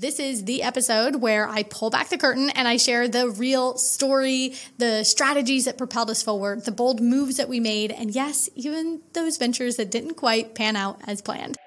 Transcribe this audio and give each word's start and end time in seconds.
This 0.00 0.18
is 0.18 0.46
the 0.46 0.62
episode 0.62 1.16
where 1.16 1.46
I 1.46 1.62
pull 1.62 1.90
back 1.90 2.08
the 2.08 2.16
curtain 2.16 2.48
and 2.48 2.66
I 2.66 2.78
share 2.78 3.06
the 3.06 3.28
real 3.28 3.76
story, 3.76 4.54
the 4.78 5.04
strategies 5.04 5.66
that 5.66 5.76
propelled 5.76 6.08
us 6.08 6.22
forward, 6.22 6.64
the 6.64 6.72
bold 6.72 7.02
moves 7.02 7.36
that 7.36 7.50
we 7.50 7.60
made, 7.60 7.92
and 7.92 8.10
yes, 8.10 8.48
even 8.54 9.02
those 9.12 9.36
ventures 9.36 9.76
that 9.76 9.90
didn't 9.90 10.14
quite 10.14 10.54
pan 10.54 10.74
out 10.74 11.02
as 11.06 11.20
planned. 11.20 11.58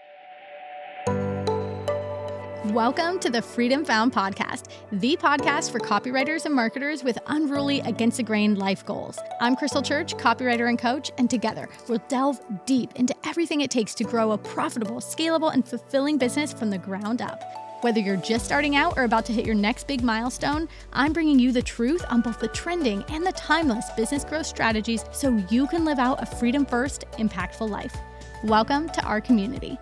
Welcome 2.74 3.20
to 3.20 3.30
the 3.30 3.44
Freedom 3.44 3.86
Found 3.86 4.14
podcast, 4.14 4.64
the 4.92 5.16
podcast 5.16 5.72
for 5.72 5.80
copywriters 5.80 6.46
and 6.48 6.56
marketers 6.56 7.04
with 7.04 7.20
unruly, 7.28 7.82
against 7.82 8.18
the 8.18 8.24
grain 8.24 8.56
life 8.56 8.84
goals. 8.84 9.20
I'm 9.42 9.56
Krystle 9.56 9.86
Church, 9.86 10.16
copywriter 10.16 10.68
and 10.68 10.80
coach, 10.80 11.12
and 11.20 11.30
together 11.30 11.70
we'll 11.88 12.02
delve 12.08 12.42
deep 12.66 12.96
into 12.96 13.14
everything 13.28 13.62
it 13.62 13.70
takes 13.70 13.94
to 13.94 14.04
grow 14.04 14.32
a 14.32 14.40
profitable, 14.40 15.02
scalable, 15.02 15.54
and 15.54 15.68
fulfilling 15.68 16.18
business 16.18 16.52
from 16.52 16.72
the 16.72 16.80
ground 16.80 17.22
up. 17.22 17.63
Whether 17.84 18.00
you're 18.00 18.16
just 18.16 18.46
starting 18.46 18.78
out 18.78 18.94
or 18.96 19.04
about 19.04 19.26
to 19.26 19.34
hit 19.34 19.46
your 19.46 19.56
next 19.56 19.88
big 19.88 20.04
milestone, 20.04 20.70
I'm 20.94 21.12
bringing 21.12 21.38
you 21.38 21.52
the 21.52 21.62
truth 21.62 22.06
on 22.08 22.22
both 22.22 22.40
the 22.40 22.48
trending 22.48 23.04
and 23.10 23.28
the 23.28 23.34
timeless 23.34 23.90
business 23.98 24.24
growth 24.24 24.46
strategies 24.46 25.04
so 25.12 25.44
you 25.50 25.68
can 25.68 25.84
live 25.84 26.00
out 26.00 26.24
a 26.24 26.26
freedom 26.26 26.66
first, 26.66 27.04
impactful 27.20 27.70
life. 27.70 27.94
Welcome 28.46 28.88
to 28.88 29.04
our 29.04 29.20
community. 29.20 29.78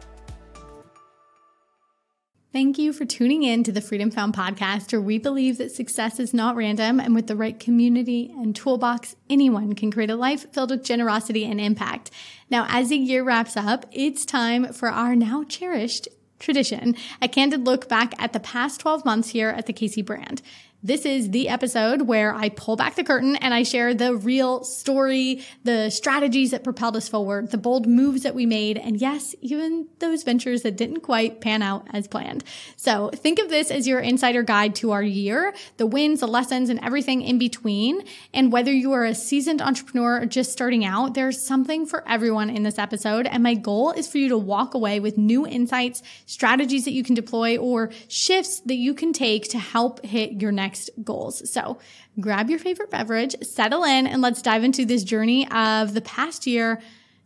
Thank 2.51 2.79
you 2.79 2.91
for 2.91 3.05
tuning 3.05 3.43
in 3.43 3.63
to 3.65 3.71
the 3.71 3.81
Freedom 3.81 4.09
Found 4.09 4.33
podcast, 4.33 4.91
where 4.91 4.99
we 4.99 5.19
believe 5.19 5.59
that 5.59 5.71
success 5.71 6.19
is 6.19 6.33
not 6.33 6.55
random 6.55 6.99
and 6.99 7.13
with 7.13 7.27
the 7.27 7.35
right 7.35 7.59
community 7.59 8.33
and 8.35 8.55
toolbox, 8.55 9.15
anyone 9.29 9.75
can 9.75 9.91
create 9.91 10.09
a 10.09 10.15
life 10.15 10.51
filled 10.51 10.71
with 10.71 10.83
generosity 10.83 11.45
and 11.45 11.61
impact. 11.61 12.09
Now, 12.49 12.65
as 12.67 12.89
the 12.89 12.97
year 12.97 13.23
wraps 13.23 13.55
up, 13.55 13.85
it's 13.91 14.25
time 14.25 14.73
for 14.73 14.89
our 14.89 15.15
now 15.15 15.43
cherished 15.43 16.07
tradition, 16.41 16.95
a 17.21 17.27
candid 17.27 17.65
look 17.65 17.87
back 17.87 18.13
at 18.21 18.33
the 18.33 18.39
past 18.39 18.81
12 18.81 19.05
months 19.05 19.29
here 19.29 19.49
at 19.49 19.65
the 19.67 19.73
KC 19.73 20.05
brand. 20.05 20.41
This 20.83 21.05
is 21.05 21.29
the 21.29 21.47
episode 21.47 22.03
where 22.03 22.33
I 22.33 22.49
pull 22.49 22.75
back 22.75 22.95
the 22.95 23.03
curtain 23.03 23.35
and 23.35 23.53
I 23.53 23.61
share 23.61 23.93
the 23.93 24.15
real 24.15 24.63
story, 24.63 25.43
the 25.63 25.91
strategies 25.91 26.49
that 26.51 26.63
propelled 26.63 26.97
us 26.97 27.07
forward, 27.07 27.51
the 27.51 27.59
bold 27.59 27.85
moves 27.85 28.23
that 28.23 28.33
we 28.33 28.47
made, 28.47 28.79
and 28.79 28.99
yes, 28.99 29.35
even 29.41 29.87
those 29.99 30.23
ventures 30.23 30.63
that 30.63 30.77
didn't 30.77 31.01
quite 31.01 31.39
pan 31.39 31.61
out 31.61 31.85
as 31.93 32.07
planned. 32.07 32.43
So 32.77 33.11
think 33.13 33.37
of 33.37 33.49
this 33.49 33.69
as 33.69 33.87
your 33.87 33.99
insider 33.99 34.41
guide 34.41 34.73
to 34.77 34.89
our 34.89 35.03
year, 35.03 35.53
the 35.77 35.85
wins, 35.85 36.21
the 36.21 36.27
lessons, 36.27 36.71
and 36.71 36.79
everything 36.79 37.21
in 37.21 37.37
between. 37.37 38.01
And 38.33 38.51
whether 38.51 38.73
you 38.73 38.91
are 38.93 39.05
a 39.05 39.13
seasoned 39.13 39.61
entrepreneur 39.61 40.21
or 40.21 40.25
just 40.25 40.51
starting 40.51 40.83
out, 40.83 41.13
there's 41.13 41.39
something 41.39 41.85
for 41.85 42.03
everyone 42.09 42.49
in 42.49 42.63
this 42.63 42.79
episode. 42.79 43.27
And 43.27 43.43
my 43.43 43.53
goal 43.53 43.91
is 43.91 44.07
for 44.07 44.17
you 44.17 44.29
to 44.29 44.37
walk 44.37 44.73
away 44.73 44.99
with 44.99 45.15
new 45.15 45.45
insights, 45.45 46.01
strategies 46.25 46.85
that 46.85 46.93
you 46.93 47.03
can 47.03 47.13
deploy, 47.13 47.55
or 47.57 47.91
shifts 48.07 48.61
that 48.61 48.77
you 48.77 48.95
can 48.95 49.13
take 49.13 49.47
to 49.49 49.59
help 49.59 50.03
hit 50.03 50.41
your 50.41 50.51
next 50.51 50.70
next 50.71 50.89
goals. 51.03 51.51
So 51.51 51.79
grab 52.19 52.49
your 52.49 52.59
favorite 52.59 52.89
beverage, 52.89 53.35
settle 53.41 53.83
in, 53.83 54.07
and 54.07 54.21
let's 54.21 54.41
dive 54.41 54.63
into 54.63 54.85
this 54.85 55.03
journey 55.03 55.45
of 55.51 55.93
the 55.93 56.01
past 56.01 56.47
year 56.47 56.81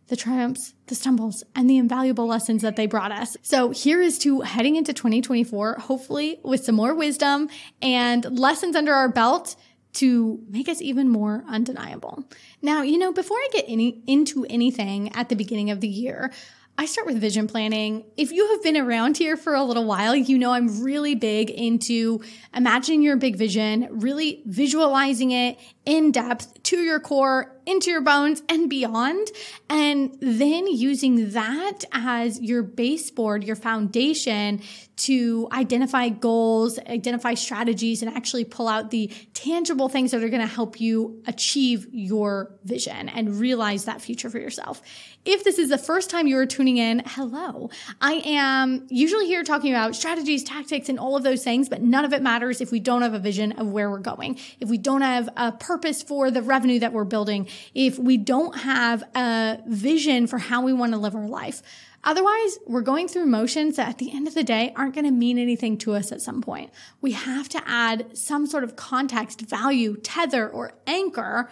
the 0.08 0.16
triumphs, 0.16 0.72
the 0.86 0.94
stumbles, 0.94 1.42
and 1.56 1.68
the 1.68 1.78
invaluable 1.78 2.28
lessons 2.28 2.62
that 2.62 2.76
they 2.76 2.86
brought 2.86 3.10
us. 3.10 3.36
So 3.42 3.70
here 3.70 4.00
is 4.00 4.20
to 4.20 4.40
heading 4.42 4.76
into 4.76 4.92
2024, 4.92 5.78
hopefully 5.80 6.38
with 6.44 6.64
some 6.64 6.76
more 6.76 6.94
wisdom 6.94 7.48
and 7.82 8.24
lessons 8.38 8.76
under 8.76 8.94
our 8.94 9.08
belt 9.08 9.56
to 9.94 10.40
make 10.48 10.68
us 10.68 10.80
even 10.80 11.08
more 11.08 11.42
undeniable. 11.48 12.22
Now, 12.62 12.82
you 12.82 12.98
know, 12.98 13.12
before 13.12 13.36
I 13.36 13.48
get 13.52 13.64
any 13.66 14.00
into 14.06 14.46
anything 14.48 15.12
at 15.16 15.28
the 15.28 15.34
beginning 15.34 15.72
of 15.72 15.80
the 15.80 15.88
year, 15.88 16.30
I 16.78 16.84
start 16.84 17.06
with 17.06 17.18
vision 17.18 17.46
planning. 17.46 18.04
If 18.18 18.32
you 18.32 18.50
have 18.50 18.62
been 18.62 18.76
around 18.76 19.16
here 19.16 19.38
for 19.38 19.54
a 19.54 19.64
little 19.64 19.86
while, 19.86 20.14
you 20.14 20.36
know 20.36 20.52
I'm 20.52 20.82
really 20.82 21.14
big 21.14 21.48
into 21.48 22.20
imagining 22.54 23.00
your 23.00 23.16
big 23.16 23.36
vision, 23.36 23.88
really 23.90 24.42
visualizing 24.44 25.30
it 25.30 25.58
in 25.86 26.12
depth 26.12 26.62
to 26.64 26.76
your 26.76 27.00
core, 27.00 27.55
into 27.66 27.90
your 27.90 28.00
bones 28.00 28.42
and 28.48 28.70
beyond. 28.70 29.28
And 29.68 30.16
then 30.20 30.66
using 30.66 31.30
that 31.30 31.84
as 31.92 32.40
your 32.40 32.62
baseboard, 32.62 33.44
your 33.44 33.56
foundation 33.56 34.62
to 34.96 35.46
identify 35.52 36.08
goals, 36.08 36.78
identify 36.78 37.34
strategies, 37.34 38.02
and 38.02 38.16
actually 38.16 38.44
pull 38.44 38.66
out 38.66 38.90
the 38.90 39.12
tangible 39.34 39.90
things 39.90 40.12
that 40.12 40.22
are 40.22 40.28
going 40.30 40.40
to 40.40 40.46
help 40.46 40.80
you 40.80 41.22
achieve 41.26 41.86
your 41.90 42.54
vision 42.64 43.10
and 43.10 43.38
realize 43.38 43.84
that 43.84 44.00
future 44.00 44.30
for 44.30 44.38
yourself. 44.38 44.80
If 45.26 45.44
this 45.44 45.58
is 45.58 45.68
the 45.68 45.76
first 45.76 46.08
time 46.08 46.26
you 46.26 46.38
are 46.38 46.46
tuning 46.46 46.78
in, 46.78 47.02
hello. 47.04 47.68
I 48.00 48.22
am 48.24 48.86
usually 48.88 49.26
here 49.26 49.42
talking 49.42 49.72
about 49.72 49.96
strategies, 49.96 50.44
tactics, 50.44 50.88
and 50.88 50.98
all 50.98 51.16
of 51.16 51.24
those 51.24 51.44
things, 51.44 51.68
but 51.68 51.82
none 51.82 52.04
of 52.04 52.12
it 52.12 52.22
matters 52.22 52.60
if 52.60 52.70
we 52.70 52.80
don't 52.80 53.02
have 53.02 53.12
a 53.12 53.18
vision 53.18 53.52
of 53.52 53.66
where 53.66 53.90
we're 53.90 53.98
going. 53.98 54.38
If 54.60 54.70
we 54.70 54.78
don't 54.78 55.02
have 55.02 55.28
a 55.36 55.52
purpose 55.52 56.02
for 56.02 56.30
the 56.30 56.42
revenue 56.42 56.78
that 56.78 56.92
we're 56.92 57.04
building, 57.04 57.48
if 57.74 57.98
we 57.98 58.16
don't 58.16 58.58
have 58.58 59.02
a 59.14 59.58
vision 59.66 60.26
for 60.26 60.38
how 60.38 60.62
we 60.62 60.72
want 60.72 60.92
to 60.92 60.98
live 60.98 61.14
our 61.14 61.28
life. 61.28 61.62
Otherwise, 62.04 62.58
we're 62.66 62.82
going 62.82 63.08
through 63.08 63.26
motions 63.26 63.76
that 63.76 63.88
at 63.88 63.98
the 63.98 64.12
end 64.12 64.28
of 64.28 64.34
the 64.34 64.44
day 64.44 64.72
aren't 64.76 64.94
going 64.94 65.04
to 65.04 65.10
mean 65.10 65.38
anything 65.38 65.76
to 65.76 65.94
us 65.94 66.12
at 66.12 66.22
some 66.22 66.40
point. 66.40 66.70
We 67.00 67.12
have 67.12 67.48
to 67.50 67.62
add 67.66 68.16
some 68.16 68.46
sort 68.46 68.62
of 68.62 68.76
context, 68.76 69.40
value, 69.40 69.96
tether, 69.96 70.48
or 70.48 70.74
anchor 70.86 71.50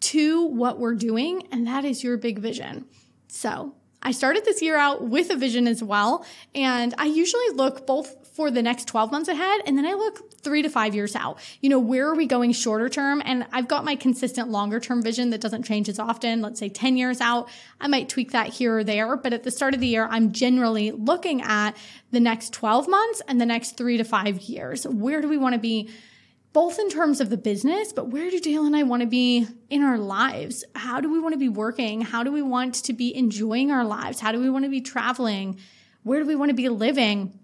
to 0.00 0.44
what 0.46 0.78
we're 0.78 0.94
doing, 0.94 1.48
and 1.50 1.66
that 1.66 1.84
is 1.84 2.04
your 2.04 2.16
big 2.16 2.38
vision. 2.38 2.86
So, 3.26 3.74
I 4.06 4.12
started 4.12 4.44
this 4.44 4.62
year 4.62 4.76
out 4.76 5.02
with 5.02 5.30
a 5.30 5.36
vision 5.36 5.66
as 5.66 5.82
well. 5.82 6.24
And 6.54 6.94
I 6.96 7.06
usually 7.06 7.48
look 7.54 7.88
both 7.88 8.25
for 8.36 8.50
the 8.50 8.62
next 8.62 8.86
12 8.86 9.10
months 9.10 9.28
ahead 9.30 9.62
and 9.64 9.78
then 9.78 9.86
I 9.86 9.94
look 9.94 10.30
three 10.42 10.60
to 10.60 10.68
five 10.68 10.94
years 10.94 11.16
out. 11.16 11.38
You 11.62 11.70
know, 11.70 11.78
where 11.78 12.06
are 12.06 12.14
we 12.14 12.26
going 12.26 12.52
shorter 12.52 12.90
term? 12.90 13.22
And 13.24 13.46
I've 13.50 13.66
got 13.66 13.84
my 13.84 13.96
consistent 13.96 14.50
longer 14.50 14.78
term 14.78 15.02
vision 15.02 15.30
that 15.30 15.40
doesn't 15.40 15.62
change 15.62 15.88
as 15.88 15.98
often. 15.98 16.42
Let's 16.42 16.60
say 16.60 16.68
10 16.68 16.98
years 16.98 17.22
out. 17.22 17.48
I 17.80 17.88
might 17.88 18.10
tweak 18.10 18.32
that 18.32 18.48
here 18.48 18.78
or 18.78 18.84
there. 18.84 19.16
But 19.16 19.32
at 19.32 19.42
the 19.42 19.50
start 19.50 19.72
of 19.72 19.80
the 19.80 19.86
year, 19.86 20.06
I'm 20.10 20.32
generally 20.32 20.90
looking 20.92 21.40
at 21.40 21.76
the 22.10 22.20
next 22.20 22.52
12 22.52 22.86
months 22.88 23.22
and 23.26 23.40
the 23.40 23.46
next 23.46 23.78
three 23.78 23.96
to 23.96 24.04
five 24.04 24.38
years. 24.42 24.86
Where 24.86 25.22
do 25.22 25.28
we 25.28 25.38
want 25.38 25.54
to 25.54 25.60
be? 25.60 25.90
both 26.52 26.78
in 26.78 26.88
terms 26.88 27.20
of 27.20 27.28
the 27.28 27.36
business, 27.36 27.92
but 27.92 28.08
where 28.08 28.30
do 28.30 28.40
Dale 28.40 28.64
and 28.64 28.74
I 28.74 28.82
want 28.82 29.02
to 29.02 29.06
be 29.06 29.46
in 29.68 29.82
our 29.82 29.98
lives? 29.98 30.64
How 30.74 31.02
do 31.02 31.12
we 31.12 31.20
want 31.20 31.34
to 31.34 31.38
be 31.38 31.50
working? 31.50 32.00
How 32.00 32.22
do 32.22 32.32
we 32.32 32.40
want 32.40 32.76
to 32.84 32.94
be 32.94 33.14
enjoying 33.14 33.70
our 33.70 33.84
lives? 33.84 34.20
How 34.20 34.32
do 34.32 34.40
we 34.40 34.48
want 34.48 34.64
to 34.64 34.70
be 34.70 34.80
traveling? 34.80 35.58
Where 36.02 36.18
do 36.18 36.26
we 36.26 36.34
want 36.34 36.48
to 36.48 36.54
be 36.54 36.70
living? 36.70 37.38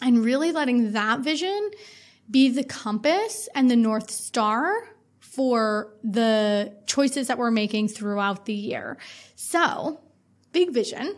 And 0.00 0.24
really 0.24 0.52
letting 0.52 0.92
that 0.92 1.20
vision 1.20 1.70
be 2.30 2.48
the 2.50 2.64
compass 2.64 3.48
and 3.54 3.70
the 3.70 3.76
North 3.76 4.10
Star 4.10 4.72
for 5.18 5.94
the 6.02 6.74
choices 6.86 7.28
that 7.28 7.38
we're 7.38 7.50
making 7.50 7.88
throughout 7.88 8.46
the 8.46 8.52
year. 8.52 8.98
So, 9.34 10.00
big 10.52 10.72
vision. 10.72 11.16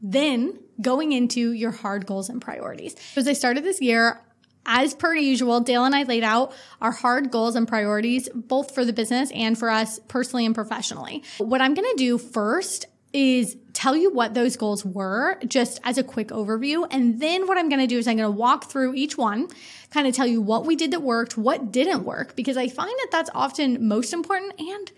Then 0.00 0.58
going 0.80 1.12
into 1.12 1.52
your 1.52 1.70
hard 1.70 2.06
goals 2.06 2.28
and 2.28 2.40
priorities. 2.40 2.96
As 3.16 3.28
I 3.28 3.32
started 3.34 3.64
this 3.64 3.80
year, 3.80 4.20
as 4.66 4.94
per 4.94 5.14
usual, 5.14 5.60
Dale 5.60 5.84
and 5.84 5.94
I 5.94 6.04
laid 6.04 6.22
out 6.24 6.52
our 6.80 6.92
hard 6.92 7.30
goals 7.30 7.56
and 7.56 7.66
priorities, 7.66 8.28
both 8.34 8.74
for 8.74 8.84
the 8.84 8.92
business 8.92 9.30
and 9.32 9.58
for 9.58 9.70
us 9.70 9.98
personally 10.08 10.46
and 10.46 10.54
professionally. 10.54 11.22
What 11.38 11.60
I'm 11.60 11.74
going 11.74 11.90
to 11.90 11.96
do 11.96 12.18
first 12.18 12.86
is 13.12 13.56
tell 13.72 13.96
you 13.96 14.12
what 14.12 14.34
those 14.34 14.56
goals 14.56 14.84
were 14.84 15.38
just 15.46 15.80
as 15.84 15.98
a 15.98 16.02
quick 16.02 16.28
overview. 16.28 16.86
And 16.90 17.20
then 17.20 17.46
what 17.46 17.58
I'm 17.58 17.68
going 17.68 17.80
to 17.80 17.86
do 17.86 17.98
is 17.98 18.06
I'm 18.06 18.16
going 18.16 18.32
to 18.32 18.38
walk 18.38 18.70
through 18.70 18.94
each 18.94 19.16
one, 19.16 19.48
kind 19.90 20.06
of 20.06 20.14
tell 20.14 20.26
you 20.26 20.40
what 20.40 20.66
we 20.66 20.76
did 20.76 20.90
that 20.92 21.02
worked, 21.02 21.36
what 21.36 21.72
didn't 21.72 22.04
work, 22.04 22.36
because 22.36 22.56
I 22.56 22.68
find 22.68 22.90
that 22.90 23.08
that's 23.10 23.30
often 23.34 23.86
most 23.86 24.12
important 24.12 24.58
and 24.58 24.92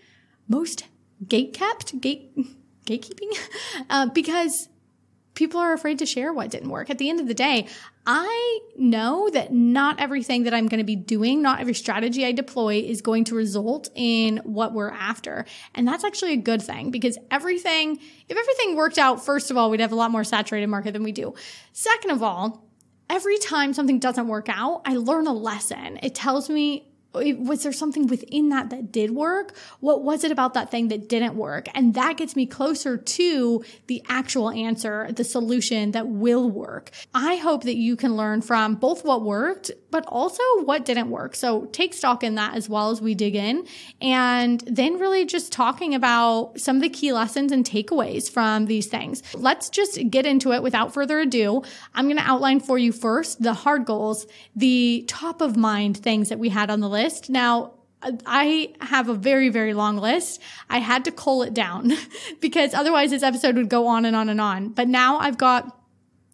most 0.49 0.85
gate 1.27 1.55
kept, 1.55 2.01
gate, 2.01 2.37
gatekeeping, 2.87 3.37
uh, 3.91 4.07
because 4.07 4.69
people 5.35 5.61
are 5.61 5.73
afraid 5.73 5.99
to 5.99 6.07
share 6.07 6.33
what 6.33 6.51
didn't 6.51 6.71
work. 6.71 6.91
At 6.91 6.99
the 6.99 7.09
end 7.09 7.21
of 7.21 7.29
the 7.29 7.35
day, 7.35 7.67
I 8.07 8.61
know 8.77 9.31
that 9.31 9.53
not 9.53 9.99
everything 9.99 10.45
that 10.45 10.53
I'm 10.53 10.69
going 10.69 10.79
to 10.79 10.85
be 10.85 10.97
doing, 10.97 11.41
not 11.41 11.61
every 11.61 11.75
strategy 11.75 12.27
I 12.27 12.33
deploy 12.33 12.81
is 12.81 13.01
going 13.01 13.25
to 13.25 13.35
result 13.35 13.89
in 13.95 14.39
what 14.45 14.75
we're 14.75 14.91
after. 14.91 15.47
And 15.75 15.89
that's 15.89 16.05
actually 16.05 16.35
a 16.35 16.39
good 16.39 16.61
thing 16.61 16.91
because 16.91 17.17
everything, 17.31 17.99
if 18.29 18.37
everything 18.37 18.77
worked 18.77 18.99
out, 18.99 19.25
first 19.25 19.51
of 19.51 19.57
all, 19.57 19.71
we'd 19.71 19.81
have 19.81 19.93
a 19.93 19.97
lot 19.97 20.11
more 20.11 20.25
saturated 20.25 20.67
market 20.67 20.93
than 20.93 21.03
we 21.03 21.13
do. 21.13 21.35
Second 21.73 22.11
of 22.11 22.23
all, 22.23 22.69
every 23.09 23.39
time 23.39 23.73
something 23.73 23.99
doesn't 23.99 24.29
work 24.29 24.49
out, 24.51 24.83
I 24.85 24.97
learn 24.97 25.27
a 25.27 25.33
lesson. 25.33 25.99
It 26.03 26.15
tells 26.15 26.51
me 26.51 26.94
was 27.15 27.63
there 27.63 27.73
something 27.73 28.07
within 28.07 28.49
that 28.49 28.71
that 28.71 28.91
did 28.91 29.13
work? 29.13 29.57
What 29.81 30.03
was 30.03 30.25
it 30.25 30.31
about 30.31 30.55
that 30.55 30.71
thing 30.71 30.89
that 30.89 31.09
didn't 31.09 31.37
work? 31.37 31.69
And 31.75 31.95
that 31.95 32.17
gets 32.17 32.35
me 32.35 32.47
closer 32.47 32.97
to 32.97 33.65
the 33.87 34.03
actual 34.09 34.51
answer, 34.51 35.11
the 35.13 35.25
solution 35.25 35.93
that 35.93 36.09
will 36.09 36.51
work. 36.51 36.91
I 37.15 37.37
hope 37.37 37.63
that 37.65 37.77
you 37.77 37.97
can 37.97 38.17
learn 38.17 38.43
from 38.43 38.75
both 38.75 39.05
what 39.05 39.23
worked, 39.23 39.71
but 39.91 40.05
also 40.09 40.43
what 40.65 40.85
didn't 40.85 41.09
work. 41.09 41.37
So 41.37 41.67
take 41.67 41.95
stock 41.95 42.25
in 42.25 42.35
that 42.35 42.55
as 42.55 42.69
well 42.69 42.91
as 42.91 43.01
we 43.01 43.15
dig 43.15 43.37
in. 43.37 43.67
And 44.01 44.61
then 44.67 44.99
really 44.99 45.25
just 45.25 45.53
talking 45.53 45.95
about 45.95 46.59
some 46.59 46.77
of 46.77 46.83
the 46.83 46.89
key 46.89 47.13
lessons 47.13 47.53
and 47.53 47.65
takeaways 47.65 48.29
from 48.31 48.67
these 48.67 48.87
things. 48.87 49.23
Let's 49.35 49.71
just 49.71 50.11
get 50.11 50.27
into 50.27 50.53
it 50.53 50.63
without 50.63 50.93
further 50.93 51.21
ado. 51.21 51.63
I'm 51.95 52.07
going 52.07 52.17
to 52.17 52.29
outline 52.29 52.61
for 52.61 52.77
you 52.77 52.91
first 52.93 53.43
the 53.43 53.55
hard 53.55 53.85
goals, 53.85 54.27
the 54.57 55.05
top 55.07 55.41
of 55.41 55.57
mind 55.57 55.97
things 55.97 56.29
that 56.29 56.39
we 56.39 56.49
had 56.49 56.71
on 56.71 56.81
the 56.81 56.89
list 56.89 57.04
list. 57.05 57.31
Now, 57.31 57.73
I 58.27 58.75
have 58.81 59.09
a 59.09 59.15
very, 59.15 59.49
very 59.49 59.75
long 59.75 59.97
list. 59.97 60.41
I 60.69 60.79
had 60.79 61.05
to 61.05 61.11
cull 61.11 61.43
it 61.43 61.55
down 61.55 61.93
because 62.41 62.75
otherwise 62.75 63.11
this 63.11 63.23
episode 63.23 63.57
would 63.57 63.69
go 63.69 63.87
on 63.87 64.05
and 64.05 64.17
on 64.17 64.29
and 64.29 64.41
on. 64.41 64.71
But 64.71 64.89
now 64.89 65.19
I've 65.19 65.39
got, 65.39 65.79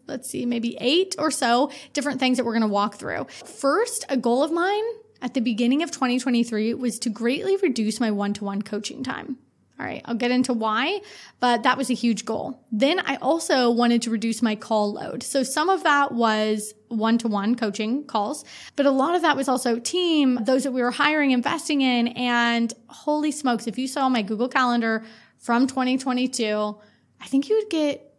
let's 0.07 0.29
see, 0.29 0.45
maybe 0.45 0.77
eight 0.79 1.15
or 1.17 1.31
so 1.31 1.71
different 1.93 2.19
things 2.19 2.37
that 2.37 2.45
we're 2.45 2.53
going 2.53 2.61
to 2.61 2.67
walk 2.67 2.95
through. 2.95 3.27
First, 3.45 4.05
a 4.09 4.17
goal 4.17 4.43
of 4.43 4.51
mine 4.51 4.83
at 5.21 5.33
the 5.33 5.41
beginning 5.41 5.83
of 5.83 5.91
2023 5.91 6.73
was 6.73 6.99
to 6.99 7.09
greatly 7.09 7.55
reduce 7.57 7.99
my 7.99 8.11
one 8.11 8.33
to 8.33 8.43
one 8.43 8.61
coaching 8.61 9.03
time. 9.03 9.37
All 9.81 9.87
right, 9.87 10.03
I'll 10.05 10.13
get 10.13 10.29
into 10.29 10.53
why, 10.53 11.01
but 11.39 11.63
that 11.63 11.75
was 11.75 11.89
a 11.89 11.95
huge 11.95 12.23
goal. 12.23 12.63
Then 12.71 12.99
I 12.99 13.15
also 13.15 13.71
wanted 13.71 14.03
to 14.03 14.11
reduce 14.11 14.43
my 14.43 14.55
call 14.55 14.93
load. 14.93 15.23
So 15.23 15.41
some 15.41 15.69
of 15.69 15.81
that 15.81 16.11
was 16.11 16.75
one 16.89 17.17
to 17.17 17.27
one 17.27 17.55
coaching 17.55 18.03
calls, 18.03 18.45
but 18.75 18.85
a 18.85 18.91
lot 18.91 19.15
of 19.15 19.23
that 19.23 19.35
was 19.35 19.47
also 19.47 19.79
team, 19.79 20.37
those 20.43 20.65
that 20.65 20.71
we 20.71 20.83
were 20.83 20.91
hiring, 20.91 21.31
investing 21.31 21.81
in. 21.81 22.09
And 22.09 22.71
holy 22.89 23.31
smokes, 23.31 23.65
if 23.65 23.79
you 23.79 23.87
saw 23.87 24.07
my 24.07 24.21
Google 24.21 24.49
Calendar 24.49 25.03
from 25.39 25.65
2022, 25.65 26.77
I 27.19 27.25
think 27.25 27.49
you 27.49 27.55
would 27.55 27.71
get 27.71 28.13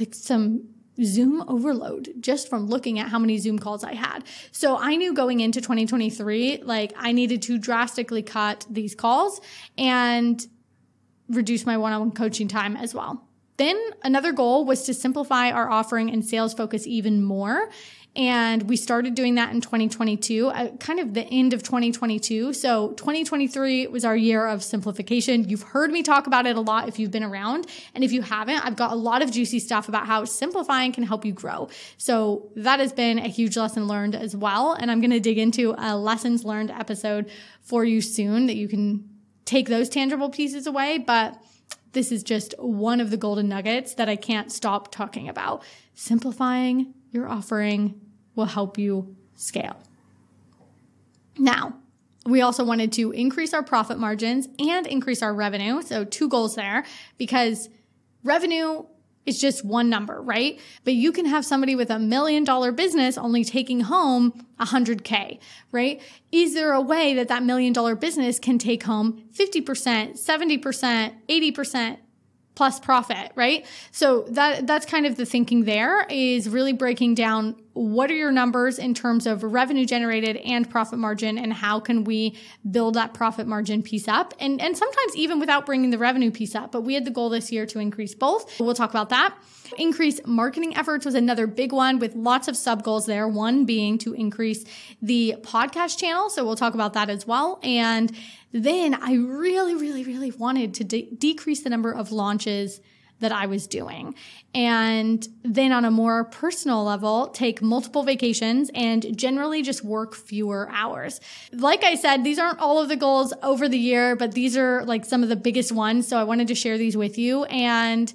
like 0.00 0.16
some 0.16 0.72
Zoom 1.02 1.42
overload 1.48 2.12
just 2.20 2.48
from 2.50 2.66
looking 2.66 2.98
at 2.98 3.08
how 3.08 3.18
many 3.18 3.38
Zoom 3.38 3.58
calls 3.58 3.82
I 3.82 3.94
had. 3.94 4.24
So 4.50 4.76
I 4.76 4.96
knew 4.96 5.14
going 5.14 5.40
into 5.40 5.60
2023, 5.60 6.62
like 6.62 6.92
I 6.96 7.12
needed 7.12 7.42
to 7.42 7.58
drastically 7.58 8.22
cut 8.22 8.66
these 8.68 8.94
calls 8.94 9.40
and 9.78 10.46
reduce 11.32 11.66
my 11.66 11.76
one 11.76 11.92
on 11.92 12.00
one 12.00 12.10
coaching 12.12 12.48
time 12.48 12.76
as 12.76 12.94
well. 12.94 13.26
Then 13.56 13.78
another 14.02 14.32
goal 14.32 14.64
was 14.64 14.82
to 14.84 14.94
simplify 14.94 15.50
our 15.50 15.70
offering 15.70 16.10
and 16.10 16.24
sales 16.24 16.54
focus 16.54 16.86
even 16.86 17.22
more. 17.22 17.70
And 18.14 18.68
we 18.68 18.76
started 18.76 19.14
doing 19.14 19.36
that 19.36 19.52
in 19.54 19.62
2022, 19.62 20.48
uh, 20.48 20.76
kind 20.76 21.00
of 21.00 21.14
the 21.14 21.24
end 21.24 21.54
of 21.54 21.62
2022. 21.62 22.52
So 22.52 22.90
2023 22.90 23.86
was 23.86 24.04
our 24.04 24.14
year 24.14 24.46
of 24.46 24.62
simplification. 24.62 25.48
You've 25.48 25.62
heard 25.62 25.90
me 25.90 26.02
talk 26.02 26.26
about 26.26 26.46
it 26.46 26.56
a 26.56 26.60
lot 26.60 26.88
if 26.88 26.98
you've 26.98 27.10
been 27.10 27.22
around. 27.22 27.66
And 27.94 28.04
if 28.04 28.12
you 28.12 28.20
haven't, 28.20 28.66
I've 28.66 28.76
got 28.76 28.92
a 28.92 28.96
lot 28.96 29.22
of 29.22 29.30
juicy 29.30 29.60
stuff 29.60 29.88
about 29.88 30.06
how 30.06 30.26
simplifying 30.26 30.92
can 30.92 31.04
help 31.04 31.24
you 31.24 31.32
grow. 31.32 31.70
So 31.96 32.50
that 32.56 32.80
has 32.80 32.92
been 32.92 33.18
a 33.18 33.28
huge 33.28 33.56
lesson 33.56 33.86
learned 33.86 34.14
as 34.14 34.36
well. 34.36 34.74
And 34.74 34.90
I'm 34.90 35.00
going 35.00 35.10
to 35.10 35.20
dig 35.20 35.38
into 35.38 35.74
a 35.78 35.96
lessons 35.96 36.44
learned 36.44 36.70
episode 36.70 37.30
for 37.62 37.82
you 37.82 38.02
soon 38.02 38.46
that 38.46 38.56
you 38.56 38.68
can 38.68 39.08
take 39.44 39.68
those 39.68 39.88
tangible 39.88 40.30
pieces 40.30 40.66
away, 40.66 40.98
but 40.98 41.42
this 41.92 42.10
is 42.10 42.22
just 42.22 42.54
one 42.58 43.00
of 43.00 43.10
the 43.10 43.16
golden 43.16 43.48
nuggets 43.48 43.94
that 43.94 44.08
I 44.08 44.16
can't 44.16 44.50
stop 44.50 44.90
talking 44.90 45.28
about. 45.28 45.62
Simplifying 45.94 46.94
your 47.10 47.28
offering 47.28 48.00
will 48.34 48.46
help 48.46 48.78
you 48.78 49.14
scale. 49.36 49.76
Now, 51.38 51.74
we 52.24 52.40
also 52.40 52.64
wanted 52.64 52.92
to 52.92 53.10
increase 53.10 53.52
our 53.52 53.62
profit 53.62 53.98
margins 53.98 54.48
and 54.58 54.86
increase 54.86 55.22
our 55.22 55.34
revenue. 55.34 55.82
So, 55.82 56.04
two 56.04 56.28
goals 56.28 56.54
there 56.54 56.84
because 57.18 57.68
revenue 58.22 58.84
it's 59.24 59.40
just 59.40 59.64
one 59.64 59.88
number, 59.88 60.20
right? 60.20 60.58
But 60.84 60.94
you 60.94 61.12
can 61.12 61.26
have 61.26 61.44
somebody 61.44 61.76
with 61.76 61.90
a 61.90 61.98
million 61.98 62.44
dollar 62.44 62.72
business 62.72 63.16
only 63.16 63.44
taking 63.44 63.80
home 63.80 64.46
100K, 64.60 65.38
right? 65.70 66.00
Is 66.32 66.54
there 66.54 66.72
a 66.72 66.80
way 66.80 67.14
that 67.14 67.28
that 67.28 67.42
million 67.42 67.72
dollar 67.72 67.94
business 67.94 68.38
can 68.38 68.58
take 68.58 68.82
home 68.82 69.22
50%, 69.32 70.20
70%, 70.20 71.12
80%, 71.28 71.98
plus 72.54 72.80
profit, 72.80 73.32
right? 73.34 73.66
So 73.92 74.22
that 74.30 74.66
that's 74.66 74.84
kind 74.84 75.06
of 75.06 75.16
the 75.16 75.24
thinking 75.24 75.64
there 75.64 76.06
is 76.10 76.48
really 76.48 76.72
breaking 76.72 77.14
down 77.14 77.56
what 77.74 78.10
are 78.10 78.14
your 78.14 78.32
numbers 78.32 78.78
in 78.78 78.94
terms 78.94 79.26
of 79.26 79.42
revenue 79.42 79.86
generated 79.86 80.36
and 80.36 80.68
profit 80.68 80.98
margin 80.98 81.38
and 81.38 81.52
how 81.52 81.80
can 81.80 82.04
we 82.04 82.36
build 82.70 82.94
that 82.94 83.14
profit 83.14 83.46
margin 83.46 83.82
piece 83.82 84.08
up? 84.08 84.34
And 84.38 84.60
and 84.60 84.76
sometimes 84.76 85.16
even 85.16 85.40
without 85.40 85.66
bringing 85.66 85.90
the 85.90 85.98
revenue 85.98 86.30
piece 86.30 86.54
up 86.54 86.72
but 86.72 86.82
we 86.82 86.94
had 86.94 87.04
the 87.04 87.10
goal 87.10 87.30
this 87.30 87.50
year 87.50 87.66
to 87.66 87.78
increase 87.78 88.14
both. 88.14 88.60
We'll 88.60 88.74
talk 88.74 88.90
about 88.90 89.08
that. 89.10 89.34
Increase 89.78 90.20
marketing 90.26 90.76
efforts 90.76 91.06
was 91.06 91.14
another 91.14 91.46
big 91.46 91.72
one 91.72 91.98
with 91.98 92.14
lots 92.14 92.48
of 92.48 92.56
sub 92.56 92.82
goals 92.82 93.06
there. 93.06 93.26
One 93.26 93.64
being 93.64 93.98
to 93.98 94.12
increase 94.12 94.64
the 95.00 95.36
podcast 95.42 95.98
channel 95.98 96.30
so 96.30 96.44
we'll 96.44 96.56
talk 96.56 96.74
about 96.74 96.92
that 96.94 97.08
as 97.08 97.26
well. 97.26 97.58
And 97.62 98.12
then 98.52 98.94
I 98.94 99.14
really, 99.14 99.74
really, 99.74 100.04
really 100.04 100.30
wanted 100.30 100.74
to 100.74 100.84
de- 100.84 101.10
decrease 101.10 101.62
the 101.62 101.70
number 101.70 101.92
of 101.92 102.12
launches 102.12 102.80
that 103.22 103.32
I 103.32 103.46
was 103.46 103.66
doing. 103.66 104.14
And 104.54 105.26
then 105.42 105.72
on 105.72 105.84
a 105.84 105.90
more 105.90 106.24
personal 106.24 106.84
level, 106.84 107.28
take 107.28 107.62
multiple 107.62 108.02
vacations 108.02 108.70
and 108.74 109.16
generally 109.16 109.62
just 109.62 109.82
work 109.82 110.14
fewer 110.14 110.68
hours. 110.70 111.20
Like 111.52 111.82
I 111.84 111.94
said, 111.94 112.22
these 112.22 112.38
aren't 112.38 112.58
all 112.58 112.82
of 112.82 112.88
the 112.88 112.96
goals 112.96 113.32
over 113.42 113.68
the 113.68 113.78
year, 113.78 114.14
but 114.14 114.32
these 114.32 114.56
are 114.56 114.84
like 114.84 115.04
some 115.04 115.22
of 115.22 115.28
the 115.28 115.36
biggest 115.36 115.72
ones. 115.72 116.06
So 116.06 116.18
I 116.18 116.24
wanted 116.24 116.48
to 116.48 116.54
share 116.54 116.76
these 116.76 116.96
with 116.96 117.16
you. 117.16 117.44
And 117.44 118.12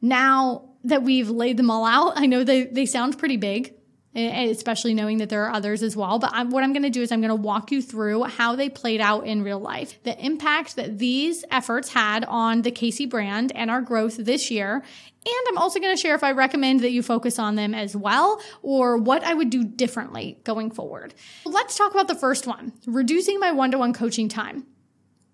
now 0.00 0.68
that 0.84 1.02
we've 1.02 1.28
laid 1.28 1.56
them 1.56 1.70
all 1.70 1.84
out, 1.84 2.12
I 2.16 2.26
know 2.26 2.44
they, 2.44 2.64
they 2.64 2.86
sound 2.86 3.18
pretty 3.18 3.36
big 3.36 3.74
Eh, 4.12 4.28
eh, 4.28 4.50
especially 4.50 4.92
knowing 4.92 5.18
that 5.18 5.28
there 5.28 5.44
are 5.44 5.52
others 5.52 5.84
as 5.84 5.96
well. 5.96 6.18
But 6.18 6.30
I'm, 6.32 6.50
what 6.50 6.64
I'm 6.64 6.72
going 6.72 6.82
to 6.82 6.90
do 6.90 7.00
is 7.00 7.12
I'm 7.12 7.20
going 7.20 7.28
to 7.28 7.36
walk 7.36 7.70
you 7.70 7.80
through 7.80 8.24
how 8.24 8.56
they 8.56 8.68
played 8.68 9.00
out 9.00 9.24
in 9.24 9.44
real 9.44 9.60
life, 9.60 10.02
the 10.02 10.18
impact 10.18 10.74
that 10.74 10.98
these 10.98 11.44
efforts 11.48 11.90
had 11.90 12.24
on 12.24 12.62
the 12.62 12.72
KC 12.72 13.08
brand 13.08 13.52
and 13.54 13.70
our 13.70 13.80
growth 13.80 14.16
this 14.16 14.50
year. 14.50 14.74
And 14.74 15.46
I'm 15.48 15.58
also 15.58 15.78
going 15.78 15.94
to 15.94 16.00
share 16.00 16.16
if 16.16 16.24
I 16.24 16.32
recommend 16.32 16.80
that 16.80 16.90
you 16.90 17.04
focus 17.04 17.38
on 17.38 17.54
them 17.54 17.72
as 17.72 17.94
well 17.94 18.42
or 18.62 18.96
what 18.96 19.22
I 19.22 19.32
would 19.32 19.50
do 19.50 19.62
differently 19.62 20.40
going 20.42 20.72
forward. 20.72 21.14
Let's 21.44 21.76
talk 21.76 21.92
about 21.92 22.08
the 22.08 22.16
first 22.16 22.48
one, 22.48 22.72
reducing 22.86 23.38
my 23.38 23.52
one-to-one 23.52 23.92
coaching 23.92 24.28
time. 24.28 24.66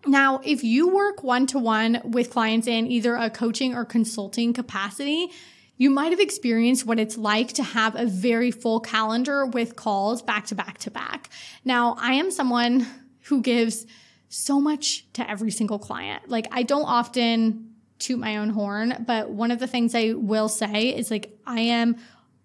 Now, 0.07 0.43
if 0.45 0.63
you 0.63 0.95
work 0.95 1.23
one 1.23 1.47
to 1.47 1.59
one 1.59 2.03
with 2.05 2.29
clients 2.29 2.67
in 2.67 2.87
either 2.89 3.15
a 3.15 3.31
coaching 3.31 3.75
or 3.75 3.87
consulting 3.87 4.53
capacity, 4.53 5.31
you 5.77 5.91
might 5.91 6.11
have 6.11 6.21
experienced 6.21 6.87
what 6.87 6.99
it's 6.99 7.17
like 7.17 7.53
to 7.55 7.63
have 7.63 7.95
a 7.97 8.07
very 8.07 8.51
full 8.51 8.81
calendar 8.81 9.47
with 9.47 9.77
calls 9.77 10.23
back 10.23 10.47
to 10.47 10.55
back 10.55 10.79
to 10.79 10.91
back. 10.91 11.31
Now, 11.65 11.97
I 11.99 12.15
am 12.15 12.31
someone 12.31 12.87
who 13.25 13.43
gives 13.43 13.87
so 14.29 14.61
much 14.61 15.11
to 15.15 15.29
every 15.29 15.51
single 15.51 15.79
client. 15.79 16.29
Like, 16.29 16.49
I 16.51 16.63
don't 16.63 16.85
often 16.85 17.75
toot 17.99 18.19
my 18.19 18.37
own 18.39 18.51
horn, 18.51 19.05
but 19.07 19.31
one 19.31 19.51
of 19.51 19.59
the 19.59 19.67
things 19.67 19.95
I 19.95 20.13
will 20.13 20.49
say 20.49 20.95
is 20.97 21.11
like, 21.11 21.39
I 21.47 21.61
am 21.61 21.97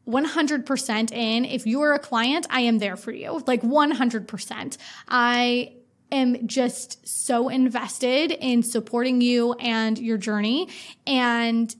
100% 0.08 1.12
in. 1.12 1.46
If 1.46 1.68
you're 1.68 1.94
a 1.94 2.00
client, 2.00 2.48
I 2.50 2.62
am 2.62 2.80
there 2.80 2.96
for 2.96 3.12
you. 3.12 3.44
Like 3.46 3.62
100%. 3.62 4.78
I 5.08 5.74
am 6.12 6.48
just 6.48 7.08
so 7.08 7.50
invested 7.50 8.32
in 8.32 8.64
supporting 8.64 9.22
you 9.22 9.54
and 9.54 9.98
your 9.98 10.18
journey. 10.18 10.70
And 11.08 11.74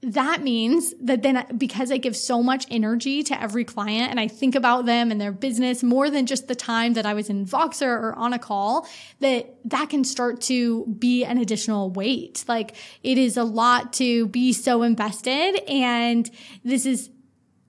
that 0.00 0.42
means 0.42 0.94
that 1.00 1.22
then 1.22 1.44
because 1.56 1.90
I 1.90 1.96
give 1.96 2.16
so 2.16 2.40
much 2.40 2.66
energy 2.70 3.24
to 3.24 3.40
every 3.40 3.64
client 3.64 4.10
and 4.10 4.20
I 4.20 4.28
think 4.28 4.54
about 4.54 4.86
them 4.86 5.10
and 5.10 5.20
their 5.20 5.32
business 5.32 5.82
more 5.82 6.08
than 6.08 6.26
just 6.26 6.46
the 6.46 6.54
time 6.54 6.92
that 6.92 7.04
I 7.04 7.14
was 7.14 7.28
in 7.28 7.44
Voxer 7.44 7.88
or 7.88 8.14
on 8.14 8.32
a 8.32 8.38
call, 8.38 8.86
that 9.18 9.56
that 9.64 9.90
can 9.90 10.04
start 10.04 10.40
to 10.42 10.86
be 10.86 11.24
an 11.24 11.38
additional 11.38 11.90
weight. 11.90 12.44
Like 12.46 12.76
it 13.02 13.18
is 13.18 13.36
a 13.36 13.42
lot 13.42 13.92
to 13.94 14.28
be 14.28 14.52
so 14.52 14.84
invested. 14.84 15.60
And 15.68 16.30
this 16.62 16.86
is, 16.86 17.10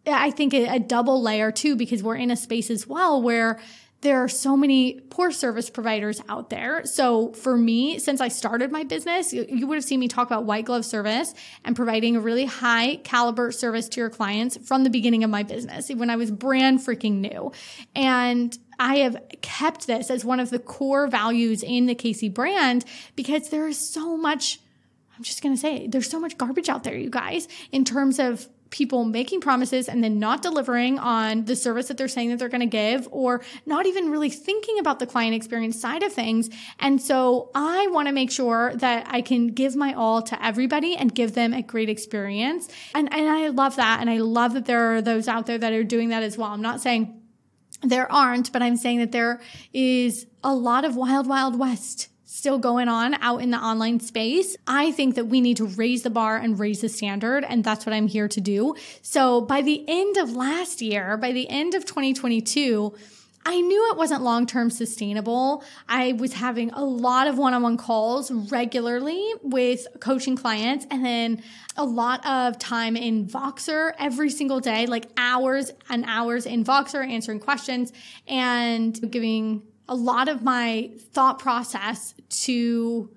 I 0.05 0.29
think 0.29 0.53
a, 0.53 0.75
a 0.75 0.79
double 0.79 1.24
layer 1.24 1.51
too, 1.51 1.75
because 1.75 2.03
we're 2.03 2.15
in 2.15 2.29
a 2.29 2.38
space 2.38 2.69
as 2.69 2.86
well 2.86 3.24
where 3.24 3.59
there 4.01 4.24
are 4.24 4.29
so 4.29 4.56
many 4.56 5.01
poor 5.10 5.29
service 5.29 5.70
providers 5.70 6.22
out 6.29 6.50
there. 6.50 6.86
So 6.86 7.34
for 7.34 7.58
me, 7.58 8.00
since 8.00 8.22
I 8.22 8.29
started 8.29 8.72
my 8.72 8.84
business, 8.84 9.34
you 9.34 9.68
would 9.68 9.75
have 9.75 9.84
seen 9.84 10.00
me 10.00 10.08
talk 10.08 10.27
about 10.27 10.46
white 10.46 10.65
glove 10.65 10.86
service 10.86 11.34
and 11.65 11.75
providing 11.75 12.15
a 12.15 12.22
really 12.22 12.46
high 12.46 12.98
caliber 12.98 13.51
service 13.51 13.89
to 13.89 14.00
your 14.00 14.10
clients 14.10 14.58
from 14.58 14.86
the 14.86 14.89
beginning 14.89 15.24
of 15.25 15.29
my 15.29 15.44
business 15.44 15.89
when 15.89 16.10
I 16.10 16.15
was 16.15 16.32
brand 16.32 16.79
freaking 16.79 17.15
new. 17.15 17.51
And 17.94 18.58
I 18.79 18.98
have 19.00 19.22
kept 19.41 19.88
this 19.88 20.10
as 20.10 20.24
one 20.24 20.39
of 20.39 20.50
the 20.50 20.60
core 20.60 21.08
values 21.08 21.62
in 21.62 21.86
the 21.86 21.96
KC 21.96 22.34
brand 22.34 22.86
because 23.18 23.50
there 23.50 23.68
is 23.68 23.77
so 23.77 24.15
much 24.15 24.60
I'm 25.18 25.24
just 25.24 25.44
going 25.44 25.53
to 25.53 25.60
say 25.60 25.86
there's 25.86 26.10
so 26.10 26.18
much 26.18 26.38
garbage 26.38 26.70
out 26.70 26.86
there, 26.86 26.96
you 26.96 27.10
guys, 27.10 27.50
in 27.74 27.84
terms 27.84 28.20
of 28.20 28.48
people 28.70 29.06
making 29.06 29.42
promises 29.42 29.90
and 29.90 30.04
then 30.04 30.20
not 30.20 30.42
delivering 30.42 31.00
on 31.00 31.46
the 31.46 31.56
service 31.56 31.88
that 31.88 31.98
they're 31.98 32.08
saying 32.08 32.30
that 32.30 32.40
they're 32.40 32.50
going 32.50 32.62
to 32.62 32.68
give 32.68 33.08
or 33.12 33.42
not 33.66 33.86
even 33.86 34.12
really 34.12 34.30
thinking 34.30 34.80
about 34.80 35.00
the 35.00 35.08
client 35.08 35.34
experience 35.34 35.80
side 35.80 36.04
of 36.04 36.14
things. 36.14 36.50
And 36.80 37.02
so 37.02 37.50
I 37.56 37.88
want 37.88 38.08
to 38.08 38.14
make 38.14 38.32
sure 38.32 38.74
that 38.76 39.08
I 39.10 39.22
can 39.22 39.48
give 39.48 39.76
my 39.76 39.94
all 39.94 40.22
to 40.24 40.46
everybody 40.46 40.96
and 40.96 41.14
give 41.14 41.34
them 41.34 41.54
a 41.54 41.62
great 41.62 41.90
experience. 41.90 42.68
And, 42.94 43.12
and 43.14 43.30
I 43.30 43.48
love 43.48 43.76
that. 43.78 44.02
And 44.02 44.10
I 44.10 44.18
love 44.18 44.54
that 44.54 44.66
there 44.66 44.96
are 44.96 45.02
those 45.02 45.28
out 45.28 45.46
there 45.46 45.58
that 45.58 45.74
are 45.74 45.84
doing 45.84 46.10
that 46.10 46.24
as 46.24 46.38
well. 46.38 46.50
I'm 46.50 46.62
not 46.62 46.82
saying 46.82 47.22
there 47.82 48.12
aren't, 48.12 48.52
but 48.52 48.62
I'm 48.62 48.78
saying 48.78 49.00
that 49.00 49.12
there 49.12 49.42
is 49.74 50.28
a 50.44 50.54
lot 50.54 50.86
of 50.86 50.96
wild, 50.96 51.28
wild 51.28 51.58
west 51.58 52.10
still 52.31 52.59
going 52.59 52.88
on 52.88 53.15
out 53.15 53.41
in 53.41 53.50
the 53.50 53.57
online 53.57 54.00
space. 54.00 54.55
I 54.67 54.91
think 54.91 55.15
that 55.15 55.25
we 55.25 55.41
need 55.41 55.57
to 55.57 55.65
raise 55.65 56.03
the 56.03 56.12
bar 56.12 56.38
and 56.38 56.59
raise 56.59 56.81
the 56.81 56.89
standard. 56.89 57.43
And 57.43 57.63
that's 57.63 57.88
what 57.88 57.93
I'm 57.93 58.07
here 58.07 58.27
to 58.27 58.39
do. 58.39 58.75
So 59.01 59.41
by 59.41 59.63
the 59.63 59.83
end 59.88 60.17
of 60.17 60.31
last 60.33 60.79
year, 60.79 61.17
by 61.17 61.31
the 61.31 61.50
end 61.50 61.74
of 61.74 61.86
2022, 61.86 62.93
I 63.45 63.62
knew 63.62 63.89
it 63.91 63.98
wasn't 63.98 64.21
long 64.21 64.45
term 64.45 64.69
sustainable. 64.69 65.63
I 65.88 66.12
was 66.13 66.33
having 66.33 66.69
a 66.69 66.83
lot 66.83 67.27
of 67.27 67.39
one 67.39 67.55
on 67.55 67.63
one 67.63 67.77
calls 67.77 68.29
regularly 68.29 69.33
with 69.41 69.88
coaching 70.00 70.36
clients 70.36 70.86
and 70.91 71.03
then 71.03 71.41
a 71.77 71.83
lot 71.83 72.24
of 72.27 72.59
time 72.59 72.95
in 72.95 73.25
Voxer 73.25 73.93
every 73.98 74.29
single 74.29 74.59
day, 74.59 74.86
like 74.86 75.07
hours 75.17 75.71
and 75.89 76.05
hours 76.05 76.45
in 76.45 76.63
Voxer 76.63 77.07
answering 77.07 77.39
questions 77.39 77.91
and 78.27 79.09
giving 79.09 79.63
a 79.89 79.96
lot 79.96 80.29
of 80.29 80.43
my 80.43 80.91
thought 81.12 81.39
process 81.39 82.13
to 82.29 83.10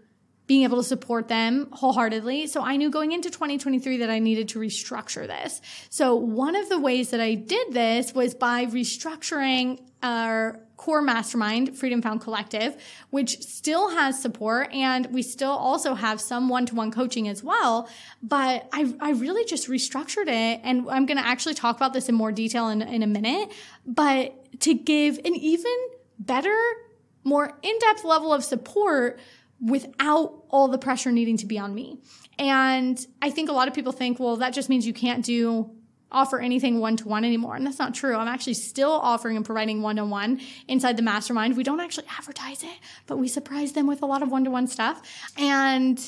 being 0.46 0.64
able 0.64 0.78
to 0.78 0.82
support 0.82 1.28
them 1.28 1.68
wholeheartedly. 1.72 2.46
So 2.46 2.62
I 2.62 2.76
knew 2.76 2.90
going 2.90 3.12
into 3.12 3.30
2023 3.30 3.98
that 3.98 4.10
I 4.10 4.18
needed 4.18 4.48
to 4.50 4.58
restructure 4.58 5.26
this. 5.26 5.60
So 5.88 6.16
one 6.16 6.56
of 6.56 6.68
the 6.68 6.80
ways 6.80 7.10
that 7.10 7.20
I 7.20 7.34
did 7.34 7.72
this 7.72 8.12
was 8.12 8.34
by 8.34 8.66
restructuring 8.66 9.80
our 10.02 10.60
core 10.76 11.00
mastermind, 11.00 11.78
Freedom 11.78 12.02
Found 12.02 12.20
Collective, 12.20 12.76
which 13.10 13.40
still 13.40 13.90
has 13.90 14.20
support 14.20 14.72
and 14.72 15.06
we 15.12 15.22
still 15.22 15.52
also 15.52 15.94
have 15.94 16.20
some 16.20 16.48
one-to-one 16.48 16.90
coaching 16.90 17.28
as 17.28 17.44
well. 17.44 17.88
But 18.20 18.68
I, 18.72 18.92
I 19.00 19.12
really 19.12 19.44
just 19.44 19.68
restructured 19.68 20.26
it. 20.26 20.60
And 20.64 20.90
I'm 20.90 21.06
going 21.06 21.18
to 21.18 21.26
actually 21.26 21.54
talk 21.54 21.76
about 21.76 21.92
this 21.92 22.08
in 22.08 22.16
more 22.16 22.32
detail 22.32 22.68
in, 22.68 22.82
in 22.82 23.04
a 23.04 23.06
minute, 23.06 23.52
but 23.86 24.60
to 24.62 24.74
give 24.74 25.18
an 25.18 25.36
even 25.36 25.72
better, 26.26 26.58
more 27.24 27.58
in 27.62 27.78
depth 27.78 28.04
level 28.04 28.32
of 28.32 28.44
support 28.44 29.20
without 29.60 30.44
all 30.48 30.68
the 30.68 30.78
pressure 30.78 31.12
needing 31.12 31.36
to 31.38 31.46
be 31.46 31.58
on 31.58 31.74
me. 31.74 31.98
And 32.38 33.04
I 33.20 33.30
think 33.30 33.48
a 33.48 33.52
lot 33.52 33.68
of 33.68 33.74
people 33.74 33.92
think, 33.92 34.18
well, 34.18 34.36
that 34.38 34.52
just 34.52 34.68
means 34.68 34.86
you 34.86 34.92
can't 34.92 35.24
do 35.24 35.70
offer 36.10 36.38
anything 36.38 36.78
one 36.78 36.96
to 36.98 37.08
one 37.08 37.24
anymore. 37.24 37.56
And 37.56 37.66
that's 37.66 37.78
not 37.78 37.94
true. 37.94 38.14
I'm 38.14 38.28
actually 38.28 38.54
still 38.54 38.90
offering 38.90 39.36
and 39.36 39.46
providing 39.46 39.82
one 39.82 39.96
to 39.96 40.04
one 40.04 40.40
inside 40.68 40.96
the 40.96 41.02
mastermind. 41.02 41.56
We 41.56 41.62
don't 41.62 41.80
actually 41.80 42.06
advertise 42.18 42.62
it, 42.62 42.78
but 43.06 43.16
we 43.16 43.28
surprise 43.28 43.72
them 43.72 43.86
with 43.86 44.02
a 44.02 44.06
lot 44.06 44.22
of 44.22 44.30
one 44.30 44.44
to 44.44 44.50
one 44.50 44.66
stuff. 44.66 45.02
And 45.38 45.98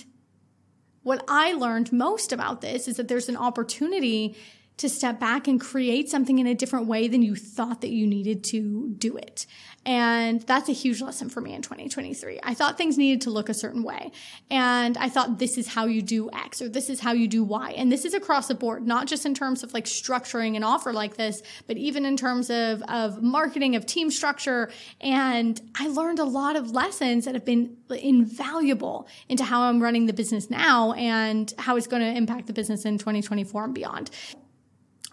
what 1.03 1.25
I 1.27 1.53
learned 1.55 1.93
most 1.93 2.33
about 2.33 2.61
this 2.61 2.87
is 2.87 2.97
that 2.97 3.09
there's 3.09 3.29
an 3.29 3.37
opportunity 3.37 4.37
to 4.77 4.89
step 4.89 5.21
back 5.21 5.47
and 5.47 5.61
create 5.61 6.11
something 6.11 6.39
in 6.39 6.47
a 6.47 6.55
different 6.55 6.87
way 6.87 7.09
than 7.09 7.23
you 7.23 7.37
thought 7.37 7.81
that 7.81 7.91
you 7.91 8.07
needed 8.07 8.43
to 8.45 8.89
do 8.99 9.17
it. 9.17 9.47
And 9.87 10.41
that's 10.43 10.69
a 10.69 10.73
huge 10.73 11.03
lesson 11.03 11.29
for 11.29 11.41
me 11.41 11.53
in 11.53 11.63
2023. 11.63 12.41
I 12.43 12.55
thought 12.55 12.79
things 12.79 12.97
needed 12.97 13.21
to 13.23 13.31
look 13.31 13.49
a 13.49 13.55
certain 13.55 13.83
way. 13.83 14.13
And 14.51 14.97
I 14.97 15.09
thought 15.09 15.39
this 15.39 15.59
is 15.59 15.69
how 15.69 15.85
you 15.85 16.01
do 16.01 16.31
X 16.33 16.63
or 16.63 16.69
this 16.69 16.89
is 16.89 17.01
how 17.01 17.13
you 17.13 17.29
do 17.29 17.45
Y. 17.45 17.73
And 17.77 17.93
this 17.93 18.05
is 18.05 18.15
across 18.15 18.49
the 18.49 18.55
board, 18.55 18.87
not 18.87 19.07
just 19.07 19.27
in 19.27 19.35
terms 19.35 19.63
of 19.63 19.75
like 19.75 19.85
structuring 19.85 20.57
an 20.57 20.65
offer 20.65 20.93
like 20.93 21.17
this, 21.17 21.43
but 21.67 21.77
even 21.77 22.07
in 22.07 22.17
terms 22.17 22.51
of, 22.51 22.83
of 22.83 23.23
marketing, 23.23 23.77
of 23.77 23.85
team 23.85 24.11
structure. 24.11 24.71
And 25.01 25.61
I 25.75 25.89
learned 25.89 26.19
a 26.19 26.25
lot 26.25 26.57
of 26.57 26.71
lessons 26.71 27.27
that 27.27 27.35
have 27.35 27.45
been 27.45 27.77
invaluable 27.91 29.07
into 29.29 29.45
how 29.45 29.63
I'm 29.63 29.83
running 29.83 30.07
the 30.07 30.13
business 30.13 30.49
now 30.49 30.93
and 30.93 31.53
how 31.59 31.77
it's 31.77 31.87
going 31.87 32.03
to 32.03 32.17
impact 32.17 32.47
the 32.47 32.53
business 32.53 32.85
in 32.85 32.97
2024 32.97 33.65
and 33.65 33.75
beyond. 33.75 34.11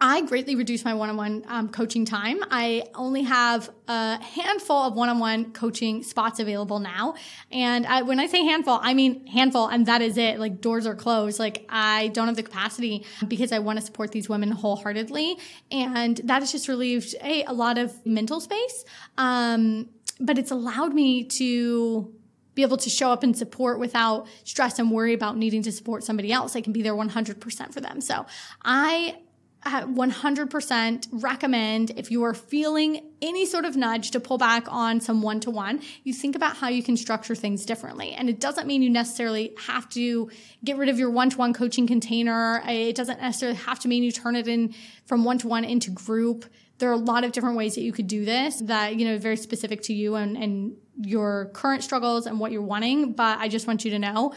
I 0.04 0.22
greatly 0.22 0.56
reduced 0.56 0.84
my 0.84 0.96
one-on-one 0.96 1.46
um, 1.48 1.70
coaching 1.70 2.06
time. 2.06 2.40
I 2.50 2.86
only 2.96 3.22
have 3.22 3.70
a 3.88 4.20
handful 4.20 4.78
of 4.78 4.96
one-on-one 4.96 5.54
coaching 5.54 6.02
spots 6.02 6.40
available 6.40 6.80
now. 6.80 7.14
And 7.52 7.86
I, 7.86 8.02
when 8.02 8.20
I 8.20 8.26
say 8.26 8.44
handful, 8.44 8.80
I 8.82 8.96
mean 8.96 9.28
handful, 9.28 9.68
and 9.68 9.86
that 9.86 10.02
is 10.02 10.18
it. 10.18 10.40
Like 10.40 10.60
doors 10.60 10.88
are 10.88 10.96
closed. 10.96 11.38
Like 11.38 11.68
I 11.70 12.08
don't 12.08 12.26
have 12.26 12.36
the 12.36 12.42
capacity 12.42 13.06
because 13.28 13.52
I 13.52 13.60
want 13.60 13.80
to 13.80 13.86
support 13.86 14.12
these 14.12 14.28
women 14.28 14.50
wholeheartedly, 14.50 15.38
and 15.70 16.18
that 16.24 16.42
has 16.42 16.52
just 16.52 16.68
relieved 16.68 17.14
a, 17.22 17.44
a 17.44 17.54
lot 17.54 17.78
of 17.78 18.04
mental 18.04 18.42
space. 18.42 18.84
Um, 19.20 19.88
but 20.20 20.40
it's 20.40 20.50
allowed 20.50 20.96
me 20.96 21.26
to 21.26 22.12
be 22.56 22.64
able 22.64 22.78
to 22.78 22.90
show 22.90 23.12
up 23.12 23.22
and 23.22 23.38
support 23.38 23.78
without 23.78 24.28
stress 24.46 24.80
and 24.80 24.90
worry 24.90 25.14
about 25.14 25.38
needing 25.38 25.62
to 25.62 25.72
support 25.72 26.04
somebody 26.04 26.32
else. 26.32 26.56
I 26.56 26.62
can 26.62 26.74
be 26.74 26.82
there 26.82 26.96
100% 26.96 27.74
for 27.74 27.82
them. 27.82 28.02
So 28.02 28.26
I 28.64 29.18
100% 29.64 31.08
recommend 31.12 31.92
if 31.96 32.10
you 32.10 32.24
are 32.24 32.34
feeling 32.34 33.12
any 33.22 33.46
sort 33.46 33.64
of 33.66 33.76
nudge 33.76 34.12
to 34.12 34.20
pull 34.20 34.38
back 34.38 34.66
on 34.68 35.00
some 35.00 35.22
one 35.22 35.40
to 35.42 35.52
one, 35.52 35.82
you 36.04 36.14
think 36.14 36.36
about 36.36 36.58
how 36.58 36.68
you 36.68 36.82
can 36.82 36.98
structure 36.98 37.36
things 37.36 37.64
differently. 37.66 38.12
And 38.14 38.28
it 38.28 38.40
doesn't 38.40 38.66
mean 38.66 38.82
you 38.82 38.90
necessarily 38.90 39.54
have 39.68 39.88
to 39.90 40.32
get 40.64 40.78
rid 40.78 40.90
of 40.90 40.98
your 40.98 41.12
one 41.12 41.30
to 41.30 41.38
one 41.38 41.54
coaching 41.54 41.86
container. 41.86 42.64
It 42.68 42.96
doesn't 42.96 43.22
necessarily 43.22 43.58
have 43.60 43.80
to 43.82 43.88
mean 43.88 44.04
you 44.04 44.12
turn 44.12 44.36
it 44.36 44.48
in 44.48 44.74
from 45.06 45.24
one 45.24 45.38
to 45.40 45.48
one 45.48 45.64
into 45.64 45.92
group. 45.92 46.46
There 46.80 46.90
are 46.90 46.94
a 46.94 46.98
lot 46.98 47.24
of 47.24 47.32
different 47.32 47.56
ways 47.56 47.76
that 47.76 47.82
you 47.82 47.92
could 47.92 48.08
do 48.08 48.26
this 48.26 48.60
that, 48.62 48.96
you 48.96 49.06
know, 49.06 49.20
very 49.20 49.38
specific 49.38 49.84
to 49.84 49.94
you 49.94 50.16
and, 50.16 50.36
and 50.36 50.76
your 51.00 51.52
current 51.54 51.84
struggles 51.84 52.26
and 52.26 52.40
what 52.40 52.52
you're 52.52 52.64
wanting. 52.64 53.14
But 53.14 53.38
I 53.38 53.48
just 53.48 53.68
want 53.68 53.86
you 53.86 53.92
to 53.92 54.00
know 54.00 54.34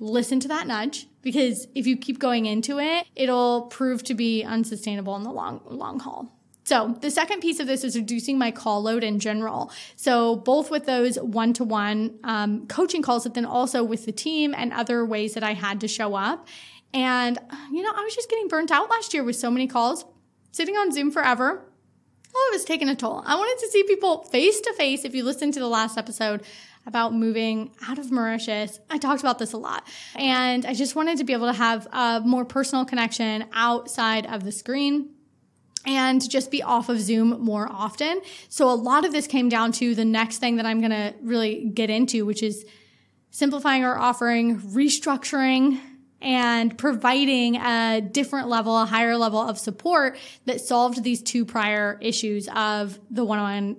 listen 0.00 0.40
to 0.40 0.48
that 0.48 0.66
nudge 0.66 1.06
because 1.22 1.66
if 1.74 1.86
you 1.86 1.96
keep 1.96 2.18
going 2.18 2.46
into 2.46 2.78
it, 2.78 3.06
it'll 3.14 3.62
prove 3.62 4.02
to 4.04 4.14
be 4.14 4.42
unsustainable 4.44 5.16
in 5.16 5.22
the 5.22 5.32
long, 5.32 5.60
long 5.66 6.00
haul. 6.00 6.34
So 6.64 6.94
the 7.00 7.10
second 7.10 7.40
piece 7.40 7.60
of 7.60 7.66
this 7.66 7.82
is 7.82 7.96
reducing 7.96 8.36
my 8.38 8.50
call 8.50 8.82
load 8.82 9.02
in 9.02 9.20
general. 9.20 9.72
So 9.96 10.36
both 10.36 10.70
with 10.70 10.84
those 10.84 11.16
one-to-one 11.16 12.18
um, 12.24 12.66
coaching 12.66 13.00
calls, 13.00 13.24
but 13.24 13.32
then 13.32 13.46
also 13.46 13.82
with 13.82 14.04
the 14.04 14.12
team 14.12 14.54
and 14.54 14.72
other 14.72 15.02
ways 15.04 15.32
that 15.32 15.42
I 15.42 15.54
had 15.54 15.80
to 15.80 15.88
show 15.88 16.14
up. 16.14 16.46
And 16.92 17.38
you 17.72 17.82
know, 17.82 17.92
I 17.94 18.02
was 18.02 18.14
just 18.14 18.28
getting 18.28 18.48
burnt 18.48 18.70
out 18.70 18.90
last 18.90 19.14
year 19.14 19.24
with 19.24 19.36
so 19.36 19.50
many 19.50 19.66
calls, 19.66 20.04
sitting 20.52 20.76
on 20.76 20.92
Zoom 20.92 21.10
forever. 21.10 21.64
Oh, 22.34 22.50
it 22.52 22.56
was 22.56 22.66
taking 22.66 22.90
a 22.90 22.94
toll. 22.94 23.22
I 23.24 23.34
wanted 23.36 23.58
to 23.64 23.70
see 23.70 23.82
people 23.84 24.24
face 24.24 24.60
to 24.60 24.72
face. 24.74 25.06
If 25.06 25.14
you 25.14 25.24
listened 25.24 25.54
to 25.54 25.60
the 25.60 25.68
last 25.68 25.96
episode, 25.96 26.42
about 26.88 27.14
moving 27.14 27.70
out 27.86 27.98
of 27.98 28.10
Mauritius. 28.10 28.80
I 28.90 28.96
talked 28.96 29.20
about 29.20 29.38
this 29.38 29.52
a 29.52 29.58
lot. 29.58 29.86
And 30.16 30.64
I 30.64 30.72
just 30.72 30.96
wanted 30.96 31.18
to 31.18 31.24
be 31.24 31.34
able 31.34 31.46
to 31.46 31.52
have 31.52 31.86
a 31.92 32.22
more 32.24 32.44
personal 32.46 32.86
connection 32.86 33.44
outside 33.52 34.26
of 34.26 34.42
the 34.42 34.50
screen 34.50 35.10
and 35.86 36.28
just 36.28 36.50
be 36.50 36.62
off 36.62 36.88
of 36.88 36.98
Zoom 36.98 37.40
more 37.40 37.68
often. 37.70 38.20
So 38.48 38.70
a 38.70 38.74
lot 38.74 39.04
of 39.04 39.12
this 39.12 39.26
came 39.26 39.48
down 39.48 39.70
to 39.72 39.94
the 39.94 40.04
next 40.04 40.38
thing 40.38 40.56
that 40.56 40.66
I'm 40.66 40.80
going 40.80 40.90
to 40.90 41.14
really 41.22 41.66
get 41.66 41.90
into, 41.90 42.24
which 42.24 42.42
is 42.42 42.64
simplifying 43.30 43.84
our 43.84 43.98
offering, 43.98 44.58
restructuring, 44.58 45.78
and 46.20 46.76
providing 46.76 47.56
a 47.56 48.00
different 48.00 48.48
level, 48.48 48.76
a 48.76 48.86
higher 48.86 49.16
level 49.16 49.40
of 49.40 49.58
support 49.58 50.18
that 50.46 50.60
solved 50.60 51.04
these 51.04 51.22
two 51.22 51.44
prior 51.44 51.98
issues 52.00 52.48
of 52.48 52.98
the 53.10 53.24
one-on-one 53.24 53.76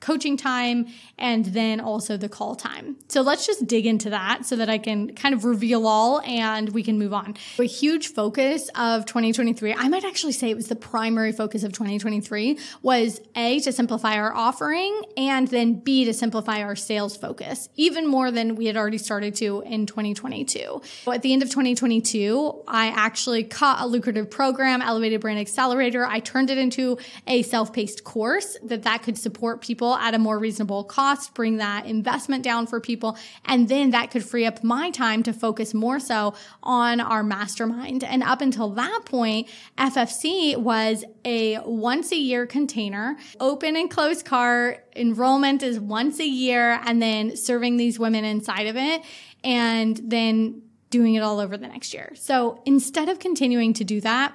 coaching 0.00 0.36
time 0.36 0.86
and 1.18 1.44
then 1.46 1.80
also 1.80 2.16
the 2.16 2.28
call 2.28 2.54
time. 2.54 2.96
So 3.08 3.20
let's 3.20 3.46
just 3.46 3.66
dig 3.66 3.86
into 3.86 4.10
that 4.10 4.46
so 4.46 4.56
that 4.56 4.68
I 4.68 4.78
can 4.78 5.14
kind 5.14 5.34
of 5.34 5.44
reveal 5.44 5.86
all 5.86 6.20
and 6.22 6.70
we 6.70 6.82
can 6.82 6.98
move 6.98 7.12
on. 7.12 7.36
A 7.58 7.64
huge 7.64 8.08
focus 8.08 8.70
of 8.74 9.06
2023, 9.06 9.74
I 9.74 9.88
might 9.88 10.04
actually 10.04 10.32
say 10.32 10.50
it 10.50 10.56
was 10.56 10.68
the 10.68 10.76
primary 10.76 11.32
focus 11.32 11.62
of 11.62 11.72
2023 11.72 12.58
was 12.82 13.20
A, 13.36 13.60
to 13.60 13.72
simplify 13.72 14.14
our 14.14 14.34
offering 14.34 15.02
and 15.16 15.48
then 15.48 15.74
B, 15.74 16.04
to 16.06 16.14
simplify 16.14 16.62
our 16.62 16.76
sales 16.76 17.16
focus, 17.16 17.68
even 17.76 18.06
more 18.06 18.30
than 18.30 18.56
we 18.56 18.66
had 18.66 18.76
already 18.76 18.98
started 18.98 19.34
to 19.36 19.62
in 19.66 19.86
2022. 19.86 20.80
So 21.04 21.12
at 21.12 21.22
the 21.22 21.32
end 21.32 21.42
of 21.42 21.50
2022, 21.50 22.62
I 22.66 22.86
actually 22.88 23.44
caught 23.44 23.82
a 23.82 23.86
lucrative 23.86 24.30
program, 24.30 24.80
Elevated 24.80 25.20
Brand 25.20 25.38
Accelerator. 25.38 26.06
I 26.06 26.20
turned 26.20 26.50
it 26.50 26.58
into 26.58 26.98
a 27.26 27.42
self-paced 27.42 28.04
course 28.04 28.56
that 28.62 28.84
that 28.84 29.02
could 29.02 29.18
support 29.18 29.60
people 29.60 29.89
people 29.90 30.06
at 30.06 30.14
a 30.14 30.18
more 30.18 30.38
reasonable 30.38 30.84
cost, 30.84 31.34
bring 31.34 31.56
that 31.56 31.84
investment 31.86 32.44
down 32.44 32.66
for 32.66 32.80
people. 32.80 33.16
And 33.44 33.68
then 33.68 33.90
that 33.90 34.10
could 34.10 34.24
free 34.24 34.46
up 34.46 34.62
my 34.62 34.90
time 34.90 35.22
to 35.24 35.32
focus 35.32 35.74
more 35.74 35.98
so 35.98 36.34
on 36.62 37.00
our 37.00 37.24
mastermind. 37.24 38.04
And 38.04 38.22
up 38.22 38.40
until 38.40 38.70
that 38.70 39.02
point, 39.04 39.48
FFC 39.78 40.56
was 40.56 41.04
a 41.24 41.58
once 41.64 42.12
a 42.12 42.16
year 42.16 42.46
container, 42.46 43.16
open 43.40 43.76
and 43.76 43.90
closed 43.90 44.24
cart. 44.24 44.86
Enrollment 44.94 45.62
is 45.62 45.80
once 45.80 46.20
a 46.20 46.26
year 46.26 46.80
and 46.84 47.02
then 47.02 47.36
serving 47.36 47.76
these 47.76 47.98
women 47.98 48.24
inside 48.24 48.66
of 48.68 48.76
it. 48.76 49.02
And 49.42 49.98
then 50.04 50.62
doing 50.90 51.14
it 51.14 51.22
all 51.22 51.40
over 51.40 51.56
the 51.56 51.68
next 51.68 51.94
year. 51.94 52.12
So 52.14 52.62
instead 52.66 53.08
of 53.08 53.18
continuing 53.18 53.72
to 53.74 53.84
do 53.84 54.00
that, 54.02 54.34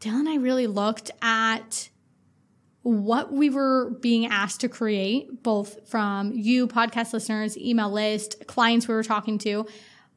Dale 0.00 0.16
and 0.16 0.28
I 0.28 0.36
really 0.36 0.66
looked 0.66 1.10
at 1.22 1.90
what 2.86 3.32
we 3.32 3.50
were 3.50 3.90
being 4.00 4.26
asked 4.26 4.60
to 4.60 4.68
create, 4.68 5.42
both 5.42 5.88
from 5.88 6.32
you, 6.32 6.68
podcast 6.68 7.12
listeners, 7.12 7.58
email 7.58 7.90
list, 7.90 8.46
clients 8.46 8.86
we 8.86 8.94
were 8.94 9.02
talking 9.02 9.38
to, 9.38 9.66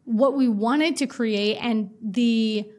what 0.06 0.36
we 0.36 0.48
wanted 0.48 0.96
to 0.98 1.08
create, 1.08 1.58
and 1.58 1.90
the 2.00 2.70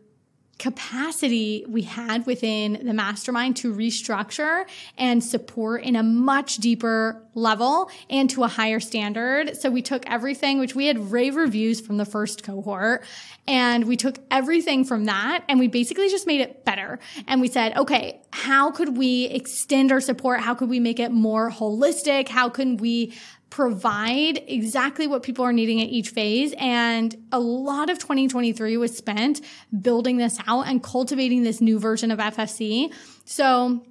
capacity 0.60 1.64
we 1.66 1.80
had 1.82 2.26
within 2.26 2.84
the 2.84 2.92
mastermind 2.92 3.56
to 3.56 3.74
restructure 3.74 4.66
and 4.98 5.24
support 5.24 5.82
in 5.82 5.96
a 5.96 6.02
much 6.02 6.58
deeper 6.58 7.22
level 7.34 7.90
and 8.10 8.28
to 8.28 8.44
a 8.44 8.48
higher 8.48 8.78
standard. 8.78 9.56
So 9.56 9.70
we 9.70 9.80
took 9.80 10.06
everything, 10.06 10.60
which 10.60 10.74
we 10.74 10.86
had 10.86 11.10
rave 11.10 11.36
reviews 11.36 11.80
from 11.80 11.96
the 11.96 12.04
first 12.04 12.42
cohort, 12.42 13.04
and 13.48 13.86
we 13.86 13.96
took 13.96 14.18
everything 14.30 14.84
from 14.84 15.06
that 15.06 15.44
and 15.48 15.58
we 15.58 15.66
basically 15.66 16.10
just 16.10 16.26
made 16.26 16.42
it 16.42 16.62
better. 16.64 16.98
And 17.26 17.40
we 17.40 17.48
said, 17.48 17.74
okay, 17.78 18.20
how 18.32 18.70
could 18.70 18.98
we 18.98 19.24
extend 19.26 19.90
our 19.90 20.00
support? 20.00 20.40
How 20.40 20.54
could 20.54 20.68
we 20.68 20.78
make 20.78 21.00
it 21.00 21.10
more 21.10 21.50
holistic? 21.50 22.28
How 22.28 22.50
can 22.50 22.76
we 22.76 23.14
provide 23.50 24.42
exactly 24.46 25.06
what 25.06 25.22
people 25.22 25.44
are 25.44 25.52
needing 25.52 25.80
at 25.82 25.88
each 25.88 26.10
phase. 26.10 26.54
And 26.56 27.14
a 27.32 27.40
lot 27.40 27.90
of 27.90 27.98
2023 27.98 28.76
was 28.76 28.96
spent 28.96 29.40
building 29.80 30.16
this 30.16 30.38
out 30.46 30.68
and 30.68 30.82
cultivating 30.82 31.42
this 31.42 31.60
new 31.60 31.78
version 31.78 32.10
of 32.10 32.18
FFC. 32.20 32.92
So 33.24 33.84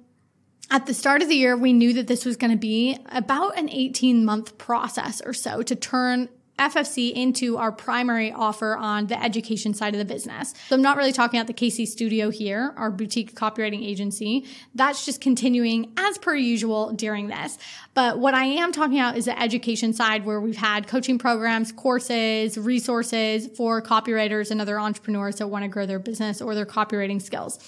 at 0.70 0.86
the 0.86 0.94
start 0.94 1.20
of 1.20 1.28
the 1.28 1.34
year, 1.34 1.56
we 1.56 1.72
knew 1.72 1.92
that 1.94 2.06
this 2.06 2.24
was 2.24 2.36
going 2.36 2.52
to 2.52 2.58
be 2.58 2.98
about 3.06 3.58
an 3.58 3.68
18 3.68 4.24
month 4.24 4.56
process 4.56 5.20
or 5.24 5.34
so 5.34 5.62
to 5.62 5.76
turn 5.76 6.28
FFC 6.60 7.12
into 7.12 7.56
our 7.56 7.72
primary 7.72 8.30
offer 8.30 8.76
on 8.76 9.06
the 9.06 9.20
education 9.20 9.72
side 9.72 9.94
of 9.94 9.98
the 9.98 10.04
business. 10.04 10.54
So 10.68 10.76
I'm 10.76 10.82
not 10.82 10.98
really 10.98 11.12
talking 11.12 11.40
about 11.40 11.46
the 11.46 11.54
KC 11.54 11.86
Studio 11.86 12.30
here, 12.30 12.74
our 12.76 12.90
boutique 12.90 13.34
copywriting 13.34 13.82
agency. 13.84 14.46
That's 14.74 15.06
just 15.06 15.20
continuing 15.20 15.92
as 15.96 16.18
per 16.18 16.34
usual 16.34 16.92
during 16.92 17.28
this. 17.28 17.58
But 17.94 18.18
what 18.18 18.34
I 18.34 18.44
am 18.44 18.72
talking 18.72 19.00
about 19.00 19.16
is 19.16 19.24
the 19.24 19.40
education 19.40 19.94
side 19.94 20.26
where 20.26 20.40
we've 20.40 20.56
had 20.56 20.86
coaching 20.86 21.18
programs, 21.18 21.72
courses, 21.72 22.58
resources 22.58 23.48
for 23.56 23.80
copywriters 23.80 24.50
and 24.50 24.60
other 24.60 24.78
entrepreneurs 24.78 25.36
that 25.36 25.48
want 25.48 25.64
to 25.64 25.68
grow 25.68 25.86
their 25.86 25.98
business 25.98 26.42
or 26.42 26.54
their 26.54 26.66
copywriting 26.66 27.22
skills. 27.22 27.58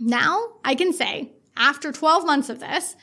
Now 0.00 0.54
I 0.64 0.74
can 0.74 0.92
say 0.92 1.32
after 1.56 1.92
12 1.92 2.24
months 2.24 2.48
of 2.48 2.60
this, 2.60 2.96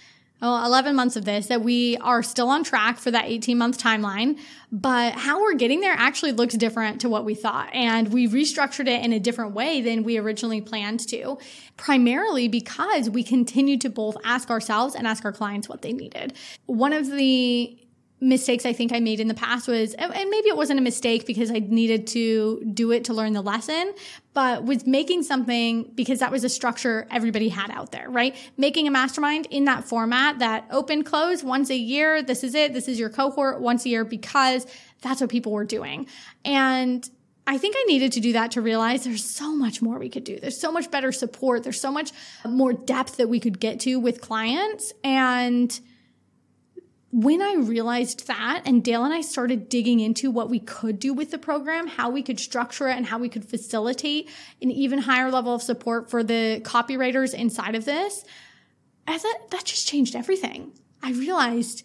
well, 0.46 0.64
11 0.64 0.96
months 0.96 1.16
of 1.16 1.26
this 1.26 1.48
that 1.48 1.62
we 1.62 1.98
are 1.98 2.22
still 2.22 2.50
on 2.50 2.64
track 2.64 3.00
for 3.00 3.10
that 3.10 3.26
18 3.26 3.58
month 3.58 3.82
timeline. 3.82 4.40
But 4.72 5.14
how 5.14 5.42
we're 5.42 5.56
getting 5.56 5.82
there 5.82 5.94
actually 5.94 6.34
looks 6.34 6.54
different 6.56 7.02
to 7.02 7.10
what 7.10 7.26
we 7.26 7.34
thought. 7.34 7.74
And 7.74 8.14
we 8.14 8.28
restructured 8.28 8.88
it 8.88 9.04
in 9.04 9.12
a 9.12 9.20
different 9.20 9.54
way 9.54 9.82
than 9.82 10.04
we 10.04 10.18
originally 10.18 10.62
planned 10.62 11.08
to, 11.10 11.40
primarily 11.78 12.48
because 12.48 13.10
we 13.10 13.24
continued 13.24 13.82
to 13.82 13.90
both 13.90 14.18
ask 14.24 14.50
ourselves 14.52 14.96
and 14.96 15.08
ask 15.08 15.26
our 15.26 15.32
clients 15.32 15.68
what 15.68 15.82
they 15.82 15.94
needed. 15.94 16.34
One 16.68 16.94
of 16.94 17.10
the 17.10 17.78
mistakes 18.22 18.66
I 18.66 18.74
think 18.74 18.94
I 18.94 19.00
made 19.00 19.20
in 19.20 19.28
the 19.28 19.34
past 19.34 19.68
was, 19.68 19.94
and 19.94 20.12
maybe 20.30 20.48
it 20.48 20.56
wasn't 20.56 20.80
a 20.80 20.82
mistake 20.82 21.26
because 21.26 21.52
I 21.52 21.60
needed 21.60 22.08
to 22.08 22.64
do 22.74 22.92
it 22.92 23.04
to 23.06 23.14
learn 23.14 23.34
the 23.34 23.42
lesson, 23.42 23.94
but 24.34 24.64
was 24.64 24.88
making 24.88 25.24
something 25.24 25.92
because 25.96 26.20
that 26.20 26.32
was 26.32 26.44
a 26.44 26.50
structure 26.50 27.08
everybody 27.12 27.50
had 27.50 27.72
out 27.72 27.92
there, 27.92 28.10
right? 28.10 28.36
Making 28.58 28.88
a 28.88 28.92
mastermind 28.92 29.48
in 29.52 29.66
that 29.66 29.84
format 29.84 30.40
that 30.40 30.66
open 30.72 31.04
close 31.04 31.44
once 31.44 31.70
a 31.70 31.76
year. 31.76 32.24
This 32.24 32.44
is 32.44 32.56
it. 32.56 32.74
This 32.74 32.88
is 32.88 33.00
your 33.00 33.10
cohort 33.10 33.60
once 33.62 33.86
a 33.86 33.90
year 33.90 34.06
because 34.06 34.66
that's 35.02 35.20
what 35.20 35.30
people 35.30 35.52
were 35.52 35.66
doing. 35.66 36.08
And 36.46 37.08
I 37.48 37.58
think 37.58 37.76
I 37.78 37.84
needed 37.84 38.14
to 38.14 38.22
do 38.22 38.34
that 38.34 38.52
to 38.52 38.62
realize 38.62 39.04
there's 39.04 39.24
so 39.24 39.56
much 39.56 39.82
more 39.82 40.00
we 40.00 40.10
could 40.10 40.24
do. 40.24 40.40
There's 40.40 40.60
so 40.60 40.72
much 40.72 40.90
better 40.90 41.12
support. 41.12 41.64
There's 41.64 41.80
so 41.80 41.92
much 41.92 42.12
more 42.44 42.74
depth 42.74 43.18
that 43.18 43.30
we 43.30 43.40
could 43.40 43.60
get 43.60 43.82
to 43.82 44.00
with 44.00 44.22
clients. 44.22 44.94
And 45.04 45.80
when 47.18 47.42
I 47.42 47.54
realized 47.54 48.28
that, 48.28 48.64
and 48.66 48.84
Dale 48.84 49.06
and 49.06 49.14
I 49.14 49.22
started 49.22 49.70
digging 49.70 50.02
into 50.02 50.30
what 50.30 50.50
we 50.50 50.60
could 50.60 51.00
do 51.00 51.14
with 51.14 51.32
the 51.32 51.38
program, 51.38 51.88
how 51.88 52.10
we 52.10 52.22
could 52.22 52.42
structure 52.42 52.90
it, 52.90 52.98
and 52.98 53.06
how 53.06 53.20
we 53.20 53.30
could 53.30 53.46
facilitate 53.46 54.30
an 54.62 54.70
even 54.70 55.00
higher 55.00 55.32
level 55.32 55.56
of 55.56 55.62
support 55.62 56.10
for 56.10 56.26
the 56.26 56.60
copywriters 56.66 57.34
inside 57.34 57.74
of 57.74 57.86
this, 57.86 58.26
I 59.08 59.18
thought 59.18 59.50
that 59.52 59.64
just 59.64 59.88
changed 59.88 60.14
everything. 60.14 60.74
I 61.02 61.14
realized 61.14 61.84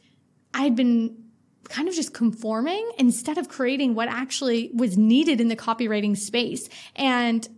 I 0.53 0.63
had 0.63 0.75
been 0.75 1.17
kind 1.63 1.87
of 1.87 1.95
just 1.95 2.13
conforming 2.13 2.91
instead 2.99 3.39
of 3.39 3.49
creating 3.49 3.95
what 3.95 4.09
actually 4.09 4.73
was 4.75 4.99
needed 4.99 5.41
in 5.41 5.47
the 5.47 5.55
copywriting 5.55 6.17
space. 6.19 6.69
And 6.97 7.49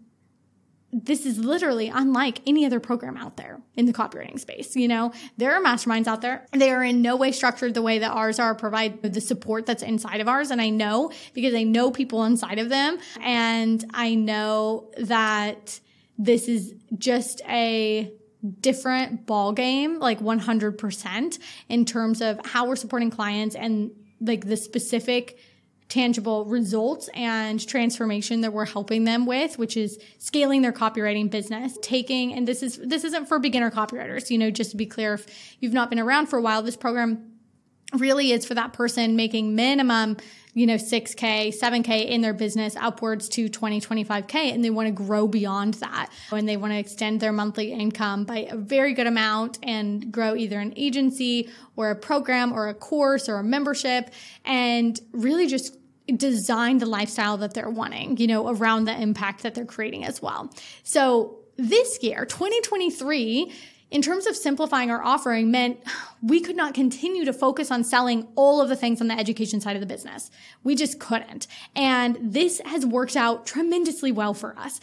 this 0.93 1.25
is 1.25 1.39
literally 1.39 1.89
unlike 1.89 2.41
any 2.47 2.67
other 2.67 2.79
program 2.79 3.17
out 3.17 3.39
there 3.39 3.61
in 3.77 3.87
the 3.87 3.93
copywriting 3.93 4.39
space. 4.39 4.77
You 4.77 4.89
know, 4.89 5.13
there 5.39 5.55
are 5.55 5.63
masterminds 5.63 6.07
out 6.07 6.21
there. 6.21 6.47
They 6.53 6.71
are 6.71 6.85
in 6.85 7.01
no 7.01 7.17
way 7.17 7.33
structured 7.33 7.73
the 7.73 7.81
way 7.81 7.99
that 8.01 8.11
ours 8.11 8.39
are, 8.39 8.55
provide 8.55 9.03
the 9.03 9.21
support 9.21 9.65
that's 9.65 9.83
inside 9.83 10.21
of 10.21 10.29
ours. 10.29 10.51
And 10.51 10.61
I 10.61 10.69
know 10.69 11.11
because 11.33 11.55
I 11.55 11.63
know 11.63 11.91
people 11.91 12.25
inside 12.25 12.59
of 12.59 12.69
them. 12.69 12.99
And 13.23 13.83
I 13.95 14.15
know 14.15 14.91
that 14.99 15.81
this 16.19 16.47
is 16.47 16.75
just 16.99 17.41
a 17.49 18.13
different 18.61 19.25
ball 19.25 19.53
game, 19.53 19.99
like 19.99 20.21
100% 20.21 21.39
in 21.69 21.85
terms 21.87 22.21
of 22.21 22.45
how 22.45 22.67
we're 22.67 22.77
supporting 22.77 23.11
clients 23.11 23.55
and 23.55 23.93
like 24.21 24.47
the 24.47 24.57
specific 24.57 25.39
tangible 25.93 26.47
results 26.47 27.11
and 27.13 27.69
transformation 27.69 28.41
that 28.41 28.51
we're 28.51 28.65
helping 28.65 29.05
them 29.05 29.27
with, 29.27 29.59
which 29.59 29.77
is 29.77 29.99
scaling 30.17 30.63
their 30.63 30.73
copywriting 30.73 31.31
business, 31.31 31.77
taking, 31.83 32.33
and 32.33 32.49
this 32.49 32.63
is, 32.63 32.79
this 32.79 33.05
isn't 33.05 33.27
for 33.27 33.39
beginner 33.39 33.71
copywriters, 33.71 34.31
you 34.31 34.39
know, 34.39 34.51
just 34.51 34.71
to 34.71 34.77
be 34.79 34.87
clear, 34.87 35.13
if 35.13 35.27
you've 35.61 35.75
not 35.75 35.91
been 35.91 35.99
around 35.99 36.29
for 36.29 36.39
a 36.39 36.43
while, 36.43 36.63
this 36.63 36.79
program 36.79 37.31
really 37.93 38.33
is 38.33 38.47
for 38.47 38.55
that 38.55 38.73
person 38.73 39.17
making 39.17 39.55
minimum, 39.55 40.17
you 40.55 40.67
know, 40.67 40.77
6K, 40.77 41.55
7K 41.55 42.07
in 42.07 42.23
their 42.23 42.33
business 42.33 42.75
upwards 42.77 43.29
to 43.29 43.51
20, 43.51 43.79
25K. 43.83 44.35
And 44.55 44.65
they 44.65 44.71
want 44.71 44.87
to 44.87 44.93
grow 44.93 45.29
beyond 45.29 45.75
that. 45.75 46.11
And 46.31 46.49
they 46.49 46.57
want 46.57 46.73
to 46.73 46.79
extend 46.79 47.21
their 47.21 47.33
monthly 47.35 47.71
income 47.71 48.25
by 48.25 48.47
a 48.51 48.57
very 48.57 48.95
good 48.95 49.07
amount 49.07 49.59
and 49.63 50.11
grow 50.11 50.35
either 50.35 50.59
an 50.59 50.73
agency 50.75 51.51
or 51.77 51.91
a 51.91 51.97
program 51.97 52.51
or 52.51 52.69
a 52.69 52.75
course 52.75 53.29
or 53.29 53.37
a 53.37 53.45
membership 53.45 54.09
and 54.47 54.99
really 55.13 55.47
just 55.47 55.77
design 56.17 56.79
the 56.79 56.87
lifestyle 56.87 57.37
that 57.39 57.55
they're 57.55 57.71
wanting, 57.71 58.17
you 58.17 58.27
know, 58.27 58.49
around 58.49 58.85
the 58.85 59.01
impact 59.01 59.43
that 59.43 59.55
they're 59.55 59.65
creating 59.65 60.05
as 60.05 60.21
well. 60.21 60.53
So 60.83 61.39
this 61.57 62.03
year, 62.03 62.25
2023, 62.25 63.53
in 63.91 64.01
terms 64.01 64.27
of 64.27 64.35
simplifying 64.35 64.91
our 64.91 65.03
offering 65.03 65.51
meant 65.51 65.79
we 66.23 66.41
could 66.41 66.57
not 66.57 66.73
continue 66.73 67.27
to 67.27 67.33
focus 67.33 67.71
on 67.71 67.85
selling 67.85 68.27
all 68.37 68.61
of 68.61 68.71
the 68.71 68.77
things 68.77 69.01
on 69.03 69.09
the 69.09 69.19
education 69.19 69.61
side 69.61 69.77
of 69.77 69.81
the 69.81 69.87
business. 69.87 70.31
We 70.65 70.75
just 70.75 70.99
couldn't. 70.99 71.47
And 71.77 72.19
this 72.21 72.61
has 72.65 72.87
worked 72.87 73.17
out 73.17 73.47
tremendously 73.47 74.11
well 74.11 74.33
for 74.33 74.59
us 74.59 74.81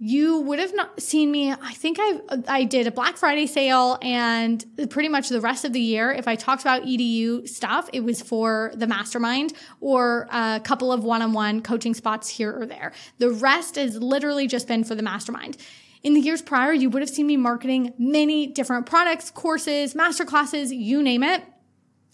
you 0.00 0.40
would 0.42 0.60
have 0.60 0.74
not 0.74 1.00
seen 1.02 1.32
me. 1.32 1.50
I 1.50 1.72
think 1.72 1.98
I 2.00 2.20
I 2.46 2.64
did 2.64 2.86
a 2.86 2.92
Black 2.92 3.16
Friday 3.16 3.46
sale 3.48 3.98
and 4.00 4.64
pretty 4.90 5.08
much 5.08 5.28
the 5.28 5.40
rest 5.40 5.64
of 5.64 5.72
the 5.72 5.80
year. 5.80 6.12
If 6.12 6.28
I 6.28 6.36
talked 6.36 6.62
about 6.62 6.82
EDU 6.84 7.48
stuff, 7.48 7.90
it 7.92 8.04
was 8.04 8.22
for 8.22 8.70
the 8.76 8.86
mastermind 8.86 9.54
or 9.80 10.28
a 10.30 10.60
couple 10.62 10.92
of 10.92 11.02
one-on-one 11.02 11.62
coaching 11.62 11.94
spots 11.94 12.28
here 12.28 12.56
or 12.56 12.64
there. 12.64 12.92
The 13.18 13.30
rest 13.30 13.74
has 13.74 13.96
literally 13.96 14.46
just 14.46 14.68
been 14.68 14.84
for 14.84 14.94
the 14.94 15.02
mastermind. 15.02 15.56
In 16.04 16.14
the 16.14 16.20
years 16.20 16.42
prior, 16.42 16.72
you 16.72 16.90
would 16.90 17.02
have 17.02 17.10
seen 17.10 17.26
me 17.26 17.36
marketing 17.36 17.92
many 17.98 18.46
different 18.46 18.86
products, 18.86 19.32
courses, 19.32 19.96
master 19.96 20.24
classes, 20.24 20.72
you 20.72 21.02
name 21.02 21.24
it. 21.24 21.42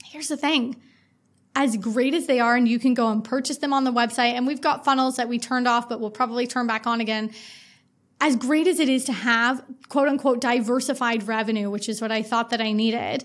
Here's 0.07 0.29
the 0.29 0.39
thing. 0.39 0.77
As 1.55 1.77
great 1.77 2.15
as 2.15 2.27
they 2.27 2.41
are, 2.41 2.57
and 2.57 2.67
you 2.67 2.79
can 2.79 2.95
go 2.95 3.13
and 3.13 3.23
purchase 3.23 3.59
them 3.59 3.75
on 3.75 3.85
the 3.85 3.93
website, 3.93 4.33
and 4.33 4.47
we've 4.47 4.63
got 4.63 4.87
funnels 4.87 5.17
that 5.17 5.29
we 5.29 5.39
turned 5.39 5.69
off, 5.69 5.87
but 5.87 6.01
we'll 6.01 6.11
probably 6.11 6.47
turn 6.47 6.67
back 6.67 6.87
on 6.87 7.03
again 7.03 7.31
as 8.21 8.37
great 8.37 8.67
as 8.67 8.81
it 8.81 8.89
is 8.89 9.05
to 9.05 9.13
have 9.13 9.65
quote 9.89 10.09
unquote 10.09 10.41
diversified 10.41 11.27
revenue, 11.29 11.71
which 11.71 11.89
is 11.89 12.01
what 12.01 12.13
I 12.13 12.23
thought 12.23 12.51
that 12.51 12.61
I 12.61 12.73
needed, 12.73 13.25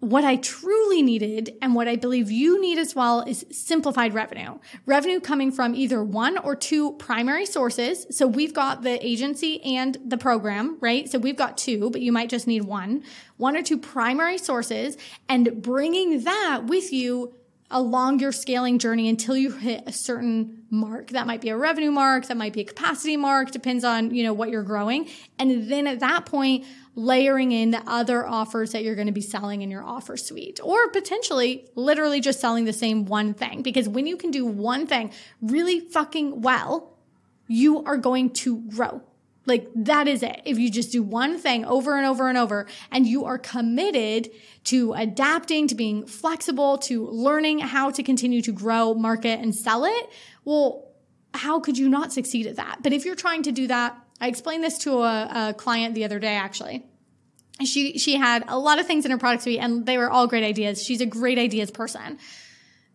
what 0.00 0.24
I 0.24 0.36
truly 0.36 1.00
needed 1.00 1.56
and 1.62 1.74
what 1.74 1.88
I 1.88 1.96
believe 1.96 2.30
you 2.30 2.60
need 2.60 2.78
as 2.78 2.94
well 2.94 3.22
is 3.22 3.46
simplified 3.50 4.12
revenue. 4.12 4.58
Revenue 4.84 5.18
coming 5.18 5.50
from 5.50 5.74
either 5.74 6.04
one 6.04 6.36
or 6.36 6.54
two 6.54 6.92
primary 6.92 7.46
sources. 7.46 8.06
So 8.10 8.26
we've 8.26 8.52
got 8.52 8.82
the 8.82 9.04
agency 9.04 9.62
and 9.62 9.96
the 10.04 10.18
program, 10.18 10.76
right? 10.80 11.10
So 11.10 11.18
we've 11.18 11.36
got 11.36 11.56
two, 11.56 11.88
but 11.90 12.02
you 12.02 12.12
might 12.12 12.28
just 12.28 12.46
need 12.46 12.64
one, 12.64 13.02
one 13.38 13.56
or 13.56 13.62
two 13.62 13.78
primary 13.78 14.36
sources 14.36 14.98
and 15.26 15.62
bringing 15.62 16.24
that 16.24 16.64
with 16.66 16.92
you 16.92 17.34
along 17.70 18.20
your 18.20 18.32
scaling 18.32 18.78
journey 18.78 19.08
until 19.08 19.36
you 19.36 19.50
hit 19.50 19.82
a 19.86 19.92
certain 19.92 20.64
mark. 20.70 21.08
That 21.10 21.26
might 21.26 21.40
be 21.40 21.48
a 21.48 21.56
revenue 21.56 21.90
mark, 21.90 22.26
that 22.26 22.36
might 22.36 22.52
be 22.52 22.60
a 22.60 22.64
capacity 22.64 23.16
mark, 23.16 23.50
depends 23.50 23.84
on, 23.84 24.14
you 24.14 24.22
know, 24.22 24.32
what 24.32 24.50
you're 24.50 24.62
growing. 24.62 25.08
And 25.38 25.70
then 25.70 25.86
at 25.86 26.00
that 26.00 26.26
point, 26.26 26.64
layering 26.94 27.52
in 27.52 27.70
the 27.70 27.82
other 27.86 28.26
offers 28.26 28.72
that 28.72 28.84
you're 28.84 28.94
going 28.94 29.08
to 29.08 29.12
be 29.12 29.20
selling 29.20 29.62
in 29.62 29.70
your 29.70 29.82
offer 29.82 30.16
suite 30.16 30.60
or 30.62 30.88
potentially 30.90 31.66
literally 31.74 32.20
just 32.20 32.40
selling 32.40 32.64
the 32.64 32.72
same 32.72 33.04
one 33.06 33.34
thing. 33.34 33.62
Because 33.62 33.88
when 33.88 34.06
you 34.06 34.16
can 34.16 34.30
do 34.30 34.46
one 34.46 34.86
thing 34.86 35.10
really 35.40 35.80
fucking 35.80 36.42
well, 36.42 36.92
you 37.48 37.82
are 37.84 37.96
going 37.96 38.30
to 38.30 38.60
grow 38.68 39.02
Like 39.46 39.68
that 39.74 40.08
is 40.08 40.22
it. 40.22 40.40
If 40.44 40.58
you 40.58 40.70
just 40.70 40.92
do 40.92 41.02
one 41.02 41.38
thing 41.38 41.64
over 41.64 41.96
and 41.96 42.06
over 42.06 42.28
and 42.28 42.38
over 42.38 42.66
and 42.90 43.06
you 43.06 43.24
are 43.26 43.38
committed 43.38 44.30
to 44.64 44.94
adapting, 44.94 45.68
to 45.68 45.74
being 45.74 46.06
flexible, 46.06 46.78
to 46.78 47.06
learning 47.06 47.58
how 47.58 47.90
to 47.90 48.02
continue 48.02 48.40
to 48.42 48.52
grow, 48.52 48.94
market 48.94 49.40
and 49.40 49.54
sell 49.54 49.84
it, 49.84 50.08
well, 50.44 50.88
how 51.34 51.60
could 51.60 51.76
you 51.76 51.88
not 51.88 52.12
succeed 52.12 52.46
at 52.46 52.56
that? 52.56 52.78
But 52.82 52.92
if 52.92 53.04
you're 53.04 53.16
trying 53.16 53.42
to 53.42 53.52
do 53.52 53.66
that, 53.66 53.98
I 54.20 54.28
explained 54.28 54.64
this 54.64 54.78
to 54.78 55.00
a, 55.02 55.48
a 55.50 55.54
client 55.54 55.94
the 55.94 56.04
other 56.04 56.18
day 56.18 56.36
actually. 56.36 56.86
She, 57.64 57.98
she 57.98 58.16
had 58.16 58.44
a 58.48 58.58
lot 58.58 58.80
of 58.80 58.86
things 58.86 59.04
in 59.04 59.10
her 59.10 59.18
product 59.18 59.42
suite 59.42 59.60
and 59.60 59.84
they 59.84 59.98
were 59.98 60.10
all 60.10 60.26
great 60.26 60.44
ideas. 60.44 60.82
She's 60.82 61.00
a 61.00 61.06
great 61.06 61.38
ideas 61.38 61.70
person. 61.70 62.18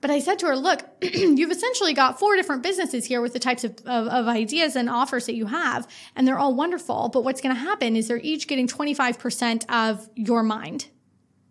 But 0.01 0.11
I 0.11 0.19
said 0.19 0.39
to 0.39 0.47
her, 0.47 0.55
look, 0.55 0.81
you've 1.01 1.51
essentially 1.51 1.93
got 1.93 2.19
four 2.19 2.35
different 2.35 2.63
businesses 2.63 3.05
here 3.05 3.21
with 3.21 3.33
the 3.33 3.39
types 3.39 3.63
of, 3.63 3.71
of, 3.85 4.07
of, 4.07 4.27
ideas 4.27 4.75
and 4.75 4.89
offers 4.89 5.25
that 5.25 5.35
you 5.35 5.47
have, 5.47 5.87
and 6.15 6.27
they're 6.27 6.39
all 6.39 6.55
wonderful. 6.55 7.09
But 7.09 7.23
what's 7.23 7.41
going 7.41 7.53
to 7.53 7.59
happen 7.59 7.95
is 7.95 8.07
they're 8.07 8.17
each 8.17 8.47
getting 8.47 8.67
25% 8.67 9.65
of 9.69 10.09
your 10.15 10.41
mind. 10.41 10.87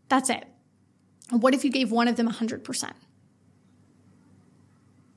That's 0.09 0.31
it. 0.31 0.45
What 1.31 1.53
if 1.53 1.65
you 1.65 1.71
gave 1.71 1.91
one 1.91 2.09
of 2.09 2.17
them 2.17 2.29
100%? 2.29 2.93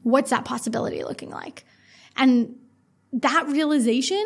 What's 0.04 0.32
that 0.32 0.44
possibility 0.44 1.04
looking 1.04 1.30
like? 1.30 1.64
And 2.18 2.56
that 3.14 3.48
realization 3.48 4.26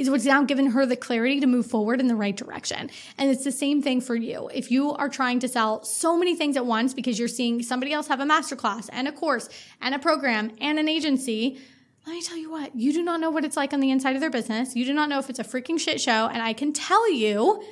is 0.00 0.08
what's 0.08 0.24
now 0.24 0.42
given 0.42 0.66
her 0.70 0.86
the 0.86 0.96
clarity 0.96 1.40
to 1.40 1.46
move 1.46 1.66
forward 1.66 2.00
in 2.00 2.08
the 2.08 2.16
right 2.16 2.36
direction. 2.36 2.90
And 3.18 3.30
it's 3.30 3.44
the 3.44 3.52
same 3.52 3.82
thing 3.82 4.00
for 4.00 4.14
you. 4.14 4.48
If 4.54 4.70
you 4.70 4.92
are 4.92 5.10
trying 5.10 5.40
to 5.40 5.48
sell 5.48 5.84
so 5.84 6.16
many 6.16 6.34
things 6.34 6.56
at 6.56 6.64
once 6.64 6.94
because 6.94 7.18
you're 7.18 7.28
seeing 7.28 7.62
somebody 7.62 7.92
else 7.92 8.08
have 8.08 8.20
a 8.20 8.24
masterclass 8.24 8.88
and 8.92 9.06
a 9.06 9.12
course 9.12 9.50
and 9.80 9.94
a 9.94 9.98
program 9.98 10.52
and 10.58 10.78
an 10.78 10.88
agency, 10.88 11.58
let 12.06 12.14
me 12.14 12.22
tell 12.22 12.38
you 12.38 12.50
what, 12.50 12.74
you 12.74 12.94
do 12.94 13.02
not 13.02 13.20
know 13.20 13.30
what 13.30 13.44
it's 13.44 13.58
like 13.58 13.74
on 13.74 13.80
the 13.80 13.90
inside 13.90 14.14
of 14.14 14.22
their 14.22 14.30
business. 14.30 14.74
You 14.74 14.86
do 14.86 14.94
not 14.94 15.10
know 15.10 15.18
if 15.18 15.28
it's 15.28 15.38
a 15.38 15.44
freaking 15.44 15.78
shit 15.78 16.00
show. 16.00 16.28
And 16.28 16.42
I 16.42 16.54
can 16.54 16.72
tell 16.72 17.12
you 17.12 17.62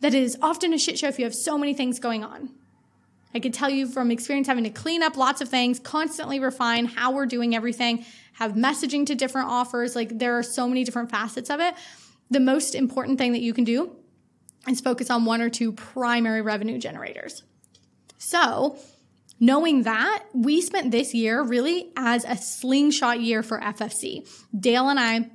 that 0.00 0.12
it 0.12 0.22
is 0.22 0.36
often 0.42 0.74
a 0.74 0.78
shit 0.78 0.98
show 0.98 1.08
if 1.08 1.18
you 1.18 1.24
have 1.24 1.34
so 1.34 1.56
many 1.56 1.72
things 1.72 1.98
going 1.98 2.22
on. 2.22 2.50
I 3.34 3.40
can 3.40 3.52
tell 3.52 3.70
you 3.70 3.88
from 3.88 4.10
experience 4.10 4.46
having 4.46 4.64
to 4.64 4.70
clean 4.70 5.02
up 5.02 5.16
lots 5.16 5.40
of 5.40 5.48
things, 5.48 5.80
constantly 5.80 6.38
refine 6.38 6.84
how 6.84 7.12
we're 7.12 7.26
doing 7.26 7.56
everything 7.56 8.04
have 8.34 8.52
messaging 8.52 9.06
to 9.06 9.14
different 9.14 9.48
offers. 9.48 9.96
Like 9.96 10.18
there 10.18 10.38
are 10.38 10.42
so 10.42 10.68
many 10.68 10.84
different 10.84 11.10
facets 11.10 11.50
of 11.50 11.60
it. 11.60 11.74
The 12.30 12.40
most 12.40 12.74
important 12.74 13.18
thing 13.18 13.32
that 13.32 13.40
you 13.40 13.54
can 13.54 13.64
do 13.64 13.94
is 14.68 14.80
focus 14.80 15.10
on 15.10 15.24
one 15.24 15.40
or 15.40 15.50
two 15.50 15.72
primary 15.72 16.42
revenue 16.42 16.78
generators. 16.78 17.42
So, 18.18 18.78
knowing 19.38 19.82
that, 19.82 20.24
we 20.32 20.60
spent 20.60 20.90
this 20.90 21.12
year 21.14 21.42
really 21.42 21.92
as 21.96 22.24
a 22.24 22.36
slingshot 22.36 23.20
year 23.20 23.42
for 23.42 23.60
FFC. 23.60 24.26
Dale 24.58 24.88
and 24.88 24.98
I 24.98 25.30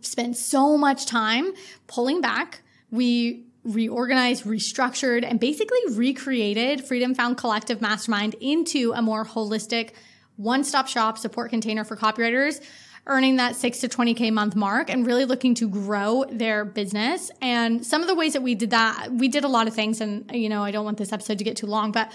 spent 0.00 0.36
so 0.36 0.76
much 0.76 1.06
time 1.06 1.52
pulling 1.86 2.20
back. 2.20 2.62
We 2.90 3.46
reorganized, 3.64 4.44
restructured, 4.44 5.24
and 5.24 5.38
basically 5.38 5.78
recreated 5.90 6.84
Freedom 6.84 7.14
Found 7.14 7.36
Collective 7.36 7.80
Mastermind 7.80 8.34
into 8.40 8.92
a 8.92 9.02
more 9.02 9.24
holistic 9.24 9.90
one 10.40 10.64
stop 10.64 10.88
shop 10.88 11.18
support 11.18 11.50
container 11.50 11.84
for 11.84 11.96
copywriters 11.96 12.60
earning 13.06 13.36
that 13.36 13.56
six 13.56 13.80
to 13.80 13.88
20K 13.88 14.32
month 14.32 14.54
mark 14.54 14.90
and 14.90 15.06
really 15.06 15.24
looking 15.24 15.54
to 15.54 15.68
grow 15.68 16.24
their 16.30 16.64
business. 16.64 17.30
And 17.40 17.84
some 17.84 18.02
of 18.02 18.08
the 18.08 18.14
ways 18.14 18.34
that 18.34 18.42
we 18.42 18.54
did 18.54 18.70
that, 18.70 19.08
we 19.10 19.28
did 19.28 19.44
a 19.44 19.48
lot 19.48 19.66
of 19.66 19.74
things. 19.74 20.00
And, 20.00 20.30
you 20.32 20.48
know, 20.48 20.62
I 20.62 20.70
don't 20.70 20.84
want 20.84 20.98
this 20.98 21.12
episode 21.12 21.38
to 21.38 21.44
get 21.44 21.56
too 21.56 21.66
long, 21.66 21.92
but 21.92 22.12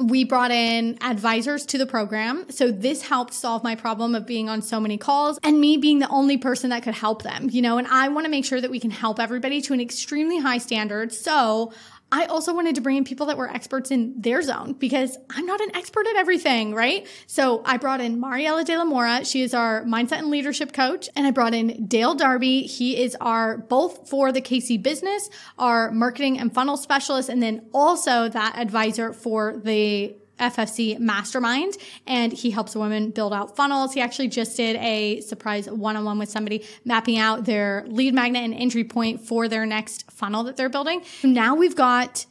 we 0.00 0.24
brought 0.24 0.50
in 0.50 0.98
advisors 1.02 1.66
to 1.66 1.78
the 1.78 1.86
program. 1.86 2.50
So 2.50 2.70
this 2.70 3.02
helped 3.02 3.34
solve 3.34 3.64
my 3.64 3.74
problem 3.74 4.14
of 4.14 4.24
being 4.24 4.48
on 4.48 4.62
so 4.62 4.80
many 4.80 4.96
calls 4.96 5.38
and 5.42 5.60
me 5.60 5.76
being 5.76 5.98
the 5.98 6.08
only 6.08 6.36
person 6.36 6.70
that 6.70 6.82
could 6.82 6.94
help 6.94 7.22
them, 7.22 7.48
you 7.50 7.60
know, 7.60 7.76
and 7.76 7.86
I 7.88 8.08
want 8.08 8.24
to 8.24 8.30
make 8.30 8.44
sure 8.44 8.60
that 8.60 8.70
we 8.70 8.80
can 8.80 8.92
help 8.92 9.18
everybody 9.18 9.60
to 9.62 9.72
an 9.72 9.80
extremely 9.80 10.38
high 10.38 10.58
standard. 10.58 11.12
So 11.12 11.72
I 12.12 12.24
also 12.26 12.52
wanted 12.52 12.74
to 12.74 12.80
bring 12.80 12.96
in 12.96 13.04
people 13.04 13.26
that 13.26 13.36
were 13.36 13.48
experts 13.48 13.90
in 13.90 14.20
their 14.20 14.42
zone 14.42 14.72
because 14.72 15.16
I'm 15.30 15.46
not 15.46 15.60
an 15.60 15.76
expert 15.76 16.06
at 16.08 16.16
everything, 16.16 16.74
right? 16.74 17.06
So 17.26 17.62
I 17.64 17.76
brought 17.76 18.00
in 18.00 18.18
Mariella 18.18 18.64
De 18.64 18.76
La 18.76 18.84
Mora. 18.84 19.24
She 19.24 19.42
is 19.42 19.54
our 19.54 19.84
mindset 19.84 20.18
and 20.18 20.30
leadership 20.30 20.72
coach. 20.72 21.08
And 21.14 21.26
I 21.26 21.30
brought 21.30 21.54
in 21.54 21.86
Dale 21.86 22.14
Darby. 22.14 22.62
He 22.62 23.00
is 23.00 23.16
our 23.20 23.58
both 23.58 24.08
for 24.08 24.32
the 24.32 24.40
KC 24.40 24.82
business, 24.82 25.30
our 25.58 25.92
marketing 25.92 26.38
and 26.38 26.52
funnel 26.52 26.76
specialist, 26.76 27.28
and 27.28 27.42
then 27.42 27.66
also 27.72 28.28
that 28.28 28.58
advisor 28.58 29.12
for 29.12 29.56
the 29.56 30.16
FFC 30.40 30.98
mastermind 30.98 31.74
and 32.06 32.32
he 32.32 32.50
helps 32.50 32.74
women 32.74 33.10
build 33.10 33.32
out 33.32 33.56
funnels. 33.56 33.94
He 33.94 34.00
actually 34.00 34.28
just 34.28 34.56
did 34.56 34.76
a 34.76 35.20
surprise 35.20 35.68
one 35.70 35.96
on 35.96 36.04
one 36.04 36.18
with 36.18 36.30
somebody 36.30 36.64
mapping 36.84 37.18
out 37.18 37.44
their 37.44 37.84
lead 37.86 38.14
magnet 38.14 38.42
and 38.42 38.54
entry 38.54 38.84
point 38.84 39.20
for 39.20 39.46
their 39.48 39.66
next 39.66 40.10
funnel 40.10 40.44
that 40.44 40.56
they're 40.56 40.68
building. 40.68 41.02
Now 41.22 41.54
we've 41.54 41.76
got 41.76 42.26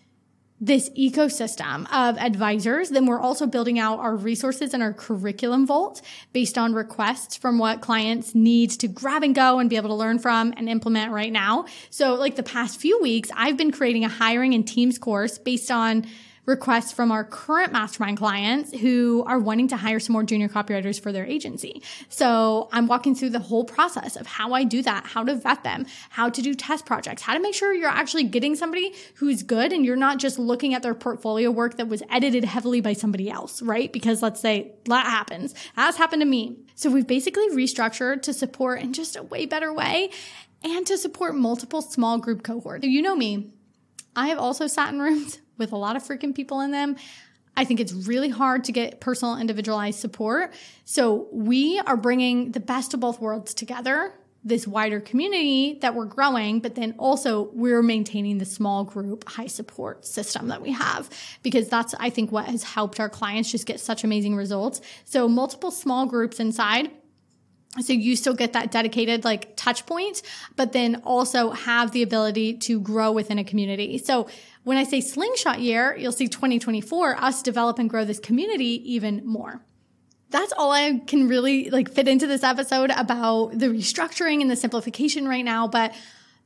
this 0.62 0.90
ecosystem 0.90 1.88
of 1.92 2.18
advisors. 2.18 2.90
Then 2.90 3.06
we're 3.06 3.22
also 3.22 3.48
building 3.48 3.80
out 3.80 4.00
our 4.00 4.16
resources 4.16 4.74
and 4.74 4.84
our 4.84 4.94
curriculum 4.94 5.66
vault 5.66 6.02
based 6.34 6.58
on 6.58 6.74
requests 6.74 7.38
from 7.38 7.58
what 7.58 7.82
clients 7.82 8.36
need 8.36 8.72
to 8.72 8.88
grab 8.88 9.24
and 9.24 9.34
go 9.34 9.60
and 9.60 9.70
be 9.70 9.78
able 9.78 9.90
to 9.90 9.96
learn 9.96 10.20
from 10.20 10.54
and 10.58 10.68
implement 10.68 11.14
right 11.14 11.32
now. 11.32 11.66
So 11.90 12.16
like 12.16 12.36
the 12.36 12.44
past 12.44 12.80
few 12.80 13.02
weeks, 13.02 13.30
I've 13.36 13.56
been 13.56 13.72
creating 13.72 14.04
a 14.04 14.10
hiring 14.10 14.54
and 14.54 14.68
teams 14.68 14.98
course 14.98 15.38
based 15.38 15.72
on 15.72 16.06
requests 16.46 16.92
from 16.92 17.12
our 17.12 17.24
current 17.24 17.72
mastermind 17.72 18.18
clients 18.18 18.78
who 18.80 19.24
are 19.28 19.40
wanting 19.40 19.68
to 19.70 19.78
hire 19.78 20.00
some 20.00 20.14
more 20.14 20.24
junior 20.24 20.50
copywriters 20.50 21.00
for 21.00 21.12
their 21.12 21.26
agency. 21.26 21.82
So 22.10 22.70
I'm 22.72 22.88
walking 22.88 23.16
through 23.16 23.30
the 23.30 23.40
whole 23.40 23.64
process 23.64 24.16
of 24.16 24.26
how 24.26 24.54
I 24.54 24.64
do 24.64 24.82
that, 24.82 25.06
how 25.06 25.24
to 25.24 25.36
vet 25.36 25.64
them, 25.64 25.86
how 26.10 26.30
to 26.30 26.42
do 26.42 26.54
test 26.54 26.86
projects, 26.86 27.22
how 27.22 27.34
to 27.34 27.40
make 27.40 27.54
sure 27.54 27.74
you're 27.74 27.90
actually 27.90 28.24
getting 28.24 28.56
somebody 28.56 28.94
who's 29.16 29.44
good 29.44 29.72
and 29.72 29.86
you're 29.86 29.96
not 29.96 30.18
just 30.18 30.40
looking 30.40 30.74
at 30.74 30.84
their 30.84 30.96
portfolio 30.96 31.52
work 31.52 31.78
that 31.78 31.88
was 31.88 32.04
edited 32.10 32.44
heavily 32.44 32.82
by 32.82 32.94
somebody 32.94 33.30
else, 33.30 33.62
right? 33.62 33.92
Because 33.92 34.22
let's 34.22 34.40
say 34.40 34.72
that 34.86 35.06
happens. 35.06 35.54
That's 35.76 35.98
happened 35.98 36.22
to 36.22 36.28
me. 36.28 36.58
So 36.76 36.90
we've 36.90 37.08
basically 37.08 37.50
restructured 37.50 38.22
to 38.24 38.34
support 38.34 38.82
in 38.82 38.94
just 38.94 39.16
a 39.16 39.24
way 39.24 39.46
better 39.46 39.74
way 39.74 40.10
and 40.64 40.86
to 40.88 40.98
support 40.98 41.36
multiple 41.36 41.82
small 41.82 42.18
group 42.18 42.44
cohorts. 42.44 42.84
So 42.84 42.90
you 42.90 43.02
know 43.02 43.16
me. 43.16 43.52
I 44.16 44.28
have 44.28 44.40
also 44.40 44.68
sat 44.68 44.94
in 44.94 45.00
rooms 45.00 45.40
with 45.60 45.72
a 45.72 45.78
lot 45.78 45.96
of 45.96 46.04
freaking 46.04 46.34
people 46.34 46.62
in 46.62 46.72
them. 46.72 46.96
I 47.56 47.66
think 47.66 47.80
it's 47.80 47.94
really 47.94 48.30
hard 48.30 48.64
to 48.66 48.72
get 48.72 49.02
personal 49.02 49.38
individualized 49.38 50.00
support. 50.00 50.54
So 50.86 51.28
we 51.32 51.80
are 51.80 51.98
bringing 51.98 52.54
the 52.54 52.60
best 52.62 52.94
of 52.94 53.02
both 53.02 53.20
worlds 53.20 53.54
together, 53.54 54.14
this 54.46 54.66
wider 54.66 55.02
community 55.02 55.78
that 55.82 55.94
we're 55.94 56.06
growing, 56.06 56.62
but 56.62 56.76
then 56.76 56.96
also 56.98 57.50
we're 57.54 57.84
maintaining 57.84 58.38
the 58.38 58.46
small 58.46 58.86
group 58.86 59.28
high 59.28 59.48
support 59.48 60.06
system 60.06 60.48
that 60.48 60.62
we 60.62 60.72
have 60.72 61.10
because 61.44 61.68
that's, 61.68 61.94
I 62.00 62.10
think, 62.10 62.32
what 62.32 62.46
has 62.46 62.64
helped 62.64 63.02
our 63.02 63.10
clients 63.10 63.52
just 63.52 63.66
get 63.66 63.82
such 63.82 64.06
amazing 64.06 64.38
results. 64.38 64.80
So 65.04 65.28
multiple 65.28 65.72
small 65.72 66.06
groups 66.06 66.40
inside 66.40 66.90
so 67.80 67.94
you 67.94 68.16
still 68.16 68.34
get 68.34 68.54
that 68.54 68.72
dedicated 68.72 69.24
like 69.24 69.56
touch 69.56 69.86
point, 69.86 70.22
but 70.56 70.74
then 70.74 71.02
also 71.06 71.52
have 71.52 71.92
the 71.92 72.02
ability 72.02 72.56
to 72.58 72.80
grow 72.80 73.12
within 73.12 73.38
a 73.38 73.44
community. 73.44 74.00
So 74.00 74.28
when 74.64 74.78
I 74.78 74.84
say 74.84 75.02
slingshot 75.02 75.60
year, 75.60 75.96
you'll 75.96 76.12
see 76.12 76.28
2024, 76.28 77.16
us 77.24 77.44
develop 77.44 77.78
and 77.78 77.90
grow 77.90 78.06
this 78.06 78.20
community 78.20 78.94
even 78.94 79.26
more. 79.26 79.62
That's 80.32 80.54
all 80.54 80.72
I 80.72 81.00
can 81.06 81.28
really 81.28 81.70
like 81.70 81.92
fit 81.92 82.08
into 82.08 82.28
this 82.28 82.44
episode 82.44 82.92
about 82.92 83.58
the 83.58 83.68
restructuring 83.68 84.42
and 84.42 84.50
the 84.50 84.56
simplification 84.56 85.28
right 85.28 85.46
now, 85.46 85.68
but 85.68 85.94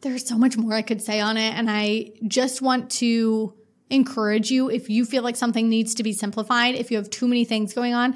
there's 0.01 0.27
so 0.27 0.37
much 0.37 0.57
more 0.57 0.73
I 0.73 0.81
could 0.81 1.01
say 1.01 1.21
on 1.21 1.37
it. 1.37 1.53
And 1.53 1.69
I 1.69 2.11
just 2.27 2.61
want 2.61 2.91
to 2.91 3.53
encourage 3.89 4.51
you 4.51 4.69
if 4.69 4.89
you 4.89 5.05
feel 5.05 5.23
like 5.23 5.35
something 5.35 5.69
needs 5.69 5.95
to 5.95 6.03
be 6.03 6.13
simplified, 6.13 6.75
if 6.75 6.91
you 6.91 6.97
have 6.97 7.09
too 7.09 7.27
many 7.27 7.45
things 7.45 7.73
going 7.73 7.93
on, 7.93 8.15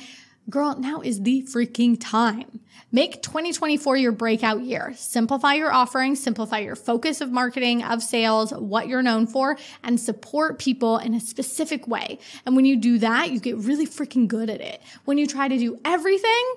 girl, 0.49 0.77
now 0.77 1.01
is 1.01 1.21
the 1.21 1.43
freaking 1.43 1.97
time. 1.99 2.61
Make 2.91 3.21
2024 3.21 3.97
your 3.97 4.11
breakout 4.13 4.61
year. 4.61 4.93
Simplify 4.95 5.55
your 5.55 5.73
offerings, 5.73 6.23
simplify 6.23 6.59
your 6.59 6.75
focus 6.75 7.19
of 7.19 7.31
marketing, 7.31 7.83
of 7.83 8.01
sales, 8.01 8.51
what 8.51 8.87
you're 8.87 9.01
known 9.01 9.27
for, 9.27 9.57
and 9.83 9.99
support 9.99 10.57
people 10.57 10.97
in 10.97 11.13
a 11.13 11.19
specific 11.19 11.87
way. 11.87 12.19
And 12.45 12.55
when 12.55 12.65
you 12.65 12.77
do 12.77 12.97
that, 12.99 13.31
you 13.31 13.39
get 13.39 13.57
really 13.57 13.85
freaking 13.85 14.27
good 14.27 14.49
at 14.49 14.61
it. 14.61 14.81
When 15.05 15.17
you 15.17 15.27
try 15.27 15.47
to 15.47 15.57
do 15.57 15.79
everything, 15.83 16.53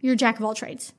you're 0.00 0.16
jack 0.16 0.38
of 0.38 0.44
all 0.44 0.54
trades. 0.54 0.92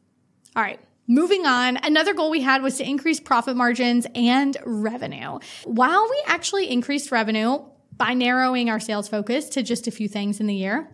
All 0.55 0.63
right. 0.63 0.79
Moving 1.05 1.45
on, 1.45 1.77
another 1.77 2.13
goal 2.13 2.31
we 2.31 2.41
had 2.41 2.63
was 2.63 2.77
to 2.77 2.89
increase 2.89 3.19
profit 3.19 3.57
margins 3.57 4.07
and 4.15 4.55
revenue. 4.65 5.39
While 5.65 6.07
we 6.09 6.23
actually 6.25 6.71
increased 6.71 7.11
revenue 7.11 7.59
by 7.97 8.13
narrowing 8.13 8.69
our 8.69 8.79
sales 8.79 9.09
focus 9.09 9.49
to 9.49 9.63
just 9.63 9.85
a 9.85 9.91
few 9.91 10.07
things 10.07 10.39
in 10.39 10.47
the 10.47 10.55
year, 10.55 10.89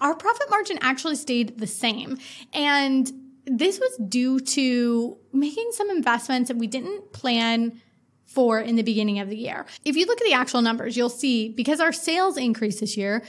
our 0.00 0.14
profit 0.14 0.48
margin 0.50 0.78
actually 0.80 1.16
stayed 1.16 1.58
the 1.58 1.66
same. 1.66 2.18
And 2.52 3.10
this 3.46 3.78
was 3.78 3.96
due 4.08 4.40
to 4.40 5.16
making 5.32 5.70
some 5.72 5.90
investments 5.90 6.48
that 6.48 6.56
we 6.56 6.66
didn't 6.66 7.12
plan 7.12 7.80
for 8.26 8.58
in 8.60 8.76
the 8.76 8.82
beginning 8.82 9.20
of 9.20 9.28
the 9.28 9.36
year. 9.36 9.66
If 9.84 9.96
you 9.96 10.06
look 10.06 10.20
at 10.20 10.26
the 10.26 10.32
actual 10.32 10.62
numbers, 10.62 10.96
you'll 10.96 11.08
see 11.08 11.50
because 11.50 11.80
our 11.80 11.92
sales 11.92 12.36
increased 12.36 12.80
this 12.80 12.96
year, 12.96 13.22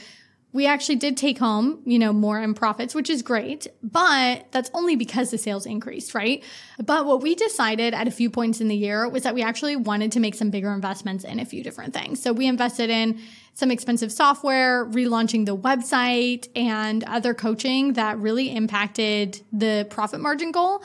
we 0.56 0.66
actually 0.66 0.96
did 0.96 1.18
take 1.18 1.38
home, 1.38 1.82
you 1.84 1.98
know, 1.98 2.14
more 2.14 2.40
in 2.40 2.54
profits, 2.54 2.94
which 2.94 3.10
is 3.10 3.20
great, 3.20 3.66
but 3.82 4.46
that's 4.52 4.70
only 4.72 4.96
because 4.96 5.30
the 5.30 5.36
sales 5.36 5.66
increased, 5.66 6.14
right? 6.14 6.42
But 6.82 7.04
what 7.04 7.20
we 7.20 7.34
decided 7.34 7.92
at 7.92 8.08
a 8.08 8.10
few 8.10 8.30
points 8.30 8.62
in 8.62 8.68
the 8.68 8.74
year 8.74 9.06
was 9.06 9.24
that 9.24 9.34
we 9.34 9.42
actually 9.42 9.76
wanted 9.76 10.12
to 10.12 10.20
make 10.20 10.34
some 10.34 10.48
bigger 10.48 10.72
investments 10.72 11.24
in 11.24 11.40
a 11.40 11.44
few 11.44 11.62
different 11.62 11.92
things. 11.92 12.22
So 12.22 12.32
we 12.32 12.46
invested 12.46 12.88
in 12.88 13.20
some 13.52 13.70
expensive 13.70 14.10
software, 14.10 14.86
relaunching 14.86 15.44
the 15.44 15.54
website 15.54 16.48
and 16.56 17.04
other 17.04 17.34
coaching 17.34 17.92
that 17.92 18.18
really 18.18 18.50
impacted 18.56 19.42
the 19.52 19.86
profit 19.90 20.20
margin 20.20 20.52
goal. 20.52 20.82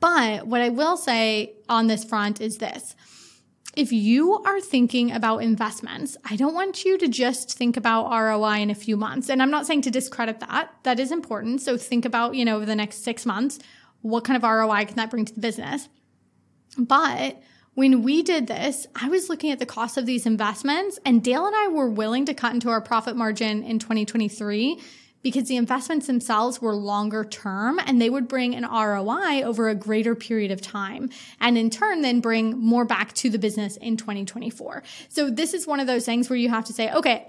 But 0.00 0.48
what 0.48 0.60
I 0.60 0.70
will 0.70 0.96
say 0.96 1.52
on 1.68 1.86
this 1.86 2.02
front 2.02 2.40
is 2.40 2.58
this 2.58 2.96
if 3.78 3.92
you 3.92 4.42
are 4.42 4.60
thinking 4.60 5.12
about 5.12 5.38
investments, 5.38 6.16
I 6.28 6.34
don't 6.34 6.52
want 6.52 6.84
you 6.84 6.98
to 6.98 7.06
just 7.06 7.56
think 7.56 7.76
about 7.76 8.10
ROI 8.10 8.56
in 8.56 8.70
a 8.70 8.74
few 8.74 8.96
months. 8.96 9.30
And 9.30 9.40
I'm 9.40 9.52
not 9.52 9.68
saying 9.68 9.82
to 9.82 9.90
discredit 9.92 10.40
that. 10.40 10.74
That 10.82 10.98
is 10.98 11.12
important. 11.12 11.62
So 11.62 11.76
think 11.76 12.04
about, 12.04 12.34
you 12.34 12.44
know, 12.44 12.56
over 12.56 12.66
the 12.66 12.74
next 12.74 13.04
six 13.04 13.24
months, 13.24 13.60
what 14.02 14.24
kind 14.24 14.36
of 14.36 14.42
ROI 14.42 14.86
can 14.86 14.96
that 14.96 15.10
bring 15.10 15.26
to 15.26 15.32
the 15.32 15.40
business? 15.40 15.88
But 16.76 17.40
when 17.74 18.02
we 18.02 18.24
did 18.24 18.48
this, 18.48 18.88
I 18.96 19.08
was 19.08 19.28
looking 19.28 19.52
at 19.52 19.60
the 19.60 19.66
cost 19.66 19.96
of 19.96 20.06
these 20.06 20.26
investments 20.26 20.98
and 21.06 21.22
Dale 21.22 21.46
and 21.46 21.54
I 21.54 21.68
were 21.68 21.88
willing 21.88 22.24
to 22.26 22.34
cut 22.34 22.54
into 22.54 22.70
our 22.70 22.80
profit 22.80 23.14
margin 23.14 23.62
in 23.62 23.78
2023 23.78 24.80
because 25.22 25.48
the 25.48 25.56
investments 25.56 26.06
themselves 26.06 26.60
were 26.60 26.74
longer 26.74 27.24
term 27.24 27.80
and 27.84 28.00
they 28.00 28.10
would 28.10 28.28
bring 28.28 28.54
an 28.54 28.64
ROI 28.64 29.42
over 29.42 29.68
a 29.68 29.74
greater 29.74 30.14
period 30.14 30.50
of 30.50 30.60
time 30.60 31.10
and 31.40 31.58
in 31.58 31.70
turn 31.70 32.02
then 32.02 32.20
bring 32.20 32.56
more 32.58 32.84
back 32.84 33.12
to 33.14 33.30
the 33.30 33.38
business 33.38 33.76
in 33.78 33.96
2024. 33.96 34.82
So 35.08 35.30
this 35.30 35.54
is 35.54 35.66
one 35.66 35.80
of 35.80 35.86
those 35.86 36.04
things 36.04 36.30
where 36.30 36.36
you 36.36 36.48
have 36.48 36.64
to 36.66 36.72
say, 36.72 36.92
okay, 36.92 37.28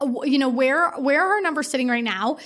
uh, 0.00 0.22
you 0.22 0.38
know, 0.38 0.48
where, 0.48 0.90
where 0.92 1.24
are 1.24 1.34
our 1.34 1.40
numbers 1.40 1.68
sitting 1.68 1.88
right 1.88 2.04
now? 2.04 2.38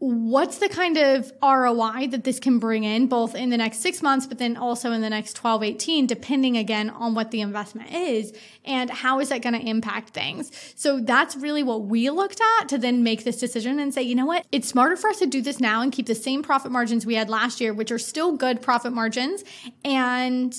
What's 0.00 0.58
the 0.58 0.68
kind 0.68 0.96
of 0.96 1.32
ROI 1.42 2.06
that 2.08 2.22
this 2.22 2.38
can 2.38 2.60
bring 2.60 2.84
in 2.84 3.08
both 3.08 3.34
in 3.34 3.50
the 3.50 3.56
next 3.56 3.78
six 3.78 4.00
months, 4.00 4.26
but 4.26 4.38
then 4.38 4.56
also 4.56 4.92
in 4.92 5.00
the 5.00 5.10
next 5.10 5.32
12, 5.34 5.64
18, 5.64 6.06
depending 6.06 6.56
again 6.56 6.88
on 6.88 7.14
what 7.14 7.32
the 7.32 7.40
investment 7.40 7.92
is 7.92 8.32
and 8.64 8.90
how 8.90 9.18
is 9.18 9.30
that 9.30 9.42
going 9.42 9.58
to 9.58 9.68
impact 9.68 10.10
things. 10.10 10.52
So 10.76 11.00
that's 11.00 11.36
really 11.36 11.64
what 11.64 11.82
we 11.82 12.10
looked 12.10 12.40
at 12.60 12.68
to 12.68 12.78
then 12.78 13.02
make 13.02 13.24
this 13.24 13.38
decision 13.38 13.80
and 13.80 13.92
say, 13.92 14.02
you 14.02 14.14
know 14.14 14.26
what? 14.26 14.46
It's 14.52 14.68
smarter 14.68 14.96
for 14.96 15.10
us 15.10 15.18
to 15.18 15.26
do 15.26 15.42
this 15.42 15.58
now 15.58 15.82
and 15.82 15.90
keep 15.90 16.06
the 16.06 16.14
same 16.14 16.44
profit 16.44 16.70
margins 16.70 17.04
we 17.04 17.16
had 17.16 17.28
last 17.28 17.60
year, 17.60 17.74
which 17.74 17.90
are 17.90 17.98
still 17.98 18.36
good 18.36 18.62
profit 18.62 18.92
margins 18.92 19.42
and 19.84 20.54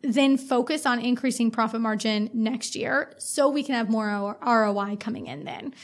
then 0.00 0.36
focus 0.36 0.86
on 0.86 0.98
increasing 0.98 1.50
profit 1.50 1.80
margin 1.80 2.30
next 2.32 2.74
year 2.74 3.12
so 3.18 3.48
we 3.48 3.62
can 3.62 3.74
have 3.74 3.90
more 3.90 4.36
ROI 4.44 4.96
coming 4.96 5.26
in 5.26 5.44
then. 5.44 5.74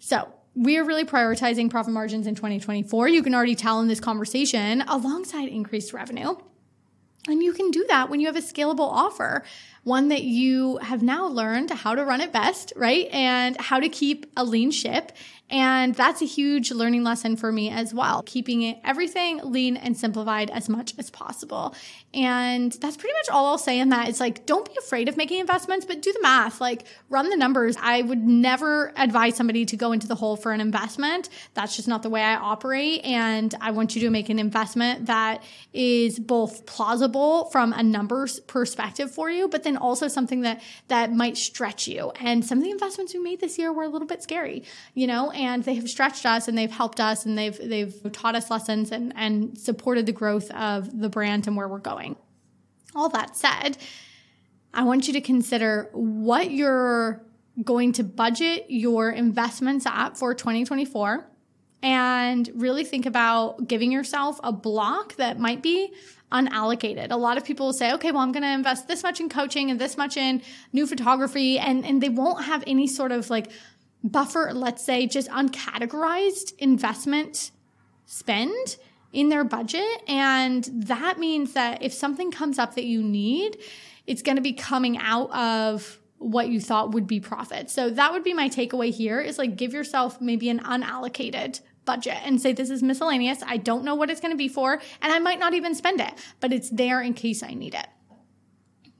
So 0.00 0.28
we 0.54 0.76
are 0.76 0.84
really 0.84 1.04
prioritizing 1.04 1.70
profit 1.70 1.92
margins 1.92 2.26
in 2.26 2.34
2024. 2.34 3.08
You 3.08 3.22
can 3.22 3.34
already 3.34 3.54
tell 3.54 3.80
in 3.80 3.88
this 3.88 4.00
conversation 4.00 4.82
alongside 4.82 5.48
increased 5.48 5.92
revenue. 5.92 6.36
And 7.28 7.42
you 7.42 7.52
can 7.52 7.70
do 7.70 7.84
that 7.88 8.08
when 8.08 8.20
you 8.20 8.26
have 8.26 8.36
a 8.36 8.40
scalable 8.40 8.88
offer, 8.90 9.44
one 9.84 10.08
that 10.08 10.22
you 10.22 10.78
have 10.78 11.02
now 11.02 11.26
learned 11.26 11.70
how 11.70 11.94
to 11.94 12.04
run 12.04 12.20
it 12.20 12.32
best, 12.32 12.72
right? 12.74 13.06
And 13.12 13.60
how 13.60 13.80
to 13.80 13.88
keep 13.88 14.26
a 14.36 14.44
lean 14.44 14.70
ship 14.70 15.12
and 15.50 15.94
that's 15.94 16.20
a 16.20 16.26
huge 16.26 16.70
learning 16.70 17.04
lesson 17.04 17.36
for 17.36 17.50
me 17.50 17.70
as 17.70 17.94
well, 17.94 18.22
keeping 18.26 18.62
it 18.62 18.78
everything 18.84 19.40
lean 19.42 19.76
and 19.76 19.96
simplified 19.96 20.50
as 20.50 20.68
much 20.68 20.94
as 20.98 21.10
possible. 21.10 21.74
And 22.12 22.72
that's 22.72 22.96
pretty 22.96 23.14
much 23.14 23.28
all 23.30 23.46
I'll 23.46 23.58
say 23.58 23.78
in 23.78 23.90
that. 23.90 24.08
It's 24.08 24.20
like, 24.20 24.46
don't 24.46 24.66
be 24.66 24.74
afraid 24.78 25.08
of 25.08 25.16
making 25.16 25.40
investments, 25.40 25.86
but 25.86 26.02
do 26.02 26.12
the 26.12 26.20
math, 26.22 26.60
like 26.60 26.84
run 27.08 27.30
the 27.30 27.36
numbers. 27.36 27.76
I 27.80 28.02
would 28.02 28.22
never 28.26 28.92
advise 28.96 29.36
somebody 29.36 29.64
to 29.66 29.76
go 29.76 29.92
into 29.92 30.06
the 30.06 30.14
hole 30.14 30.36
for 30.36 30.52
an 30.52 30.60
investment. 30.60 31.28
That's 31.54 31.76
just 31.76 31.88
not 31.88 32.02
the 32.02 32.10
way 32.10 32.22
I 32.22 32.36
operate. 32.36 33.04
And 33.04 33.54
I 33.60 33.70
want 33.70 33.94
you 33.94 34.02
to 34.02 34.10
make 34.10 34.28
an 34.28 34.38
investment 34.38 35.06
that 35.06 35.42
is 35.72 36.18
both 36.18 36.66
plausible 36.66 37.46
from 37.46 37.72
a 37.72 37.82
numbers 37.82 38.40
perspective 38.40 39.10
for 39.10 39.30
you, 39.30 39.48
but 39.48 39.62
then 39.62 39.76
also 39.76 40.08
something 40.08 40.42
that, 40.42 40.62
that 40.88 41.12
might 41.12 41.36
stretch 41.36 41.88
you. 41.88 42.10
And 42.20 42.44
some 42.44 42.58
of 42.58 42.64
the 42.64 42.70
investments 42.70 43.14
we 43.14 43.20
made 43.20 43.40
this 43.40 43.58
year 43.58 43.72
were 43.72 43.84
a 43.84 43.88
little 43.88 44.08
bit 44.08 44.22
scary, 44.22 44.64
you 44.94 45.06
know, 45.06 45.30
and 45.38 45.62
they 45.64 45.74
have 45.74 45.88
stretched 45.88 46.26
us 46.26 46.48
and 46.48 46.58
they've 46.58 46.70
helped 46.70 47.00
us 47.00 47.24
and 47.24 47.38
they've, 47.38 47.56
they've 47.56 47.94
taught 48.12 48.34
us 48.34 48.50
lessons 48.50 48.90
and, 48.90 49.12
and 49.16 49.56
supported 49.56 50.04
the 50.04 50.12
growth 50.12 50.50
of 50.50 51.00
the 51.00 51.08
brand 51.08 51.46
and 51.46 51.56
where 51.56 51.68
we're 51.68 51.78
going. 51.78 52.16
All 52.94 53.08
that 53.10 53.36
said, 53.36 53.78
I 54.74 54.82
want 54.82 55.06
you 55.06 55.12
to 55.14 55.20
consider 55.20 55.88
what 55.92 56.50
you're 56.50 57.22
going 57.62 57.92
to 57.92 58.04
budget 58.04 58.66
your 58.68 59.10
investments 59.10 59.86
at 59.86 60.16
for 60.16 60.34
2024 60.34 61.26
and 61.82 62.50
really 62.54 62.84
think 62.84 63.06
about 63.06 63.68
giving 63.68 63.92
yourself 63.92 64.40
a 64.42 64.52
block 64.52 65.14
that 65.16 65.38
might 65.38 65.62
be 65.62 65.92
unallocated. 66.32 67.10
A 67.10 67.16
lot 67.16 67.38
of 67.38 67.44
people 67.44 67.66
will 67.66 67.72
say, 67.72 67.92
okay, 67.94 68.10
well, 68.10 68.20
I'm 68.20 68.32
going 68.32 68.42
to 68.42 68.52
invest 68.52 68.88
this 68.88 69.02
much 69.02 69.20
in 69.20 69.28
coaching 69.28 69.70
and 69.70 69.80
this 69.80 69.96
much 69.96 70.16
in 70.16 70.42
new 70.72 70.86
photography. 70.86 71.58
And, 71.58 71.86
and 71.86 72.02
they 72.02 72.08
won't 72.08 72.44
have 72.44 72.64
any 72.66 72.86
sort 72.86 73.12
of 73.12 73.30
like 73.30 73.50
buffer, 74.04 74.52
let's 74.54 74.84
say, 74.84 75.06
just 75.06 75.28
uncategorized 75.30 76.52
investment 76.58 77.50
spend 78.06 78.76
in 79.12 79.28
their 79.28 79.44
budget. 79.44 80.02
And 80.06 80.64
that 80.72 81.18
means 81.18 81.54
that 81.54 81.82
if 81.82 81.92
something 81.92 82.30
comes 82.30 82.58
up 82.58 82.74
that 82.74 82.84
you 82.84 83.02
need, 83.02 83.58
it's 84.06 84.22
going 84.22 84.36
to 84.36 84.42
be 84.42 84.52
coming 84.52 84.98
out 84.98 85.30
of 85.32 85.98
what 86.18 86.48
you 86.48 86.60
thought 86.60 86.92
would 86.92 87.06
be 87.06 87.20
profit. 87.20 87.70
So 87.70 87.90
that 87.90 88.12
would 88.12 88.24
be 88.24 88.34
my 88.34 88.48
takeaway 88.48 88.92
here 88.92 89.20
is 89.20 89.38
like 89.38 89.56
give 89.56 89.72
yourself 89.72 90.20
maybe 90.20 90.48
an 90.48 90.60
unallocated 90.60 91.60
budget 91.84 92.18
and 92.24 92.40
say 92.40 92.52
this 92.52 92.70
is 92.70 92.82
miscellaneous. 92.82 93.42
I 93.46 93.56
don't 93.56 93.84
know 93.84 93.94
what 93.94 94.10
it's 94.10 94.20
going 94.20 94.32
to 94.32 94.36
be 94.36 94.48
for 94.48 94.80
and 95.00 95.12
I 95.12 95.18
might 95.20 95.38
not 95.38 95.54
even 95.54 95.74
spend 95.74 96.00
it, 96.00 96.12
but 96.40 96.52
it's 96.52 96.70
there 96.70 97.00
in 97.00 97.14
case 97.14 97.42
I 97.42 97.54
need 97.54 97.74
it. 97.74 97.86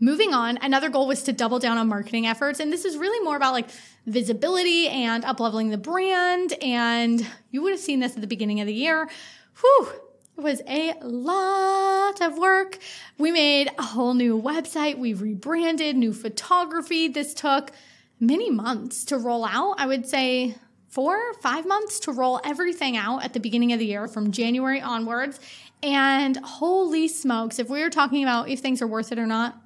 Moving 0.00 0.32
on, 0.32 0.58
another 0.62 0.88
goal 0.88 1.08
was 1.08 1.22
to 1.24 1.32
double 1.32 1.58
down 1.58 1.76
on 1.76 1.88
marketing 1.88 2.26
efforts. 2.26 2.60
And 2.60 2.72
this 2.72 2.84
is 2.84 2.96
really 2.96 3.22
more 3.24 3.36
about 3.36 3.52
like 3.52 3.68
visibility 4.06 4.88
and 4.88 5.24
up 5.24 5.40
leveling 5.40 5.70
the 5.70 5.78
brand. 5.78 6.54
And 6.62 7.26
you 7.50 7.62
would 7.62 7.72
have 7.72 7.80
seen 7.80 8.00
this 8.00 8.14
at 8.14 8.20
the 8.20 8.28
beginning 8.28 8.60
of 8.60 8.66
the 8.66 8.74
year 8.74 9.08
whew, 9.60 9.88
it 10.36 10.42
was 10.42 10.62
a 10.68 10.94
lot 11.02 12.20
of 12.20 12.38
work. 12.38 12.78
We 13.18 13.32
made 13.32 13.72
a 13.76 13.82
whole 13.82 14.14
new 14.14 14.40
website. 14.40 14.96
We 14.98 15.14
rebranded, 15.14 15.96
new 15.96 16.12
photography. 16.12 17.08
This 17.08 17.34
took 17.34 17.72
many 18.20 18.50
months 18.50 19.04
to 19.06 19.18
roll 19.18 19.44
out. 19.44 19.74
I 19.78 19.86
would 19.86 20.06
say 20.06 20.54
four, 20.88 21.34
five 21.42 21.66
months 21.66 21.98
to 22.00 22.12
roll 22.12 22.40
everything 22.44 22.96
out 22.96 23.24
at 23.24 23.32
the 23.32 23.40
beginning 23.40 23.72
of 23.72 23.80
the 23.80 23.86
year 23.86 24.06
from 24.06 24.30
January 24.30 24.80
onwards. 24.80 25.40
And 25.82 26.36
holy 26.36 27.08
smokes, 27.08 27.58
if 27.58 27.68
we 27.68 27.82
were 27.82 27.90
talking 27.90 28.22
about 28.22 28.48
if 28.48 28.60
things 28.60 28.80
are 28.80 28.86
worth 28.86 29.10
it 29.10 29.18
or 29.18 29.26
not, 29.26 29.60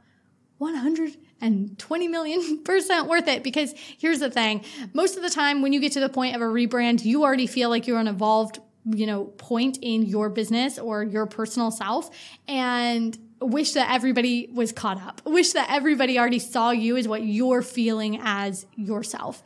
120 0.63 2.09
million 2.09 2.65
percent 2.65 3.09
worth 3.09 3.29
it. 3.29 3.43
Because 3.43 3.75
here's 3.99 4.21
the 4.21 4.31
thing 4.31 4.65
most 4.93 5.17
of 5.17 5.23
the 5.23 5.31
time, 5.31 5.63
when 5.63 5.73
you 5.73 5.81
get 5.81 5.93
to 5.93 6.01
the 6.01 6.09
point 6.09 6.35
of 6.35 6.43
a 6.43 6.47
rebrand, 6.47 7.05
you 7.05 7.25
already 7.25 7.47
feel 7.47 7.69
like 7.69 7.87
you're 7.87 8.01
an 8.01 8.09
evolved 8.09 8.61
you 8.85 9.07
know, 9.07 9.25
point 9.25 9.79
in 9.81 10.03
your 10.03 10.29
business 10.29 10.79
or 10.79 11.05
your 11.05 11.27
personal 11.27 11.71
self 11.71 12.11
and 12.49 13.17
wish 13.41 13.73
that 13.73 13.91
everybody 13.91 14.49
was 14.53 14.73
caught 14.73 15.01
up. 15.01 15.21
Wish 15.25 15.53
that 15.53 15.69
everybody 15.71 16.19
already 16.19 16.39
saw 16.39 16.71
you 16.71 16.97
as 16.97 17.07
what 17.07 17.23
you're 17.23 17.63
feeling 17.63 18.19
as 18.23 18.67
yourself. 18.77 19.43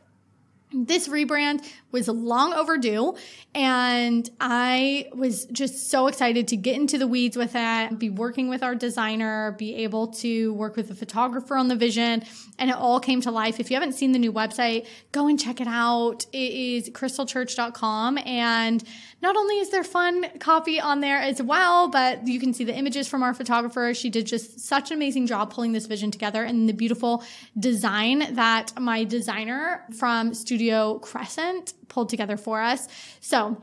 This 0.72 1.09
rebrand 1.09 1.64
was 1.96 2.09
long 2.09 2.52
overdue 2.52 3.14
and 3.54 4.28
I 4.38 5.09
was 5.14 5.46
just 5.46 5.90
so 5.90 6.09
excited 6.09 6.48
to 6.48 6.56
get 6.56 6.76
into 6.76 6.98
the 6.98 7.06
weeds 7.06 7.38
with 7.38 7.52
it, 7.54 7.98
be 7.98 8.11
working 8.11 8.50
with 8.50 8.62
our 8.62 8.74
designer, 8.74 9.52
be 9.52 9.76
able 9.76 10.09
to 10.09 10.52
work 10.52 10.76
with 10.76 10.88
the 10.88 10.94
photographer 10.94 11.56
on 11.56 11.68
the 11.68 11.76
vision 11.76 12.22
and 12.59 12.68
it 12.68 12.76
all 12.76 13.00
came 13.00 13.22
to 13.22 13.30
life. 13.30 13.59
If 13.59 13.70
you 13.70 13.76
haven't 13.76 13.94
seen 13.94 14.12
the 14.12 14.18
new 14.18 14.32
website, 14.32 14.87
go 15.12 15.26
and 15.26 15.40
check 15.40 15.61
it 15.62 15.68
out. 15.68 16.26
It 16.35 16.52
is 16.52 16.90
krystlechurch.com 16.90 18.18
and 18.18 18.85
not 19.22 19.37
only 19.37 19.59
is 19.59 19.70
there 19.70 19.82
fun 19.82 20.26
copy 20.38 20.78
on 20.78 21.00
there 21.00 21.18
as 21.18 21.42
well, 21.42 21.88
but 21.88 22.26
you 22.26 22.38
can 22.38 22.52
see 22.52 22.64
the 22.64 22.76
images 22.76 23.09
from 23.09 23.22
our 23.22 23.32
photographer. 23.32 23.94
She 23.94 24.11
did 24.11 24.26
just 24.26 24.61
such 24.61 24.90
an 24.90 24.96
amazing 24.98 25.26
job 25.26 25.50
pulling 25.50 25.72
this 25.72 25.87
vision 25.87 26.11
together 26.11 26.44
and 26.44 26.68
the 26.68 26.74
beautiful 26.74 27.24
design 27.59 28.35
that 28.35 28.78
my 28.78 29.04
designer 29.04 29.85
from 29.98 30.35
Studio 30.35 30.98
Crescent 30.98 31.72
pulled 31.88 32.09
together 32.09 32.37
for 32.37 32.61
us. 32.61 32.88
So, 33.20 33.62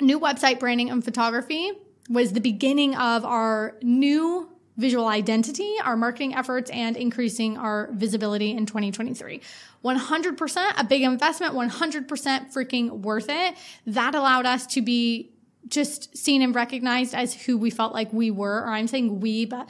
new 0.00 0.20
website 0.20 0.60
branding 0.60 0.90
and 0.90 1.04
photography 1.04 1.72
was 2.08 2.32
the 2.32 2.40
beginning 2.40 2.94
of 2.94 3.24
our 3.24 3.76
new 3.82 4.48
visual 4.76 5.08
identity, 5.08 5.74
our 5.82 5.96
marketing 5.96 6.34
efforts, 6.34 6.70
and 6.70 6.96
increasing 6.96 7.58
our 7.58 7.90
visibility 7.92 8.52
in 8.52 8.64
2023. 8.64 9.40
100% 9.84 10.72
a 10.76 10.84
big 10.84 11.02
investment, 11.02 11.54
100% 11.54 12.06
freaking 12.52 12.90
worth 13.00 13.26
it. 13.28 13.56
That 13.86 14.14
allowed 14.14 14.46
us 14.46 14.66
to 14.68 14.82
be 14.82 15.32
just 15.66 16.16
seen 16.16 16.42
and 16.42 16.54
recognized 16.54 17.14
as 17.14 17.34
who 17.34 17.58
we 17.58 17.70
felt 17.70 17.92
like 17.92 18.12
we 18.12 18.30
were, 18.30 18.62
or 18.62 18.68
I'm 18.68 18.86
saying 18.86 19.20
we, 19.20 19.44
but 19.44 19.68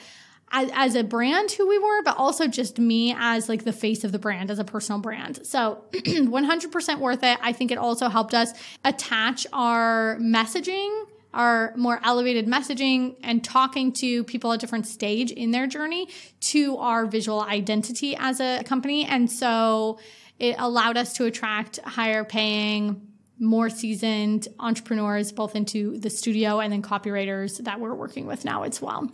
as, 0.51 0.71
as, 0.73 0.95
a 0.95 1.05
brand 1.05 1.51
who 1.53 1.69
we 1.69 1.79
were, 1.79 2.03
but 2.03 2.17
also 2.17 2.47
just 2.47 2.79
me 2.79 3.15
as 3.19 3.49
like 3.49 3.65
the 3.65 3.73
face 3.73 4.05
of 4.05 4.13
the 4.13 4.19
brand 4.19 4.51
as 4.51 4.59
a 4.59 4.65
personal 4.65 5.01
brand. 5.01 5.47
So 5.47 5.85
100% 5.93 6.99
worth 6.99 7.23
it. 7.23 7.39
I 7.43 7.53
think 7.53 7.71
it 7.71 7.79
also 7.79 8.09
helped 8.09 8.35
us 8.35 8.53
attach 8.85 9.47
our 9.53 10.19
messaging 10.21 11.07
our 11.35 11.73
more 11.77 12.01
elevated 12.05 12.47
messaging 12.47 13.17
and 13.23 13.45
talking 13.45 13.93
to 13.93 14.25
people 14.25 14.53
at 14.53 14.61
different 14.61 14.87
stage 14.87 15.31
in 15.31 15.51
their 15.51 15.67
journey 15.67 16.09
to 16.41 16.77
our 16.79 17.07
visual 17.07 17.43
identity 17.43 18.17
as 18.17 18.41
a 18.41 18.63
company. 18.65 19.05
And 19.05 19.31
so 19.31 19.99
it 20.39 20.57
allowed 20.59 20.97
us 20.97 21.15
to 21.15 21.27
attract 21.27 21.79
higher 21.81 22.25
paying, 22.25 23.07
more 23.39 23.71
seasoned 23.71 24.49
entrepreneurs, 24.59 25.31
both 25.33 25.55
into 25.55 25.99
the 25.99 26.11
studio 26.11 26.61
and 26.61 26.73
then 26.73 26.83
copywriters 26.83 27.63
that 27.65 27.79
we're 27.79 27.95
working 27.95 28.27
with 28.27 28.45
now 28.45 28.63
as 28.63 28.81
well. 28.81 29.11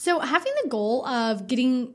So 0.00 0.18
having 0.18 0.54
the 0.62 0.70
goal 0.70 1.06
of 1.06 1.46
getting 1.46 1.92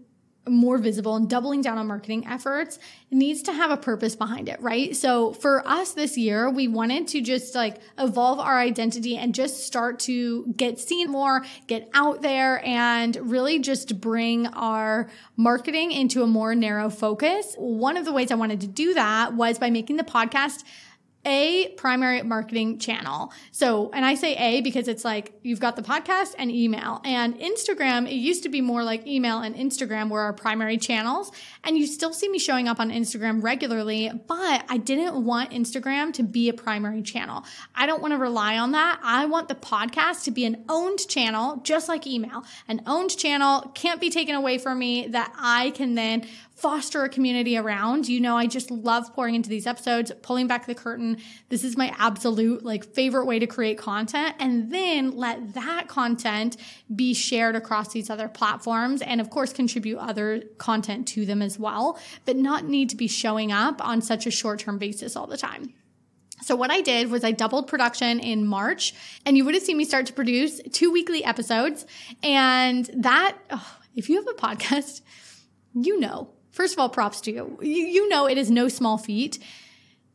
more 0.47 0.77
visible 0.77 1.15
and 1.15 1.27
doubling 1.27 1.63
down 1.63 1.79
on 1.79 1.87
marketing 1.87 2.27
efforts 2.27 2.77
needs 3.09 3.41
to 3.41 3.51
have 3.51 3.71
a 3.71 3.77
purpose 3.77 4.15
behind 4.15 4.47
it, 4.47 4.61
right? 4.61 4.95
So 4.95 5.33
for 5.33 5.67
us 5.67 5.93
this 5.93 6.15
year, 6.15 6.47
we 6.47 6.67
wanted 6.67 7.07
to 7.07 7.21
just 7.21 7.55
like 7.55 7.79
evolve 7.97 8.39
our 8.39 8.59
identity 8.59 9.17
and 9.17 9.33
just 9.33 9.65
start 9.65 9.97
to 10.01 10.53
get 10.55 10.77
seen 10.79 11.09
more, 11.09 11.43
get 11.65 11.89
out 11.95 12.21
there 12.21 12.63
and 12.63 13.15
really 13.23 13.57
just 13.57 13.99
bring 13.99 14.45
our 14.47 15.09
marketing 15.35 15.91
into 15.91 16.21
a 16.21 16.27
more 16.27 16.53
narrow 16.53 16.91
focus. 16.91 17.55
One 17.57 17.97
of 17.97 18.05
the 18.05 18.13
ways 18.13 18.29
I 18.29 18.35
wanted 18.35 18.61
to 18.61 18.67
do 18.67 18.93
that 18.93 19.33
was 19.33 19.57
by 19.57 19.71
making 19.71 19.95
the 19.95 20.03
podcast 20.03 20.63
a 21.25 21.69
primary 21.77 22.21
marketing 22.21 22.79
channel. 22.79 23.33
So, 23.51 23.89
and 23.93 24.05
I 24.05 24.15
say 24.15 24.35
A 24.35 24.61
because 24.61 24.88
it's 24.88 25.03
like 25.03 25.33
you've 25.41 25.59
got 25.59 25.75
the 25.75 25.81
podcast 25.81 26.35
and 26.38 26.51
email. 26.51 27.01
And 27.03 27.38
Instagram, 27.39 28.07
it 28.07 28.15
used 28.15 28.43
to 28.43 28.49
be 28.49 28.61
more 28.61 28.83
like 28.83 29.05
email 29.07 29.39
and 29.39 29.55
Instagram 29.55 30.09
were 30.09 30.21
our 30.21 30.33
primary 30.33 30.77
channels. 30.77 31.31
And 31.63 31.77
you 31.77 31.88
still 31.88 32.13
see 32.13 32.29
me 32.29 32.39
showing 32.39 32.67
up 32.67 32.79
on 32.79 32.91
Instagram 32.91 33.43
regularly, 33.43 34.11
but 34.27 34.63
I 34.69 34.77
didn't 34.77 35.23
want 35.23 35.51
Instagram 35.51 36.13
to 36.13 36.23
be 36.23 36.49
a 36.49 36.53
primary 36.53 37.01
channel. 37.01 37.43
I 37.73 37.85
don't 37.85 38.01
want 38.01 38.13
to 38.13 38.17
rely 38.17 38.57
on 38.57 38.71
that. 38.73 38.99
I 39.03 39.25
want 39.25 39.47
the 39.47 39.55
podcast 39.55 40.23
to 40.25 40.31
be 40.31 40.45
an 40.45 40.63
owned 40.69 41.07
channel, 41.07 41.57
just 41.63 41.89
like 41.89 42.05
email. 42.05 42.43
An 42.67 42.81
owned 42.85 43.17
channel 43.17 43.71
can't 43.73 43.99
be 43.99 44.09
taken 44.09 44.35
away 44.35 44.57
from 44.57 44.79
me 44.79 45.07
that 45.07 45.33
I 45.38 45.71
can 45.71 45.95
then 45.95 46.27
foster 46.55 47.03
a 47.03 47.09
community 47.09 47.57
around. 47.57 48.07
You 48.07 48.21
know, 48.21 48.37
I 48.37 48.47
just 48.47 48.71
love 48.71 49.13
pouring 49.13 49.35
into 49.35 49.49
these 49.49 49.67
episodes, 49.67 50.11
pulling 50.21 50.47
back 50.47 50.65
the 50.65 50.73
curtain. 50.73 51.17
This 51.49 51.65
is 51.65 51.75
my 51.75 51.93
absolute 51.97 52.63
like 52.63 52.85
favorite 52.85 53.25
way 53.25 53.39
to 53.39 53.47
create 53.47 53.77
content 53.77 54.35
and 54.39 54.71
then 54.71 55.11
let 55.11 55.53
that 55.53 55.89
content 55.89 56.55
be 56.95 57.13
shared 57.13 57.55
across 57.55 57.91
these 57.91 58.09
other 58.09 58.29
platforms 58.29 59.01
and 59.01 59.19
of 59.19 59.29
course 59.29 59.51
contribute 59.51 59.97
other 59.97 60.43
content 60.57 61.07
to 61.09 61.25
them 61.25 61.41
as 61.41 61.59
well, 61.59 61.99
but 62.23 62.37
not 62.37 62.63
need 62.65 62.89
to 62.89 62.95
be 62.95 63.07
showing 63.07 63.51
up 63.51 63.85
on 63.85 64.01
such 64.01 64.25
a 64.25 64.31
short-term 64.31 64.77
basis 64.77 65.15
all 65.15 65.27
the 65.27 65.37
time. 65.37 65.73
So 66.41 66.55
what 66.55 66.71
I 66.71 66.81
did 66.81 67.11
was 67.11 67.23
I 67.23 67.31
doubled 67.31 67.67
production 67.67 68.19
in 68.19 68.45
March 68.47 68.93
and 69.25 69.35
you 69.35 69.43
would 69.43 69.55
have 69.55 69.63
seen 69.63 69.77
me 69.77 69.83
start 69.83 70.05
to 70.05 70.13
produce 70.13 70.61
two 70.71 70.91
weekly 70.91 71.23
episodes 71.23 71.85
and 72.23 72.89
that 72.95 73.37
oh, 73.49 73.77
if 73.93 74.09
you 74.09 74.15
have 74.17 74.27
a 74.27 74.33
podcast, 74.39 75.01
you 75.73 75.99
know 75.99 76.35
First 76.55 76.71
of 76.71 76.79
all, 76.79 76.87
props 76.87 77.19
to 77.21 77.33
you. 77.33 77.59
you. 77.61 77.85
You 77.85 78.07
know, 78.07 78.27
it 78.29 78.37
is 78.37 78.49
no 78.49 78.69
small 78.69 78.97
feat. 78.97 79.39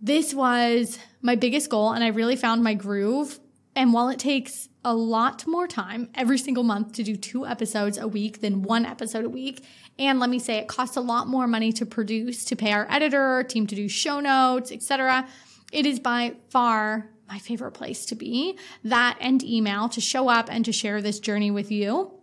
This 0.01 0.33
was 0.33 0.99
my 1.21 1.37
biggest 1.37 1.69
goal, 1.69 1.93
and 1.93 2.03
I 2.03 2.09
really 2.09 2.35
found 2.35 2.65
my 2.65 2.73
groove. 2.73 3.39
And 3.77 3.93
while 3.93 4.09
it 4.09 4.19
takes 4.19 4.71
a 4.83 4.95
lot 4.95 5.47
more 5.47 5.67
time 5.67 6.09
every 6.15 6.39
single 6.39 6.65
month 6.65 6.95
to 6.95 7.03
do 7.03 7.15
two 7.15 7.45
episodes 7.45 7.99
a 7.99 8.09
week 8.09 8.41
than 8.41 8.63
one 8.63 8.87
episode 8.87 9.27
a 9.27 9.29
week, 9.29 9.63
and 9.99 10.19
let 10.19 10.31
me 10.31 10.39
say 10.39 10.57
it 10.57 10.67
costs 10.67 10.97
a 10.97 11.03
lot 11.03 11.29
more 11.29 11.47
money 11.47 11.73
to 11.73 11.85
produce, 11.85 12.47
to 12.47 12.57
pay 12.57 12.73
our 12.73 12.87
editor, 12.91 13.45
team 13.45 13.67
to 13.67 13.75
do 13.75 13.87
show 13.87 14.19
notes, 14.19 14.73
etc. 14.73 15.29
It 15.73 15.85
is 15.85 16.01
by 16.01 16.37
far 16.49 17.11
my 17.29 17.39
favorite 17.39 17.73
place 17.73 18.07
to 18.07 18.15
be. 18.15 18.59
That 18.83 19.19
and 19.21 19.43
email 19.43 19.91
to 19.91 20.01
show 20.01 20.31
up 20.31 20.49
and 20.51 20.65
to 20.65 20.73
share 20.73 21.03
this 21.03 21.21
journey 21.21 21.51
with 21.51 21.71
you. 21.71 22.20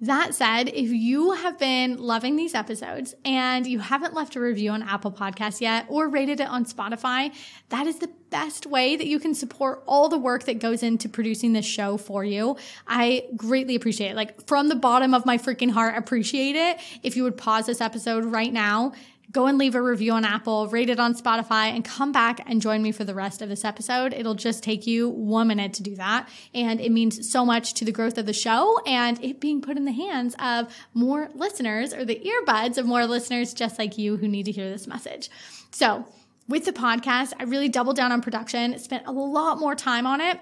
That 0.00 0.34
said, 0.34 0.68
if 0.68 0.90
you 0.90 1.32
have 1.32 1.58
been 1.58 1.96
loving 1.96 2.36
these 2.36 2.54
episodes 2.54 3.14
and 3.24 3.66
you 3.66 3.78
haven't 3.78 4.12
left 4.12 4.36
a 4.36 4.40
review 4.40 4.70
on 4.72 4.82
Apple 4.82 5.10
Podcasts 5.10 5.62
yet 5.62 5.86
or 5.88 6.08
rated 6.08 6.38
it 6.40 6.48
on 6.48 6.66
Spotify, 6.66 7.34
that 7.70 7.86
is 7.86 7.98
the 7.98 8.10
best 8.28 8.66
way 8.66 8.96
that 8.96 9.06
you 9.06 9.18
can 9.18 9.34
support 9.34 9.82
all 9.86 10.10
the 10.10 10.18
work 10.18 10.44
that 10.44 10.58
goes 10.58 10.82
into 10.82 11.08
producing 11.08 11.54
this 11.54 11.64
show 11.64 11.96
for 11.96 12.24
you. 12.24 12.58
I 12.86 13.24
greatly 13.36 13.74
appreciate 13.74 14.10
it. 14.10 14.16
Like 14.16 14.46
from 14.46 14.68
the 14.68 14.74
bottom 14.74 15.14
of 15.14 15.24
my 15.24 15.38
freaking 15.38 15.70
heart, 15.70 15.96
appreciate 15.96 16.56
it. 16.56 16.78
If 17.02 17.16
you 17.16 17.22
would 17.22 17.38
pause 17.38 17.64
this 17.64 17.80
episode 17.80 18.26
right 18.26 18.52
now, 18.52 18.92
go 19.36 19.46
and 19.46 19.58
leave 19.58 19.74
a 19.74 19.82
review 19.82 20.12
on 20.12 20.24
Apple, 20.24 20.66
rate 20.68 20.88
it 20.88 20.98
on 20.98 21.14
Spotify, 21.14 21.66
and 21.66 21.84
come 21.84 22.10
back 22.10 22.40
and 22.46 22.62
join 22.62 22.82
me 22.82 22.90
for 22.90 23.04
the 23.04 23.14
rest 23.14 23.42
of 23.42 23.50
this 23.50 23.66
episode. 23.66 24.14
It'll 24.14 24.34
just 24.34 24.62
take 24.62 24.86
you 24.86 25.10
one 25.10 25.48
minute 25.48 25.74
to 25.74 25.82
do 25.82 25.94
that. 25.96 26.26
And 26.54 26.80
it 26.80 26.90
means 26.90 27.30
so 27.30 27.44
much 27.44 27.74
to 27.74 27.84
the 27.84 27.92
growth 27.92 28.16
of 28.16 28.24
the 28.24 28.32
show 28.32 28.80
and 28.86 29.22
it 29.22 29.38
being 29.38 29.60
put 29.60 29.76
in 29.76 29.84
the 29.84 29.92
hands 29.92 30.34
of 30.38 30.74
more 30.94 31.28
listeners 31.34 31.92
or 31.92 32.06
the 32.06 32.18
earbuds 32.18 32.78
of 32.78 32.86
more 32.86 33.04
listeners 33.04 33.52
just 33.52 33.78
like 33.78 33.98
you 33.98 34.16
who 34.16 34.26
need 34.26 34.46
to 34.46 34.52
hear 34.52 34.70
this 34.70 34.86
message. 34.86 35.28
So, 35.70 36.06
with 36.48 36.64
the 36.64 36.72
podcast, 36.72 37.34
I 37.38 37.42
really 37.42 37.68
doubled 37.68 37.96
down 37.96 38.12
on 38.12 38.22
production, 38.22 38.78
spent 38.78 39.06
a 39.06 39.12
lot 39.12 39.58
more 39.58 39.74
time 39.74 40.06
on 40.06 40.22
it. 40.22 40.40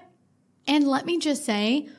And 0.67 0.87
let 0.87 1.05
me 1.05 1.19
just 1.19 1.43
say, 1.43 1.89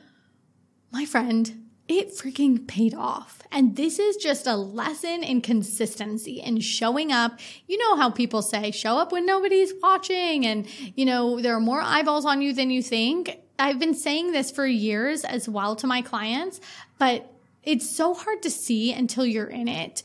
my 0.91 1.05
friend, 1.05 1.66
it 1.87 2.09
freaking 2.15 2.67
paid 2.67 2.93
off. 2.93 3.41
And 3.51 3.75
this 3.75 3.97
is 3.97 4.17
just 4.17 4.45
a 4.45 4.55
lesson 4.55 5.23
in 5.23 5.41
consistency 5.41 6.41
and 6.41 6.63
showing 6.63 7.11
up. 7.11 7.39
You 7.65 7.77
know 7.77 7.95
how 7.95 8.09
people 8.09 8.41
say, 8.41 8.71
show 8.71 8.97
up 8.97 9.11
when 9.11 9.25
nobody's 9.25 9.73
watching 9.81 10.45
and, 10.45 10.67
you 10.95 11.05
know, 11.05 11.39
there 11.41 11.55
are 11.55 11.61
more 11.61 11.81
eyeballs 11.81 12.25
on 12.25 12.41
you 12.41 12.53
than 12.53 12.69
you 12.69 12.83
think. 12.83 13.39
I've 13.57 13.79
been 13.79 13.93
saying 13.93 14.33
this 14.33 14.51
for 14.51 14.65
years 14.65 15.23
as 15.23 15.47
well 15.47 15.75
to 15.77 15.87
my 15.87 16.01
clients, 16.01 16.59
but 16.99 17.31
it's 17.63 17.89
so 17.89 18.13
hard 18.13 18.43
to 18.43 18.49
see 18.49 18.93
until 18.93 19.25
you're 19.25 19.47
in 19.47 19.67
it. 19.67 20.03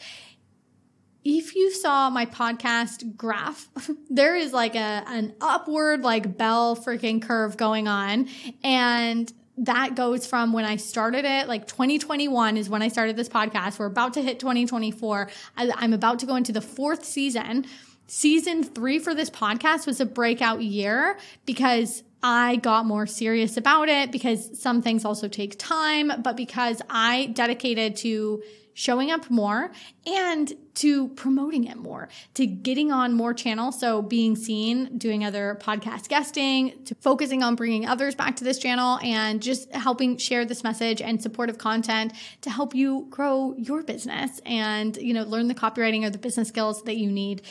If 1.24 1.54
you 1.54 1.70
saw 1.70 2.10
my 2.10 2.26
podcast 2.26 3.16
graph, 3.16 3.68
there 4.10 4.36
is 4.36 4.52
like 4.52 4.74
a, 4.74 5.04
an 5.06 5.34
upward, 5.40 6.02
like 6.02 6.36
bell 6.36 6.76
freaking 6.76 7.20
curve 7.20 7.56
going 7.56 7.88
on. 7.88 8.28
And 8.64 9.32
that 9.58 9.94
goes 9.94 10.26
from 10.26 10.52
when 10.52 10.64
I 10.64 10.76
started 10.76 11.24
it, 11.24 11.46
like 11.46 11.66
2021 11.66 12.56
is 12.56 12.70
when 12.70 12.82
I 12.82 12.88
started 12.88 13.16
this 13.16 13.28
podcast. 13.28 13.78
We're 13.78 13.86
about 13.86 14.14
to 14.14 14.22
hit 14.22 14.40
2024. 14.40 15.30
I, 15.56 15.84
am 15.84 15.92
about 15.92 16.18
to 16.20 16.26
go 16.26 16.36
into 16.36 16.52
the 16.52 16.62
fourth 16.62 17.04
season. 17.04 17.66
Season 18.06 18.64
three 18.64 18.98
for 18.98 19.14
this 19.14 19.30
podcast 19.30 19.86
was 19.86 20.00
a 20.00 20.06
breakout 20.06 20.62
year 20.62 21.18
because 21.44 22.02
I 22.22 22.56
got 22.56 22.86
more 22.86 23.06
serious 23.06 23.56
about 23.56 23.88
it 23.88 24.12
because 24.12 24.58
some 24.60 24.80
things 24.80 25.04
also 25.04 25.28
take 25.28 25.58
time, 25.58 26.12
but 26.22 26.36
because 26.36 26.80
I 26.88 27.26
dedicated 27.26 27.96
to 27.96 28.42
showing 28.74 29.10
up 29.10 29.30
more 29.30 29.70
and 30.06 30.52
to 30.74 31.08
promoting 31.08 31.64
it 31.64 31.76
more, 31.76 32.08
to 32.34 32.46
getting 32.46 32.90
on 32.90 33.12
more 33.12 33.34
channels. 33.34 33.78
So 33.78 34.02
being 34.02 34.36
seen, 34.36 34.96
doing 34.96 35.24
other 35.24 35.58
podcast 35.60 36.08
guesting, 36.08 36.84
to 36.86 36.94
focusing 36.96 37.42
on 37.42 37.54
bringing 37.54 37.86
others 37.86 38.14
back 38.14 38.36
to 38.36 38.44
this 38.44 38.58
channel 38.58 38.98
and 39.02 39.42
just 39.42 39.70
helping 39.72 40.16
share 40.16 40.44
this 40.44 40.64
message 40.64 41.02
and 41.02 41.22
supportive 41.22 41.58
content 41.58 42.12
to 42.40 42.50
help 42.50 42.74
you 42.74 43.06
grow 43.10 43.54
your 43.58 43.82
business 43.82 44.40
and, 44.46 44.96
you 44.96 45.12
know, 45.12 45.24
learn 45.24 45.48
the 45.48 45.54
copywriting 45.54 46.04
or 46.04 46.10
the 46.10 46.18
business 46.18 46.48
skills 46.48 46.82
that 46.84 46.96
you 46.96 47.10
need 47.10 47.42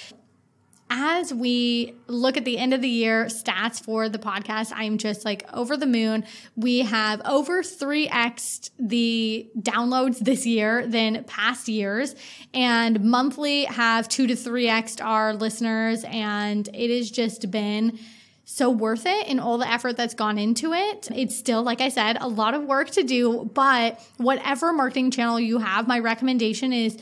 as 0.94 1.34
we 1.34 1.96
look 2.08 2.36
at 2.36 2.44
the 2.44 2.58
end 2.58 2.74
of 2.74 2.82
the 2.82 2.90
year 2.90 3.26
stats 3.26 3.82
for 3.82 4.10
the 4.10 4.20
podcast, 4.20 4.74
I'm 4.76 4.98
just 4.98 5.24
like 5.24 5.48
over 5.54 5.78
the 5.78 5.86
moon. 5.86 6.26
We 6.58 6.80
have 6.80 7.22
over 7.24 7.64
3x 7.64 8.72
the 8.78 9.50
downloads 9.58 10.20
this 10.20 10.46
year 10.46 10.86
than 10.86 11.24
past 11.24 11.70
years, 11.70 12.14
and 12.54 13.06
monthly 13.06 13.64
have 13.64 14.10
2 14.10 14.28
to 14.28 14.34
3x 14.34 15.04
our 15.04 15.34
listeners. 15.34 16.04
And 16.04 16.68
it 16.74 16.96
has 16.96 17.10
just 17.10 17.50
been 17.50 17.98
so 18.44 18.70
worth 18.70 19.06
it 19.06 19.28
in 19.28 19.40
all 19.40 19.58
the 19.58 19.72
effort 19.72 19.96
that's 19.96 20.14
gone 20.14 20.38
into 20.38 20.74
it. 20.74 21.08
It's 21.16 21.38
still, 21.38 21.64
like 21.64 21.80
I 21.80 21.88
said, 21.88 22.18
a 22.20 22.28
lot 22.28 22.54
of 22.54 22.66
work 22.66 22.90
to 22.92 23.04
do, 23.04 23.50
but 23.54 24.06
whatever 24.18 24.74
marketing 24.74 25.12
channel 25.12 25.40
you 25.40 25.60
have, 25.60 25.88
my 25.88 26.00
recommendation 26.00 26.74
is 26.74 26.98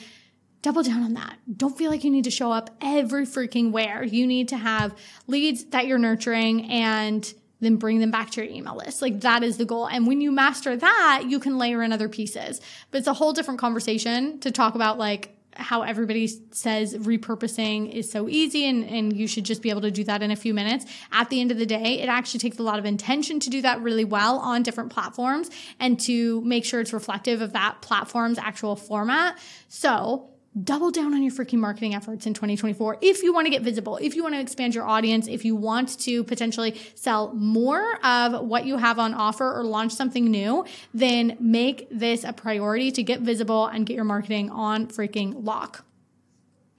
double 0.62 0.84
down 0.84 1.04
on 1.04 1.14
that. 1.14 1.38
Don't 1.56 1.78
feel 1.78 1.90
like 1.90 2.04
you 2.04 2.12
need 2.12 2.26
to 2.26 2.32
show 2.32 2.52
up 2.52 2.70
every 2.82 3.26
freaking 3.26 3.72
where. 3.72 4.04
You 4.04 4.28
need 4.28 4.50
to 4.50 4.58
have 4.58 4.96
leads 5.28 5.66
that 5.66 5.88
you're 5.88 5.98
nurturing 5.98 6.70
and 6.70 7.34
then 7.62 7.76
bring 7.76 8.00
them 8.00 8.12
back 8.12 8.32
to 8.32 8.44
your 8.44 8.54
email 8.54 8.76
list. 8.76 9.02
Like 9.02 9.22
that 9.22 9.44
is 9.44 9.58
the 9.58 9.66
goal. 9.66 9.88
And 9.88 10.08
when 10.08 10.22
you 10.22 10.32
master 10.32 10.76
that, 10.76 11.26
you 11.28 11.40
can 11.40 11.58
layer 11.58 11.84
in 11.84 11.92
other 11.92 12.10
pieces. 12.10 12.62
But 12.92 13.00
it's 13.00 13.08
a 13.08 13.14
whole 13.14 13.34
different 13.34 13.60
conversation 13.60 14.40
to 14.40 14.52
talk 14.52 14.76
about 14.76 14.98
like 14.98 15.36
how 15.54 15.82
everybody 15.82 16.28
says 16.52 16.96
repurposing 16.96 17.92
is 17.92 18.10
so 18.10 18.30
easy 18.30 18.66
and, 18.66 18.86
and 18.86 19.16
you 19.16 19.28
should 19.28 19.44
just 19.44 19.62
be 19.62 19.70
able 19.70 19.82
to 19.82 19.92
do 19.92 20.06
that 20.06 20.22
in 20.22 20.32
a 20.32 20.36
few 20.36 20.54
minutes. 20.54 20.86
At 21.12 21.30
the 21.30 21.42
end 21.42 21.52
of 21.52 21.58
the 21.58 21.66
day, 21.66 22.00
it 22.00 22.08
actually 22.08 22.40
takes 22.40 22.60
a 22.60 22.64
lot 22.64 22.80
of 22.80 22.86
intention 22.86 23.40
to 23.42 23.50
do 23.50 23.62
that 23.64 23.82
really 23.82 24.06
well 24.06 24.38
on 24.38 24.64
different 24.64 24.92
platforms 24.92 25.50
and 25.80 26.00
to 26.02 26.40
make 26.42 26.64
sure 26.64 26.80
it's 26.80 26.94
reflective 26.94 27.42
of 27.42 27.54
that 27.54 27.82
platform's 27.82 28.38
actual 28.38 28.78
format. 28.78 29.38
So 29.68 30.29
double 30.64 30.92
down 30.92 31.14
on 31.14 31.22
your 31.22 31.32
freaking 31.32 31.60
marketing 31.60 31.94
efforts 31.94 32.26
in 32.26 32.34
2024 32.34 32.98
if 33.02 33.22
you 33.22 33.34
want 33.34 33.46
to 33.46 33.52
get 33.52 33.62
visible, 33.62 33.98
if 33.98 34.16
you 34.16 34.24
want 34.24 34.36
to 34.36 34.42
expand 34.42 34.74
your 34.74 34.86
audience, 34.86 35.28
if 35.28 35.46
you 35.46 35.56
want 35.56 36.00
to 36.00 36.24
potentially 36.24 36.80
sell 36.96 37.34
more 37.34 38.04
of 38.04 38.46
what 38.46 38.66
you 38.66 38.78
have 38.78 39.00
on 39.00 39.14
offer 39.14 39.54
or 39.54 39.64
launch 39.64 39.94
something 39.94 40.26
new, 40.26 40.66
then 40.94 41.38
make 41.40 41.88
this 41.92 42.24
a 42.24 42.34
priority 42.34 42.92
to 42.92 43.04
get 43.04 43.22
visible 43.22 43.68
and 43.68 43.86
get 43.86 43.96
your 43.96 44.06
marketing 44.06 44.50
on 44.50 44.88
freaking 44.88 45.46
lock. 45.46 45.86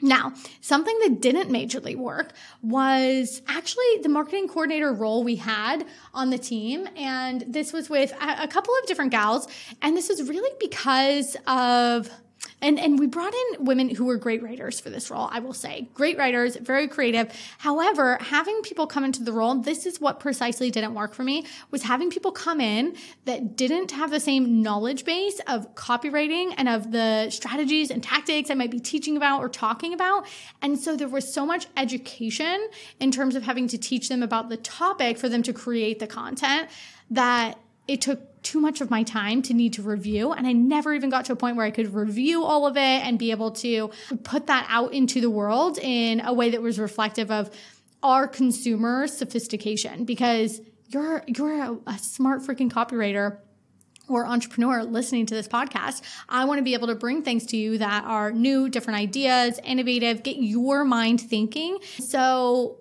Now, 0.02 0.32
something 0.62 0.98
that 1.00 1.20
didn't 1.20 1.50
majorly 1.50 1.94
work 1.94 2.32
was 2.62 3.42
actually 3.46 3.98
the 4.02 4.08
marketing 4.08 4.48
coordinator 4.48 4.92
role 4.92 5.22
we 5.22 5.36
had 5.36 5.84
on 6.14 6.30
the 6.30 6.38
team. 6.38 6.88
And 6.96 7.44
this 7.46 7.72
was 7.72 7.90
with 7.90 8.12
a 8.20 8.48
couple 8.48 8.74
of 8.80 8.86
different 8.86 9.10
gals. 9.10 9.46
And 9.82 9.96
this 9.96 10.08
was 10.08 10.26
really 10.26 10.50
because 10.58 11.36
of 11.46 12.10
and 12.62 12.78
and 12.78 12.98
we 12.98 13.06
brought 13.06 13.32
in 13.34 13.64
women 13.64 13.94
who 13.94 14.04
were 14.04 14.16
great 14.16 14.42
writers 14.42 14.80
for 14.80 14.90
this 14.90 15.11
role, 15.11 15.28
I 15.30 15.40
will 15.40 15.52
say. 15.52 15.88
Great 15.94 16.18
writers, 16.18 16.56
very 16.56 16.88
creative. 16.88 17.32
However, 17.58 18.18
having 18.20 18.61
people 18.62 18.86
come 18.86 19.04
into 19.04 19.22
the 19.22 19.32
role, 19.32 19.54
this 19.56 19.86
is 19.86 20.00
what 20.00 20.20
precisely 20.20 20.70
didn't 20.70 20.94
work 20.94 21.14
for 21.14 21.22
me, 21.22 21.46
was 21.70 21.82
having 21.82 22.11
people 22.11 22.32
come 22.32 22.61
in 22.61 22.96
that 23.24 23.56
didn't 23.56 23.90
have 23.92 24.11
the 24.11 24.20
same 24.20 24.62
knowledge 24.62 25.04
base 25.04 25.40
of 25.46 25.74
copywriting 25.74 26.54
and 26.56 26.68
of 26.68 26.92
the 26.92 27.30
strategies 27.30 27.90
and 27.90 28.02
tactics 28.02 28.50
I 28.50 28.54
might 28.54 28.70
be 28.70 28.80
teaching 28.80 29.16
about 29.16 29.40
or 29.40 29.48
talking 29.48 29.94
about. 29.94 30.26
And 30.62 30.78
so 30.78 30.96
there 30.96 31.08
was 31.08 31.32
so 31.32 31.46
much 31.46 31.66
education 31.76 32.68
in 32.98 33.11
terms 33.11 33.34
of 33.34 33.42
having 33.42 33.68
to 33.68 33.78
teach 33.78 34.08
them 34.08 34.22
about 34.22 34.48
the 34.48 34.56
topic 34.56 35.18
for 35.18 35.28
them 35.28 35.42
to 35.44 35.52
create 35.52 35.98
the 35.98 36.06
content 36.06 36.68
that 37.11 37.58
it 37.88 38.00
took 38.00 38.29
too 38.43 38.61
much 38.61 38.80
of 38.80 38.91
my 38.91 39.03
time 39.03 39.43
to 39.43 39.55
need 39.55 39.74
to 39.74 39.82
review. 39.82 40.32
And 40.32 40.47
I 40.47 40.53
never 40.53 40.95
even 40.95 41.11
got 41.11 41.26
to 41.26 41.32
a 41.32 41.36
point 41.36 41.57
where 41.57 41.66
I 41.66 41.70
could 41.70 41.95
review 41.95 42.45
all 42.45 42.66
of 42.66 42.76
it 42.76 42.80
and 42.80 43.18
be 43.18 43.30
able 43.30 43.51
to 43.53 43.91
put 44.22 44.47
that 44.47 44.66
out 44.68 44.93
into 44.93 45.20
the 45.20 45.30
world 45.30 45.78
in 45.78 46.20
a 46.20 46.32
way 46.32 46.51
that 46.51 46.62
was 46.62 46.78
reflective 46.78 47.30
of 47.30 47.51
our 48.03 48.26
consumer 48.26 49.07
sophistication 49.07 50.05
because 50.05 50.61
you're, 50.88 51.22
you're 51.26 51.62
a, 51.62 51.78
a 51.86 51.99
smart 51.99 52.43
freaking 52.43 52.70
copywriter 52.70 53.38
or 54.11 54.26
entrepreneur 54.26 54.82
listening 54.82 55.24
to 55.26 55.34
this 55.34 55.47
podcast, 55.47 56.03
I 56.28 56.45
want 56.45 56.59
to 56.59 56.64
be 56.64 56.74
able 56.74 56.88
to 56.88 56.97
bring 56.97 57.22
things 57.22 57.47
to 57.47 57.57
you 57.57 57.78
that 57.78 58.05
are 58.05 58.32
new, 58.32 58.68
different 58.68 58.99
ideas, 58.99 59.61
innovative, 59.62 60.22
get 60.22 60.36
your 60.36 60.84
mind 60.84 61.20
thinking. 61.20 61.78
So 62.01 62.79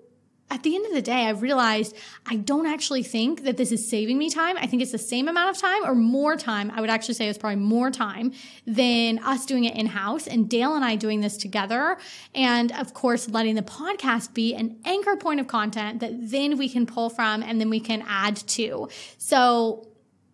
at 0.51 0.63
the 0.63 0.75
end 0.75 0.85
of 0.85 0.93
the 0.93 1.01
day, 1.01 1.25
I 1.25 1.29
realized 1.29 1.95
I 2.25 2.37
don't 2.37 2.65
actually 2.65 3.03
think 3.03 3.43
that 3.43 3.57
this 3.57 3.71
is 3.71 3.87
saving 3.87 4.17
me 4.17 4.29
time. 4.29 4.57
I 4.57 4.65
think 4.65 4.81
it's 4.81 4.91
the 4.91 4.97
same 4.97 5.27
amount 5.27 5.55
of 5.55 5.61
time 5.61 5.85
or 5.85 5.93
more 5.93 6.35
time. 6.35 6.71
I 6.71 6.81
would 6.81 6.89
actually 6.89 7.13
say 7.13 7.27
it's 7.27 7.37
probably 7.37 7.57
more 7.57 7.91
time 7.91 8.31
than 8.65 9.19
us 9.19 9.45
doing 9.45 9.65
it 9.65 9.75
in 9.75 9.85
house 9.85 10.27
and 10.27 10.49
Dale 10.49 10.75
and 10.75 10.83
I 10.83 10.95
doing 10.95 11.21
this 11.21 11.37
together. 11.37 11.97
And 12.33 12.71
of 12.71 12.93
course, 12.93 13.29
letting 13.29 13.55
the 13.55 13.61
podcast 13.61 14.33
be 14.33 14.55
an 14.55 14.77
anchor 14.85 15.15
point 15.15 15.39
of 15.39 15.47
content 15.47 15.99
that 15.99 16.13
then 16.13 16.57
we 16.57 16.67
can 16.67 16.85
pull 16.85 17.09
from 17.09 17.43
and 17.43 17.59
then 17.59 17.69
we 17.69 17.79
can 17.79 18.03
add 18.07 18.35
to. 18.35 18.89
So 19.17 19.87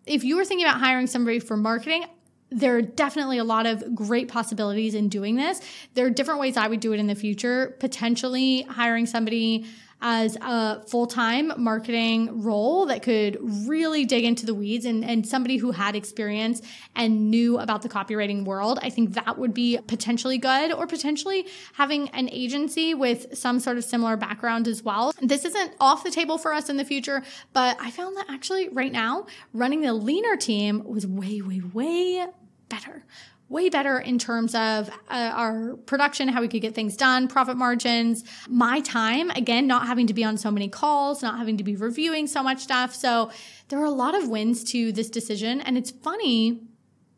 if 0.06 0.24
you 0.24 0.36
were 0.36 0.44
thinking 0.44 0.66
about 0.66 0.80
hiring 0.80 1.08
somebody 1.08 1.40
for 1.40 1.56
marketing, 1.56 2.06
there 2.50 2.76
are 2.76 2.82
definitely 2.82 3.38
a 3.38 3.44
lot 3.44 3.66
of 3.66 3.94
great 3.94 4.28
possibilities 4.28 4.94
in 4.94 5.08
doing 5.08 5.36
this. 5.36 5.60
There 5.94 6.06
are 6.06 6.10
different 6.10 6.40
ways 6.40 6.56
I 6.56 6.68
would 6.68 6.80
do 6.80 6.92
it 6.92 7.00
in 7.00 7.08
the 7.08 7.14
future, 7.14 7.76
potentially 7.80 8.62
hiring 8.62 9.06
somebody 9.06 9.66
as 10.08 10.36
a 10.40 10.80
full-time 10.86 11.52
marketing 11.56 12.40
role 12.40 12.86
that 12.86 13.02
could 13.02 13.36
really 13.66 14.04
dig 14.04 14.22
into 14.22 14.46
the 14.46 14.54
weeds 14.54 14.84
and, 14.84 15.04
and 15.04 15.26
somebody 15.26 15.56
who 15.56 15.72
had 15.72 15.96
experience 15.96 16.62
and 16.94 17.28
knew 17.28 17.58
about 17.58 17.82
the 17.82 17.88
copywriting 17.88 18.44
world. 18.44 18.78
I 18.82 18.88
think 18.88 19.14
that 19.14 19.36
would 19.36 19.52
be 19.52 19.80
potentially 19.88 20.38
good 20.38 20.72
or 20.72 20.86
potentially 20.86 21.48
having 21.72 22.08
an 22.10 22.28
agency 22.30 22.94
with 22.94 23.36
some 23.36 23.58
sort 23.58 23.78
of 23.78 23.84
similar 23.84 24.16
background 24.16 24.68
as 24.68 24.80
well. 24.80 25.12
This 25.20 25.44
isn't 25.44 25.72
off 25.80 26.04
the 26.04 26.12
table 26.12 26.38
for 26.38 26.52
us 26.52 26.68
in 26.68 26.76
the 26.76 26.84
future, 26.84 27.24
but 27.52 27.76
I 27.80 27.90
found 27.90 28.16
that 28.16 28.26
actually 28.28 28.68
right 28.68 28.92
now 28.92 29.26
running 29.52 29.80
the 29.80 29.92
leaner 29.92 30.36
team 30.36 30.84
was 30.84 31.04
way, 31.04 31.40
way, 31.40 31.62
way 31.74 32.26
better 32.68 33.04
way 33.48 33.68
better 33.68 33.98
in 33.98 34.18
terms 34.18 34.54
of 34.54 34.88
uh, 35.08 35.30
our 35.34 35.76
production, 35.86 36.28
how 36.28 36.40
we 36.40 36.48
could 36.48 36.60
get 36.60 36.74
things 36.74 36.96
done, 36.96 37.28
profit 37.28 37.56
margins, 37.56 38.24
my 38.48 38.80
time, 38.80 39.30
again, 39.30 39.66
not 39.66 39.86
having 39.86 40.06
to 40.08 40.14
be 40.14 40.24
on 40.24 40.36
so 40.36 40.50
many 40.50 40.68
calls, 40.68 41.22
not 41.22 41.38
having 41.38 41.56
to 41.56 41.64
be 41.64 41.76
reviewing 41.76 42.26
so 42.26 42.42
much 42.42 42.60
stuff. 42.60 42.94
So 42.94 43.30
there 43.68 43.78
are 43.78 43.84
a 43.84 43.90
lot 43.90 44.16
of 44.16 44.28
wins 44.28 44.64
to 44.72 44.90
this 44.90 45.08
decision. 45.08 45.60
And 45.60 45.78
it's 45.78 45.90
funny 45.90 46.60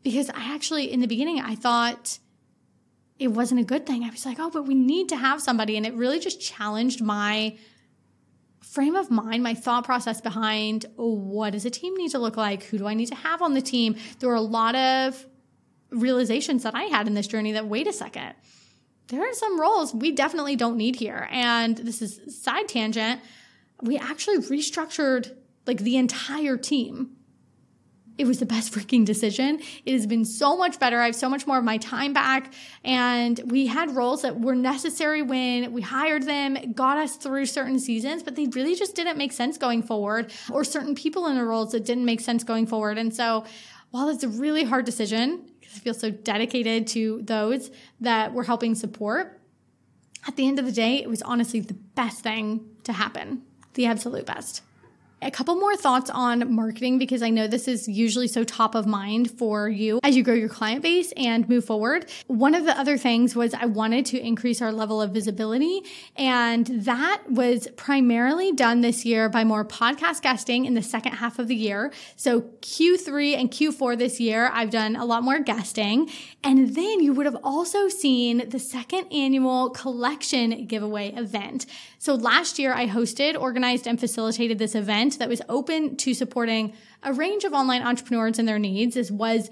because 0.02 0.28
I 0.30 0.54
actually, 0.54 0.92
in 0.92 1.00
the 1.00 1.06
beginning, 1.06 1.40
I 1.40 1.54
thought 1.54 2.18
it 3.18 3.28
wasn't 3.28 3.60
a 3.60 3.64
good 3.64 3.86
thing. 3.86 4.04
I 4.04 4.10
was 4.10 4.26
like, 4.26 4.38
oh, 4.38 4.50
but 4.50 4.66
we 4.66 4.74
need 4.74 5.08
to 5.08 5.16
have 5.16 5.40
somebody. 5.40 5.76
And 5.76 5.86
it 5.86 5.94
really 5.94 6.20
just 6.20 6.40
challenged 6.40 7.00
my 7.00 7.56
frame 8.60 8.96
of 8.96 9.10
mind, 9.10 9.42
my 9.42 9.54
thought 9.54 9.84
process 9.84 10.20
behind 10.20 10.84
oh, 10.98 11.14
what 11.14 11.52
does 11.52 11.64
a 11.64 11.70
team 11.70 11.94
need 11.96 12.10
to 12.10 12.18
look 12.18 12.36
like? 12.36 12.64
Who 12.64 12.76
do 12.76 12.86
I 12.86 12.92
need 12.92 13.06
to 13.06 13.14
have 13.14 13.40
on 13.40 13.54
the 13.54 13.62
team? 13.62 13.96
There 14.18 14.28
were 14.28 14.34
a 14.34 14.40
lot 14.40 14.74
of 14.74 15.26
realizations 15.90 16.62
that 16.62 16.74
I 16.74 16.84
had 16.84 17.06
in 17.06 17.14
this 17.14 17.26
journey 17.26 17.52
that 17.52 17.66
wait 17.66 17.86
a 17.86 17.92
second, 17.92 18.34
there 19.08 19.22
are 19.22 19.34
some 19.34 19.60
roles 19.60 19.94
we 19.94 20.12
definitely 20.12 20.56
don't 20.56 20.76
need 20.76 20.96
here. 20.96 21.28
And 21.30 21.76
this 21.76 22.02
is 22.02 22.42
side 22.42 22.68
tangent. 22.68 23.20
We 23.80 23.96
actually 23.96 24.38
restructured 24.38 25.34
like 25.66 25.78
the 25.78 25.96
entire 25.96 26.56
team. 26.56 27.16
It 28.18 28.26
was 28.26 28.40
the 28.40 28.46
best 28.46 28.72
freaking 28.72 29.04
decision. 29.04 29.60
It 29.86 29.92
has 29.92 30.04
been 30.04 30.24
so 30.24 30.56
much 30.56 30.80
better. 30.80 31.00
I 31.00 31.06
have 31.06 31.14
so 31.14 31.28
much 31.28 31.46
more 31.46 31.56
of 31.56 31.64
my 31.64 31.78
time 31.78 32.12
back. 32.12 32.52
And 32.82 33.40
we 33.46 33.68
had 33.68 33.94
roles 33.94 34.22
that 34.22 34.40
were 34.40 34.56
necessary 34.56 35.22
when 35.22 35.72
we 35.72 35.82
hired 35.82 36.24
them, 36.24 36.72
got 36.72 36.98
us 36.98 37.16
through 37.16 37.46
certain 37.46 37.78
seasons, 37.78 38.24
but 38.24 38.34
they 38.34 38.46
really 38.46 38.74
just 38.74 38.96
didn't 38.96 39.18
make 39.18 39.30
sense 39.32 39.56
going 39.56 39.84
forward, 39.84 40.32
or 40.50 40.64
certain 40.64 40.96
people 40.96 41.28
in 41.28 41.36
the 41.36 41.44
roles 41.44 41.70
that 41.72 41.84
didn't 41.84 42.04
make 42.04 42.20
sense 42.20 42.42
going 42.42 42.66
forward. 42.66 42.98
And 42.98 43.14
so 43.14 43.44
while 43.90 44.08
it's 44.08 44.24
a 44.24 44.28
really 44.28 44.64
hard 44.64 44.84
decision, 44.84 45.47
because 45.68 45.80
I 45.80 45.84
feel 45.84 45.94
so 45.94 46.10
dedicated 46.10 46.86
to 46.88 47.22
those 47.22 47.70
that 48.00 48.32
we're 48.32 48.44
helping 48.44 48.74
support, 48.74 49.40
at 50.26 50.36
the 50.36 50.48
end 50.48 50.58
of 50.58 50.64
the 50.64 50.72
day, 50.72 50.96
it 50.96 51.08
was 51.08 51.22
honestly 51.22 51.60
the 51.60 51.74
best 51.74 52.20
thing 52.22 52.68
to 52.84 52.92
happen. 52.92 53.42
The 53.74 53.86
absolute 53.86 54.26
best 54.26 54.62
a 55.20 55.30
couple 55.30 55.56
more 55.56 55.76
thoughts 55.76 56.10
on 56.10 56.54
marketing 56.54 56.98
because 56.98 57.22
I 57.22 57.30
know 57.30 57.48
this 57.48 57.66
is 57.66 57.88
usually 57.88 58.28
so 58.28 58.44
top 58.44 58.74
of 58.74 58.86
mind 58.86 59.30
for 59.32 59.68
you 59.68 59.98
as 60.04 60.16
you 60.16 60.22
grow 60.22 60.34
your 60.34 60.48
client 60.48 60.82
base 60.82 61.12
and 61.16 61.48
move 61.48 61.64
forward. 61.64 62.08
One 62.28 62.54
of 62.54 62.64
the 62.64 62.78
other 62.78 62.96
things 62.96 63.34
was 63.34 63.52
I 63.52 63.66
wanted 63.66 64.06
to 64.06 64.20
increase 64.20 64.62
our 64.62 64.72
level 64.72 65.02
of 65.02 65.10
visibility, 65.10 65.82
and 66.16 66.66
that 66.66 67.22
was 67.28 67.68
primarily 67.76 68.52
done 68.52 68.80
this 68.80 69.04
year 69.04 69.28
by 69.28 69.42
more 69.42 69.64
podcast 69.64 70.22
guesting 70.22 70.66
in 70.66 70.74
the 70.74 70.82
second 70.82 71.12
half 71.12 71.38
of 71.38 71.48
the 71.48 71.56
year. 71.56 71.92
So 72.16 72.42
Q3 72.42 73.36
and 73.36 73.50
Q4 73.50 73.98
this 73.98 74.20
year, 74.20 74.50
I've 74.52 74.70
done 74.70 74.94
a 74.94 75.04
lot 75.04 75.24
more 75.24 75.40
guesting. 75.40 76.10
And 76.44 76.74
then 76.74 77.02
you 77.02 77.12
would 77.12 77.26
have 77.26 77.36
also 77.42 77.88
seen 77.88 78.48
the 78.48 78.58
second 78.58 79.12
annual 79.12 79.70
collection 79.70 80.66
giveaway 80.66 81.12
event. 81.14 81.66
So 81.98 82.14
last 82.14 82.58
year 82.58 82.72
I 82.72 82.86
hosted, 82.86 83.38
organized, 83.38 83.86
and 83.86 83.98
facilitated 83.98 84.58
this 84.58 84.74
event 84.74 85.07
that 85.16 85.28
was 85.28 85.42
open 85.48 85.96
to 85.96 86.14
supporting 86.14 86.74
a 87.02 87.12
range 87.12 87.44
of 87.44 87.52
online 87.52 87.82
entrepreneurs 87.82 88.38
and 88.38 88.46
their 88.46 88.58
needs. 88.58 88.94
This 88.94 89.10
was 89.10 89.50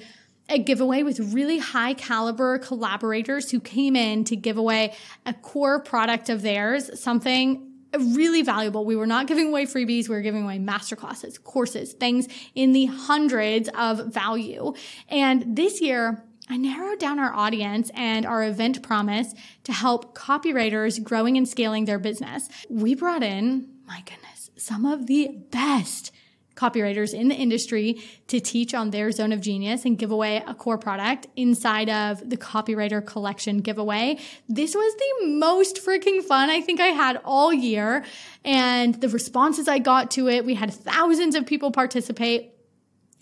a 0.49 0.59
giveaway 0.59 1.03
with 1.03 1.19
really 1.33 1.59
high 1.59 1.95
caliber 1.95 2.59
collaborators 2.59 3.51
who 3.51 3.59
came 3.59 3.97
in 3.97 4.25
to 4.25 4.37
give 4.37 4.57
away 4.57 4.95
a 5.25 5.35
core 5.35 5.81
product 5.81 6.29
of 6.29 6.43
theirs, 6.43 7.01
something 7.01 7.73
really 7.99 8.43
valuable. 8.43 8.85
We 8.85 8.97
were 8.97 9.07
not 9.07 9.27
giving 9.27 9.49
away 9.49 9.65
freebies. 9.65 10.09
We 10.09 10.15
were 10.15 10.21
giving 10.21 10.45
away 10.45 10.59
masterclasses, 10.59 11.43
courses, 11.43 11.95
things 11.95 12.29
in 12.55 12.73
the 12.73 12.87
hundreds 12.87 13.69
of 13.75 14.13
value. 14.13 14.75
And 15.09 15.57
this 15.57 15.81
year, 15.81 16.23
I 16.49 16.57
narrowed 16.59 17.01
down 17.01 17.19
our 17.19 17.35
audience 17.35 17.91
and 17.95 18.25
our 18.25 18.45
event 18.45 18.83
promise 18.83 19.35
to 19.65 19.73
help 19.73 20.17
copywriters 20.17 21.03
growing 21.03 21.37
and 21.37 21.49
scaling 21.49 21.87
their 21.87 21.99
business. 21.99 22.49
We 22.71 22.95
brought 22.95 23.25
in, 23.25 23.69
my 23.87 24.03
goodness, 24.05 24.36
some 24.67 24.85
of 24.85 25.07
the 25.07 25.29
best 25.51 26.11
copywriters 26.57 27.15
in 27.15 27.29
the 27.29 27.35
industry 27.35 28.03
to 28.27 28.41
teach 28.41 28.75
on 28.75 28.91
their 28.91 29.13
zone 29.13 29.31
of 29.31 29.41
genius 29.41 29.85
and 29.85 29.97
give 29.97 30.11
away 30.11 30.43
a 30.45 30.55
core 30.55 30.79
product 30.79 31.29
inside 31.37 31.89
of 31.89 32.29
the 32.29 32.37
copywriter 32.37 33.05
collection 33.05 33.59
giveaway. 33.59 34.19
This 34.49 34.75
was 34.75 34.97
the 34.97 35.29
most 35.29 35.77
freaking 35.85 36.23
fun 36.23 36.51
I 36.51 36.63
think 36.63 36.81
I 36.81 36.89
had 36.89 37.21
all 37.25 37.53
year. 37.53 38.05
And 38.45 38.95
the 39.01 39.09
responses 39.09 39.69
I 39.69 39.79
got 39.79 40.11
to 40.13 40.29
it, 40.29 40.45
we 40.45 40.55
had 40.55 40.73
thousands 40.73 41.37
of 41.37 41.47
people 41.47 41.71
participate. 41.71 42.53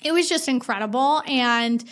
It 0.02 0.12
was 0.12 0.28
just 0.28 0.48
incredible. 0.48 1.22
And 1.26 1.84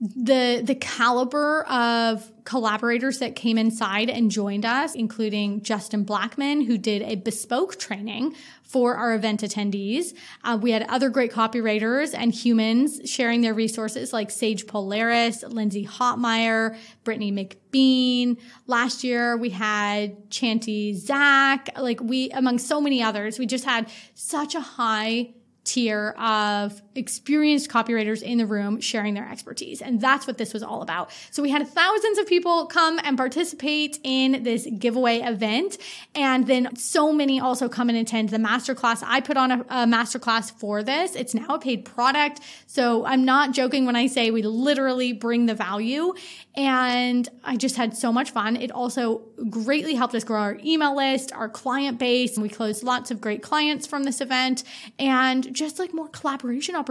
the 0.00 0.62
the 0.64 0.74
caliber 0.74 1.62
of 1.64 2.32
collaborators 2.44 3.18
that 3.18 3.36
came 3.36 3.58
inside 3.58 4.08
and 4.08 4.30
joined 4.30 4.64
us 4.64 4.94
including 4.94 5.62
justin 5.62 6.04
blackman 6.04 6.62
who 6.62 6.78
did 6.78 7.02
a 7.02 7.16
bespoke 7.16 7.78
training 7.78 8.34
for 8.70 8.94
our 8.94 9.14
event 9.14 9.40
attendees. 9.40 10.14
Uh, 10.44 10.56
we 10.60 10.70
had 10.70 10.82
other 10.84 11.08
great 11.08 11.32
copywriters 11.32 12.14
and 12.14 12.32
humans 12.32 13.00
sharing 13.04 13.40
their 13.40 13.52
resources 13.52 14.12
like 14.12 14.30
sage 14.30 14.68
polaris 14.68 15.42
lindsay 15.42 15.84
hotmire 15.84 16.76
brittany 17.02 17.32
mcbean. 17.32 18.38
Last 18.68 19.02
year 19.02 19.36
we 19.36 19.50
had 19.50 20.30
chanti 20.30 20.94
zak 20.94 21.70
like 21.78 22.00
we 22.00 22.30
among 22.30 22.58
so 22.58 22.80
many 22.80 23.02
others 23.02 23.40
we 23.40 23.46
just 23.46 23.64
had 23.64 23.90
such 24.14 24.54
a 24.54 24.60
high 24.60 25.34
tier 25.64 26.10
of 26.18 26.80
experienced 26.94 27.70
copywriters 27.70 28.22
in 28.22 28.38
the 28.38 28.46
room 28.46 28.80
sharing 28.80 29.14
their 29.14 29.28
expertise. 29.28 29.80
And 29.80 30.00
that's 30.00 30.26
what 30.26 30.38
this 30.38 30.52
was 30.52 30.62
all 30.62 30.82
about. 30.82 31.10
So 31.30 31.42
we 31.42 31.50
had 31.50 31.66
thousands 31.66 32.18
of 32.18 32.26
people 32.26 32.66
come 32.66 32.98
and 33.04 33.16
participate 33.16 33.98
in 34.02 34.42
this 34.42 34.66
giveaway 34.78 35.20
event. 35.20 35.78
And 36.14 36.46
then 36.46 36.74
so 36.76 37.12
many 37.12 37.40
also 37.40 37.68
come 37.68 37.88
and 37.88 37.98
attend 37.98 38.30
the 38.30 38.38
masterclass. 38.38 39.02
I 39.06 39.20
put 39.20 39.36
on 39.36 39.50
a, 39.52 39.60
a 39.60 39.86
masterclass 39.86 40.50
for 40.50 40.82
this. 40.82 41.14
It's 41.14 41.34
now 41.34 41.54
a 41.54 41.58
paid 41.58 41.84
product. 41.84 42.40
So 42.66 43.04
I'm 43.06 43.24
not 43.24 43.52
joking 43.52 43.86
when 43.86 43.96
I 43.96 44.06
say 44.06 44.30
we 44.30 44.42
literally 44.42 45.12
bring 45.12 45.46
the 45.46 45.54
value. 45.54 46.14
And 46.56 47.28
I 47.44 47.56
just 47.56 47.76
had 47.76 47.96
so 47.96 48.12
much 48.12 48.32
fun. 48.32 48.56
It 48.56 48.72
also 48.72 49.22
greatly 49.48 49.94
helped 49.94 50.14
us 50.14 50.24
grow 50.24 50.40
our 50.40 50.58
email 50.64 50.96
list, 50.96 51.32
our 51.32 51.48
client 51.48 51.98
base. 51.98 52.36
We 52.36 52.48
closed 52.48 52.82
lots 52.82 53.10
of 53.10 53.20
great 53.20 53.42
clients 53.42 53.86
from 53.86 54.02
this 54.04 54.20
event 54.20 54.64
and 54.98 55.54
just 55.54 55.78
like 55.78 55.94
more 55.94 56.08
collaboration 56.08 56.74
opportunities 56.74 56.89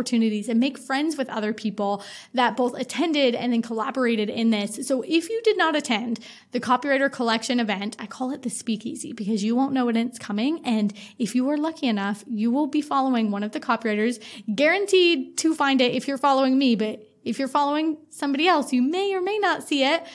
and 0.49 0.59
make 0.59 0.77
friends 0.77 1.17
with 1.17 1.29
other 1.29 1.53
people 1.53 2.03
that 2.33 2.55
both 2.55 2.73
attended 2.79 3.35
and 3.35 3.51
then 3.51 3.61
collaborated 3.61 4.29
in 4.29 4.49
this. 4.49 4.87
So 4.87 5.01
if 5.01 5.29
you 5.29 5.41
did 5.43 5.57
not 5.57 5.75
attend 5.75 6.19
the 6.51 6.59
copywriter 6.59 7.11
collection 7.11 7.59
event, 7.59 7.95
I 7.99 8.07
call 8.07 8.31
it 8.31 8.43
the 8.43 8.49
speakeasy 8.49 9.13
because 9.13 9.43
you 9.43 9.55
won't 9.55 9.73
know 9.73 9.85
when 9.85 9.97
it's 9.97 10.19
coming. 10.19 10.61
And 10.65 10.93
if 11.17 11.35
you 11.35 11.49
are 11.49 11.57
lucky 11.57 11.87
enough, 11.87 12.23
you 12.27 12.51
will 12.51 12.67
be 12.67 12.81
following 12.81 13.31
one 13.31 13.43
of 13.43 13.51
the 13.51 13.59
copywriters 13.59 14.23
guaranteed 14.55 15.37
to 15.39 15.53
find 15.55 15.81
it 15.81 15.93
if 15.93 16.07
you're 16.07 16.17
following 16.17 16.57
me, 16.57 16.75
but 16.75 17.05
if 17.23 17.39
you're 17.39 17.47
following 17.47 17.97
somebody 18.09 18.47
else, 18.47 18.71
you 18.73 18.81
may 18.81 19.13
or 19.13 19.21
may 19.21 19.37
not 19.39 19.67
see 19.67 19.83
it. 19.83 20.05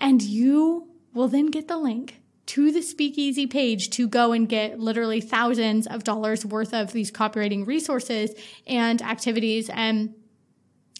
And 0.00 0.22
you 0.22 0.88
will 1.12 1.28
then 1.28 1.46
get 1.46 1.68
the 1.68 1.76
link 1.76 2.17
to 2.48 2.72
the 2.72 2.80
speakeasy 2.80 3.46
page 3.46 3.90
to 3.90 4.08
go 4.08 4.32
and 4.32 4.48
get 4.48 4.80
literally 4.80 5.20
thousands 5.20 5.86
of 5.86 6.02
dollars 6.02 6.46
worth 6.46 6.72
of 6.72 6.92
these 6.92 7.10
copywriting 7.10 7.66
resources 7.66 8.30
and 8.66 9.02
activities. 9.02 9.68
And 9.68 10.14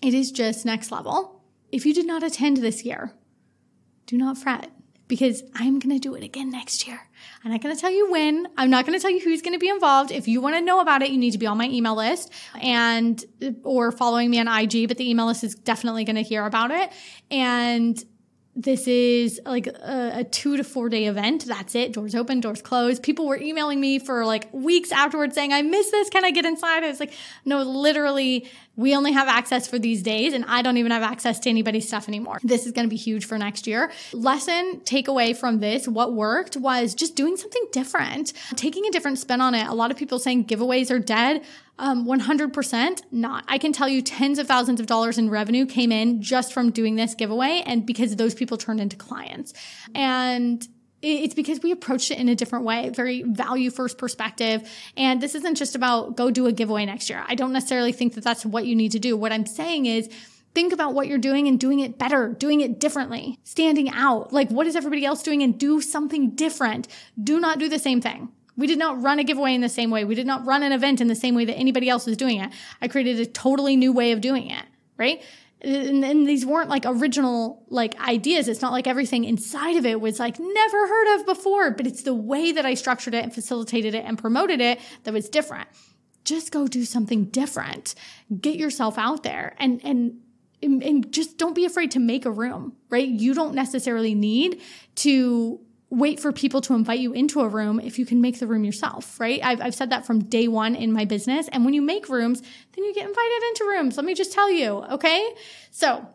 it 0.03 0.12
is 0.12 0.30
just 0.30 0.66
next 0.66 0.92
level. 0.92 1.42
If 1.72 1.86
you 1.86 1.94
did 1.94 2.07
not 2.07 2.22
attend 2.22 2.59
this 2.59 2.84
year, 2.84 3.14
do 4.07 4.18
not 4.18 4.36
fret 4.36 4.70
because 5.07 5.42
I'm 5.55 5.78
going 5.78 5.96
to 5.96 5.99
do 5.99 6.14
it 6.14 6.22
again 6.22 6.51
next 6.51 6.86
year. 6.86 7.01
I'm 7.42 7.51
not 7.51 7.62
going 7.62 7.74
to 7.74 7.80
tell 7.80 7.90
you 7.90 8.11
when. 8.11 8.46
I'm 8.59 8.68
not 8.68 8.84
going 8.84 8.99
to 8.99 9.03
tell 9.03 9.11
you 9.11 9.20
who's 9.20 9.40
going 9.40 9.55
to 9.55 9.59
be 9.59 9.70
involved. 9.70 10.12
If 10.12 10.28
you 10.28 10.42
want 10.42 10.57
to 10.57 10.61
know 10.61 10.80
about 10.80 11.01
it, 11.01 11.09
you 11.09 11.16
need 11.16 11.30
to 11.30 11.38
be 11.38 11.46
on 11.46 11.57
my 11.57 11.66
email 11.66 11.96
list 11.96 12.30
and 12.61 13.24
or 13.64 13.90
following 13.90 14.28
me 14.28 14.38
on 14.38 14.49
IG, 14.49 14.86
but 14.86 14.99
the 14.99 15.09
email 15.09 15.26
list 15.26 15.44
is 15.44 15.55
definitely 15.55 16.05
going 16.05 16.16
to 16.16 16.22
hear 16.22 16.44
about 16.44 16.70
it. 16.70 16.92
And 17.30 18.05
this 18.59 18.88
is 18.88 19.40
like 19.46 19.68
a, 19.68 20.12
a, 20.16 20.24
two 20.24 20.56
to 20.56 20.64
four 20.64 20.88
day 20.88 21.06
event. 21.06 21.46
That's 21.46 21.76
it. 21.76 21.92
Doors 21.92 22.16
open, 22.16 22.40
doors 22.40 22.61
closed. 22.61 23.04
People 23.04 23.28
were 23.28 23.40
emailing 23.40 23.80
me 23.80 24.00
for 24.00 24.26
like 24.26 24.52
weeks 24.52 24.90
afterwards 24.90 25.36
saying, 25.36 25.52
I 25.52 25.62
miss 25.62 25.92
this. 25.92 26.11
Can 26.11 26.24
I 26.24 26.32
get 26.32 26.44
inside? 26.44 26.82
I 26.82 26.88
was 26.88 26.98
like, 26.98 27.12
no, 27.44 27.62
literally, 27.62 28.50
we 28.79 28.95
only 28.95 29.11
have 29.11 29.26
access 29.26 29.66
for 29.66 29.79
these 29.79 30.05
days 30.05 30.33
and 30.33 30.45
I 30.47 30.62
don't 30.62 30.76
even 30.76 30.93
have 30.93 31.03
access 31.03 31.41
to 31.41 31.51
anybody's 31.51 31.89
stuff 31.89 32.09
anymore. 32.09 32.39
This 32.45 32.64
is 32.64 32.70
going 32.70 32.87
to 32.87 32.89
be 32.89 32.97
huge 32.97 33.24
for 33.26 33.37
next 33.37 33.66
year. 33.66 33.91
Lesson 34.12 34.81
takeaway 34.85 35.37
from 35.37 35.59
this, 35.59 35.89
what 35.89 36.14
worked 36.14 36.57
was 36.57 36.95
just 36.95 37.16
doing 37.16 37.37
something 37.37 37.66
different, 37.72 38.33
taking 38.55 38.87
a 38.87 38.91
different 38.91 39.18
spin 39.18 39.41
on 39.41 39.57
it. 39.57 39.66
A 39.66 39.74
lot 39.74 39.91
of 39.91 39.97
people 39.97 40.20
saying 40.20 40.47
giveaways 40.47 40.93
are 40.93 41.01
dead. 41.01 41.45
Um, 41.81 42.07
100% 42.07 43.03
not. 43.11 43.45
I 43.49 43.59
can 43.59 43.72
tell 43.72 43.89
you 43.89 44.01
tens 44.01 44.39
of 44.39 44.47
thousands 44.47 44.81
of 44.81 44.87
dollars 44.87 45.18
in 45.18 45.29
revenue 45.29 45.66
came 45.66 45.91
in 45.91 46.22
just 46.22 46.53
from 46.53 46.70
doing 46.70 46.95
this 46.95 47.14
giveaway 47.14 47.62
and 47.66 47.85
because 47.85 48.14
those 48.16 48.35
people 48.35 48.57
turned 48.57 48.81
into 48.81 48.97
clients. 48.97 49.55
And 49.95 50.66
it's 51.01 51.34
because 51.34 51.61
we 51.62 51.70
approached 51.70 52.11
it 52.11 52.18
in 52.18 52.28
a 52.28 52.34
different 52.34 52.64
way, 52.64 52.88
very 52.88 53.22
value 53.22 53.70
first 53.70 53.99
perspective. 53.99 54.68
And 54.96 55.20
this 55.20 55.34
isn't 55.34 55.55
just 55.55 55.74
about 55.74 56.16
go 56.16 56.30
do 56.30 56.46
a 56.46 56.53
giveaway 56.53 56.86
next 56.86 57.09
year. 57.09 57.24
I 57.26 57.34
don't 57.34 57.53
necessarily 57.53 57.92
think 57.92 58.14
that 58.14 58.24
that's 58.24 58.44
what 58.44 58.66
you 58.66 58.74
need 58.74 58.92
to 58.92 58.99
do. 58.99 59.16
What 59.16 59.32
I'm 59.32 59.46
saying 59.46 59.86
is, 59.86 60.11
think 60.55 60.72
about 60.72 60.94
what 60.94 61.07
you're 61.07 61.18
doing 61.18 61.46
and 61.46 61.61
doing 61.61 61.78
it 61.80 61.99
better, 61.99 62.30
doing 62.30 62.61
it 62.61 62.80
differently, 62.80 63.38
standing 63.44 63.90
out. 63.90 64.32
Like, 64.32 64.51
what 64.51 64.66
is 64.66 64.74
everybody 64.74 65.05
else 65.05 65.22
doing 65.22 65.42
and 65.42 65.57
do 65.59 65.80
something 65.80 66.30
different? 66.30 66.88
Do 67.22 67.38
not 67.38 67.59
do 67.59 67.68
the 67.68 67.78
same 67.78 68.01
thing. 68.01 68.30
We 68.57 68.66
did 68.66 68.78
not 68.78 69.01
run 69.01 69.20
a 69.20 69.24
giveaway 69.24 69.55
in 69.55 69.61
the 69.61 69.68
same 69.68 69.90
way. 69.90 70.05
We 70.05 70.16
did 70.16 70.26
not 70.26 70.44
run 70.44 70.64
an 70.64 70.72
event 70.72 71.01
in 71.01 71.07
the 71.07 71.14
same 71.14 71.36
way 71.36 71.44
that 71.44 71.55
anybody 71.55 71.88
else 71.88 72.07
was 72.07 72.16
doing 72.16 72.40
it. 72.40 72.51
I 72.82 72.88
created 72.88 73.20
a 73.20 73.26
totally 73.26 73.76
new 73.76 73.92
way 73.92 74.11
of 74.11 74.20
doing 74.20 74.51
it, 74.51 74.64
right? 74.96 75.22
And, 75.61 76.04
and, 76.04 76.28
these 76.28 76.46
weren't 76.46 76.68
like 76.68 76.84
original 76.86 77.64
like 77.68 77.98
ideas. 78.00 78.46
It's 78.46 78.62
not 78.62 78.70
like 78.70 78.86
everything 78.86 79.24
inside 79.24 79.76
of 79.76 79.84
it 79.84 80.00
was 80.00 80.20
like 80.20 80.38
never 80.38 80.86
heard 80.86 81.16
of 81.16 81.26
before, 81.26 81.72
but 81.72 81.86
it's 81.86 82.02
the 82.02 82.14
way 82.14 82.52
that 82.52 82.64
I 82.64 82.74
structured 82.74 83.14
it 83.14 83.24
and 83.24 83.34
facilitated 83.34 83.94
it 83.94 84.04
and 84.04 84.16
promoted 84.16 84.61
it 84.61 84.78
that 85.02 85.12
was 85.12 85.28
different. 85.28 85.68
Just 86.24 86.52
go 86.52 86.68
do 86.68 86.84
something 86.84 87.24
different. 87.24 87.96
Get 88.40 88.56
yourself 88.56 88.98
out 88.98 89.24
there 89.24 89.56
and 89.59 89.80
and 89.84 90.20
and 90.62 91.12
just 91.12 91.38
don't 91.38 91.54
be 91.54 91.64
afraid 91.64 91.90
to 91.92 91.98
make 92.00 92.24
a 92.24 92.30
room, 92.30 92.74
right? 92.88 93.06
You 93.06 93.34
don't 93.34 93.54
necessarily 93.54 94.14
need 94.14 94.61
to 94.96 95.61
wait 95.91 96.20
for 96.20 96.32
people 96.32 96.61
to 96.61 96.74
invite 96.74 97.01
you 97.01 97.12
into 97.12 97.41
a 97.41 97.49
room 97.49 97.80
if 97.80 97.99
you 97.99 98.05
can 98.05 98.20
make 98.20 98.39
the 98.39 98.47
room 98.47 98.64
yourself, 98.64 99.18
right? 99.18 99.41
I've, 99.43 99.61
I've 99.61 99.74
said 99.74 99.91
that 99.91 100.07
from 100.07 100.24
day 100.24 100.47
one 100.47 100.74
in 100.74 100.93
my 100.93 101.05
business. 101.05 101.49
And 101.49 101.64
when 101.64 101.72
you 101.72 101.80
make 101.80 102.09
rooms, 102.09 102.41
then 102.41 102.84
you 102.84 102.95
get 102.95 103.09
invited 103.09 103.43
into 103.49 103.64
rooms. 103.64 103.97
Let 103.97 104.05
me 104.05 104.14
just 104.14 104.32
tell 104.32 104.51
you, 104.51 104.84
okay? 104.93 105.34
So 105.70 106.07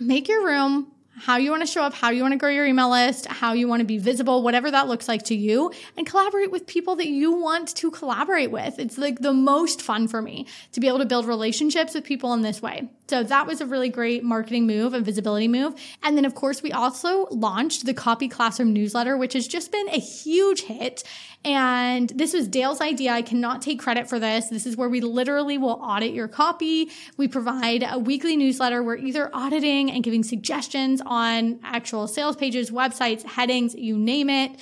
make 0.00 0.28
your 0.28 0.44
room 0.44 0.90
how 1.20 1.36
you 1.36 1.50
want 1.50 1.62
to 1.62 1.66
show 1.66 1.82
up, 1.82 1.92
how 1.92 2.10
you 2.10 2.22
want 2.22 2.32
to 2.32 2.38
grow 2.38 2.48
your 2.48 2.64
email 2.64 2.90
list, 2.90 3.26
how 3.26 3.52
you 3.52 3.68
want 3.68 3.80
to 3.80 3.84
be 3.84 3.98
visible, 3.98 4.42
whatever 4.42 4.70
that 4.70 4.88
looks 4.88 5.06
like 5.06 5.22
to 5.24 5.34
you, 5.34 5.70
and 5.96 6.06
collaborate 6.06 6.50
with 6.50 6.66
people 6.66 6.96
that 6.96 7.08
you 7.08 7.32
want 7.32 7.74
to 7.76 7.90
collaborate 7.90 8.50
with. 8.50 8.78
It's 8.78 8.96
like 8.96 9.20
the 9.20 9.32
most 9.32 9.82
fun 9.82 10.08
for 10.08 10.22
me 10.22 10.46
to 10.72 10.80
be 10.80 10.88
able 10.88 10.98
to 10.98 11.04
build 11.04 11.26
relationships 11.26 11.94
with 11.94 12.04
people 12.04 12.32
in 12.32 12.40
this 12.40 12.62
way. 12.62 12.88
So 13.10 13.24
that 13.24 13.44
was 13.44 13.60
a 13.60 13.66
really 13.66 13.88
great 13.88 14.22
marketing 14.22 14.68
move, 14.68 14.94
a 14.94 15.00
visibility 15.00 15.48
move. 15.48 15.74
And 16.04 16.16
then, 16.16 16.24
of 16.24 16.36
course, 16.36 16.62
we 16.62 16.70
also 16.70 17.26
launched 17.32 17.84
the 17.84 17.92
Copy 17.92 18.28
Classroom 18.28 18.72
newsletter, 18.72 19.16
which 19.16 19.32
has 19.32 19.48
just 19.48 19.72
been 19.72 19.88
a 19.88 19.98
huge 19.98 20.62
hit. 20.62 21.02
And 21.44 22.10
this 22.10 22.32
was 22.32 22.46
Dale's 22.46 22.80
idea. 22.80 23.10
I 23.10 23.22
cannot 23.22 23.62
take 23.62 23.80
credit 23.80 24.08
for 24.08 24.20
this. 24.20 24.48
This 24.48 24.64
is 24.64 24.76
where 24.76 24.88
we 24.88 25.00
literally 25.00 25.58
will 25.58 25.80
audit 25.82 26.14
your 26.14 26.28
copy. 26.28 26.88
We 27.16 27.26
provide 27.26 27.84
a 27.84 27.98
weekly 27.98 28.36
newsletter. 28.36 28.80
We're 28.80 28.98
either 28.98 29.28
auditing 29.34 29.90
and 29.90 30.04
giving 30.04 30.22
suggestions 30.22 31.02
on 31.04 31.58
actual 31.64 32.06
sales 32.06 32.36
pages, 32.36 32.70
websites, 32.70 33.24
headings, 33.24 33.74
you 33.74 33.98
name 33.98 34.30
it 34.30 34.52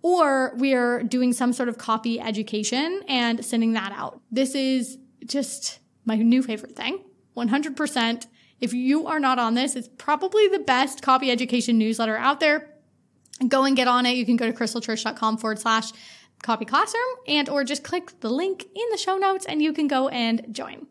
or 0.00 0.54
we're 0.56 1.02
doing 1.02 1.32
some 1.32 1.52
sort 1.52 1.68
of 1.68 1.76
copy 1.76 2.20
education 2.20 3.02
and 3.08 3.44
sending 3.44 3.72
that 3.72 3.92
out. 3.92 4.20
This 4.30 4.54
is 4.54 4.96
just 5.26 5.80
my 6.06 6.14
new 6.14 6.42
favorite 6.42 6.76
thing. 6.76 7.00
100%. 7.38 8.26
If 8.60 8.72
you 8.72 9.06
are 9.06 9.20
not 9.20 9.38
on 9.38 9.54
this, 9.54 9.76
it's 9.76 9.88
probably 9.98 10.48
the 10.48 10.58
best 10.58 11.02
copy 11.02 11.30
education 11.30 11.78
newsletter 11.78 12.16
out 12.16 12.40
there. 12.40 12.74
Go 13.46 13.64
and 13.64 13.76
get 13.76 13.86
on 13.86 14.04
it. 14.04 14.16
You 14.16 14.26
can 14.26 14.36
go 14.36 14.50
to 14.50 14.52
krystlechurch.com 14.52 15.38
forward 15.38 15.60
slash 15.60 15.92
copy 16.42 16.64
classroom 16.64 17.02
and 17.26 17.48
or 17.48 17.64
just 17.64 17.84
click 17.84 18.20
the 18.20 18.30
link 18.30 18.64
in 18.64 18.84
the 18.90 18.96
show 18.96 19.16
notes 19.16 19.46
and 19.46 19.62
you 19.62 19.72
can 19.72 19.86
go 19.88 20.08
and 20.08 20.46
join. 20.52 20.86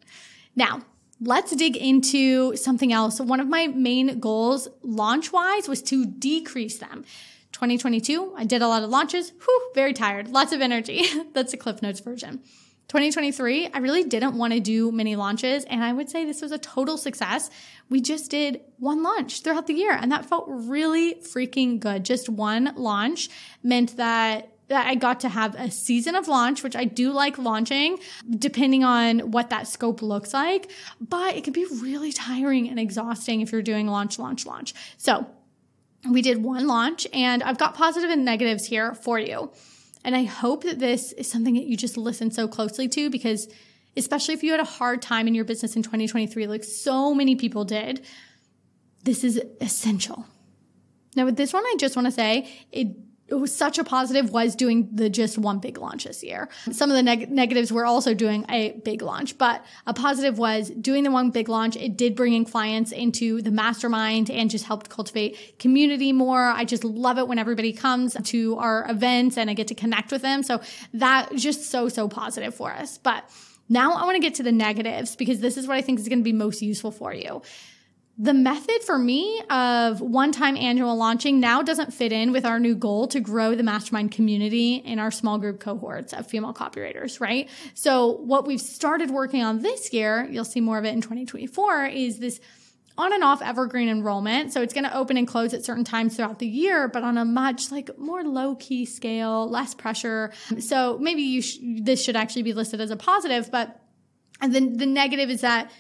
Now, 0.56 0.82
let's 1.22 1.56
dig 1.56 1.76
into 1.76 2.56
something 2.56 2.94
else. 2.94 3.20
One 3.20 3.40
of 3.40 3.48
my 3.48 3.68
main 3.68 4.20
goals 4.20 4.68
launch 4.82 5.32
wise 5.32 5.68
was 5.68 5.82
to 5.84 6.06
decrease 6.06 6.78
them. 6.78 7.04
2022, 7.52 8.34
I 8.38 8.44
did 8.44 8.62
a 8.62 8.68
lot 8.68 8.84
of 8.84 8.90
launches. 8.90 9.32
Whew, 9.32 9.72
very 9.74 9.94
tired. 9.94 10.30
Lots 10.30 10.52
of 10.52 10.62
energy. 10.62 11.06
That's 11.34 11.52
the 11.52 11.58
Cliff 11.58 11.82
Notes 11.82 12.00
version. 12.00 12.44
2023, 12.88 13.70
I 13.74 13.80
really 13.80 14.06
didn't 14.06 14.38
want 14.38 14.54
to 14.54 14.62
do 14.62 14.92
many 14.94 15.18
launches, 15.18 15.66
and 15.66 15.84
I 15.84 15.92
would 15.92 16.10
say 16.10 16.24
this 16.24 16.42
was 16.42 16.54
a 16.54 16.58
total 16.58 16.98
success. 16.98 17.50
We 17.90 18.00
just 18.00 18.32
did 18.32 18.62
one 18.78 19.04
launch 19.04 19.42
throughout 19.42 19.68
the 19.68 19.74
year, 19.74 19.92
and 19.92 20.10
that 20.12 20.26
felt 20.26 20.46
really 20.48 21.16
freaking 21.16 21.82
good. 21.82 22.06
Just 22.06 22.30
one 22.30 22.74
launch 22.76 23.30
meant 23.62 23.98
that 23.98 24.54
that 24.70 24.88
I 24.88 24.96
got 24.96 25.22
to 25.22 25.30
have 25.30 25.56
a 25.56 25.72
season 25.72 26.16
of 26.16 26.28
launch, 26.28 26.62
which 26.62 26.76
I 26.76 26.84
do 26.84 27.12
like 27.12 27.38
launching, 27.38 28.00
depending 28.30 28.84
on 28.84 29.32
what 29.32 29.50
that 29.50 29.68
scope 29.68 30.02
looks 30.02 30.34
like. 30.34 30.70
But 31.00 31.36
it 31.36 31.46
can 31.46 31.54
be 31.54 31.66
really 31.66 32.12
tiring 32.12 32.70
and 32.70 32.80
exhausting 32.80 33.42
if 33.42 33.52
you're 33.52 33.62
doing 33.62 33.88
launch, 33.88 34.20
launch, 34.20 34.46
launch. 34.46 34.74
So 34.98 35.26
we 36.10 36.22
did 36.22 36.44
one 36.44 36.68
launch, 36.68 37.08
and 37.14 37.42
I've 37.44 37.58
got 37.58 37.76
positive 37.76 38.10
and 38.10 38.26
negatives 38.26 38.66
here 38.66 38.94
for 38.94 39.18
you. 39.20 39.52
And 40.08 40.16
I 40.16 40.24
hope 40.24 40.64
that 40.64 40.80
this 40.80 41.12
is 41.12 41.30
something 41.30 41.56
that 41.56 41.66
you 41.66 41.76
just 41.76 41.98
listen 41.98 42.32
so 42.32 42.48
closely 42.48 42.88
to 42.88 43.10
because, 43.10 43.50
especially 43.98 44.36
if 44.36 44.42
you 44.42 44.52
had 44.52 44.62
a 44.62 44.64
hard 44.64 45.02
time 45.02 45.28
in 45.28 45.36
your 45.36 45.44
business 45.44 45.76
in 45.76 45.84
2023, 45.84 46.48
like 46.48 46.64
so 46.64 47.14
many 47.14 47.36
people 47.36 47.66
did, 47.66 48.06
this 49.04 49.26
is 49.26 49.42
essential. 49.60 50.26
Now, 51.18 51.26
with 51.26 51.36
this 51.36 51.52
one, 51.52 51.66
I 51.66 51.76
just 51.78 51.98
want 51.98 52.06
to 52.06 52.12
say 52.14 52.50
it 52.72 52.88
was 53.36 53.56
such 53.56 53.78
a 53.78 53.84
positive 53.84 54.32
was 54.32 54.56
doing 54.56 54.90
the 54.94 55.10
just 55.10 55.38
one 55.38 55.60
big 55.60 55.78
launch 55.78 56.06
this 56.06 56.24
year. 56.24 56.50
Some 56.72 56.90
of 56.90 56.96
the 56.96 57.04
neg- 57.04 57.30
negatives 57.30 57.72
were 57.72 57.86
also 57.86 58.14
doing 58.14 58.46
a 58.50 58.72
big 58.84 59.02
launch, 59.02 59.38
but 59.38 59.66
a 59.86 59.94
positive 59.94 60.38
was 60.38 60.70
doing 60.70 61.04
the 61.04 61.12
one 61.12 61.32
big 61.32 61.50
launch. 61.50 61.76
It 61.76 61.98
did 61.98 62.16
bring 62.16 62.34
in 62.34 62.46
clients 62.46 62.92
into 62.92 63.42
the 63.42 63.52
mastermind 63.52 64.30
and 64.30 64.50
just 64.50 64.66
helped 64.66 64.90
cultivate 64.90 65.60
community 65.60 66.14
more. 66.14 66.42
I 66.42 66.64
just 66.64 66.84
love 66.84 67.18
it 67.18 67.28
when 67.28 67.38
everybody 67.38 67.74
comes 67.74 68.16
to 68.16 68.58
our 68.58 68.90
events 68.90 69.38
and 69.38 69.50
I 69.50 69.54
get 69.54 69.68
to 69.68 69.76
connect 69.76 70.12
with 70.12 70.22
them. 70.22 70.44
So 70.44 70.62
that 70.94 71.36
just 71.36 71.70
so, 71.70 71.90
so 71.90 72.08
positive 72.08 72.56
for 72.56 72.72
us. 72.72 72.98
But 72.98 73.30
now 73.70 73.94
I 73.94 74.06
want 74.06 74.16
to 74.16 74.22
get 74.22 74.36
to 74.36 74.44
the 74.44 74.52
negatives 74.52 75.16
because 75.16 75.42
this 75.42 75.58
is 75.58 75.68
what 75.68 75.76
I 75.76 75.82
think 75.82 76.00
is 76.00 76.08
going 76.08 76.20
to 76.20 76.24
be 76.24 76.34
most 76.34 76.62
useful 76.62 76.92
for 76.92 77.14
you 77.14 77.42
the 78.20 78.34
method 78.34 78.82
for 78.84 78.98
me 78.98 79.42
of 79.50 80.02
one 80.02 80.32
time 80.32 80.58
annual 80.58 80.96
launching 80.96 81.40
now 81.40 81.62
doesn't 81.62 81.94
fit 81.94 82.12
in 82.12 82.32
with 82.32 82.46
our 82.46 82.60
new 82.60 82.74
goal 82.74 83.08
to 83.10 83.20
grow 83.20 83.54
the 83.54 83.62
mastermind 83.62 84.12
community 84.12 84.76
in 84.76 84.98
our 84.98 85.12
small 85.12 85.38
group 85.38 85.60
cohorts 85.60 86.14
of 86.14 86.26
female 86.26 86.54
copywriters, 86.54 87.22
right? 87.22 87.48
So 87.76 88.08
what 88.08 88.48
we've 88.48 88.62
started 88.62 89.12
working 89.12 89.44
on 89.44 89.62
this 89.62 89.94
year, 89.94 90.28
you'll 90.32 90.46
see 90.46 90.62
more 90.62 90.80
of 90.80 90.86
it 90.86 90.94
in 90.94 91.02
2024, 91.02 91.86
is 91.86 92.18
this 92.18 92.40
on 92.98 93.14
and 93.14 93.24
off 93.24 93.44
evergreen 93.44 93.88
enrollment. 93.88 94.52
So 94.52 94.64
it's 94.64 94.74
going 94.74 94.86
to 94.86 94.98
open 94.98 95.18
and 95.18 95.28
close 95.28 95.54
at 95.54 95.64
certain 95.64 95.84
times 95.84 96.16
throughout 96.16 96.40
the 96.40 96.48
year, 96.48 96.88
but 96.88 97.04
on 97.04 97.20
a 97.20 97.26
much 97.26 97.72
like 97.72 97.96
more 98.00 98.24
low 98.24 98.56
key 98.56 98.86
scale, 98.86 99.48
less 99.48 99.76
pressure. 99.76 100.32
So 100.60 100.98
maybe 100.98 101.22
you 101.22 101.44
sh- 101.44 101.60
this 101.62 102.04
should 102.04 102.16
actually 102.16 102.42
be 102.42 102.54
listed 102.54 102.82
as 102.82 102.90
a 102.90 102.98
positive, 102.98 103.52
but 103.52 103.80
and 104.42 104.54
then 104.54 104.78
the 104.78 104.88
negative 104.88 105.30
is 105.30 105.42
that 105.42 105.72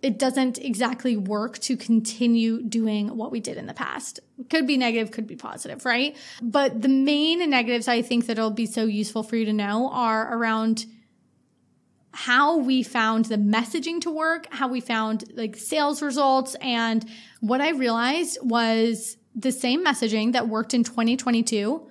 it 0.00 0.18
doesn't 0.18 0.58
exactly 0.58 1.16
work 1.16 1.58
to 1.58 1.76
continue 1.76 2.62
doing 2.62 3.16
what 3.16 3.32
we 3.32 3.40
did 3.40 3.56
in 3.56 3.66
the 3.66 3.74
past. 3.74 4.20
Could 4.48 4.66
be 4.66 4.76
negative, 4.76 5.10
could 5.10 5.26
be 5.26 5.34
positive, 5.34 5.84
right? 5.84 6.16
But 6.40 6.82
the 6.82 6.88
main 6.88 7.48
negatives 7.50 7.88
I 7.88 8.02
think 8.02 8.26
that'll 8.26 8.50
be 8.50 8.66
so 8.66 8.84
useful 8.84 9.22
for 9.22 9.36
you 9.36 9.44
to 9.46 9.52
know 9.52 9.90
are 9.90 10.36
around 10.36 10.86
how 12.12 12.56
we 12.58 12.82
found 12.82 13.26
the 13.26 13.36
messaging 13.36 14.00
to 14.00 14.10
work, 14.10 14.46
how 14.50 14.68
we 14.68 14.80
found 14.80 15.24
like 15.34 15.56
sales 15.56 16.00
results. 16.00 16.56
And 16.60 17.04
what 17.40 17.60
I 17.60 17.70
realized 17.70 18.38
was 18.42 19.16
the 19.34 19.52
same 19.52 19.84
messaging 19.84 20.32
that 20.32 20.48
worked 20.48 20.74
in 20.74 20.84
2022 20.84 21.88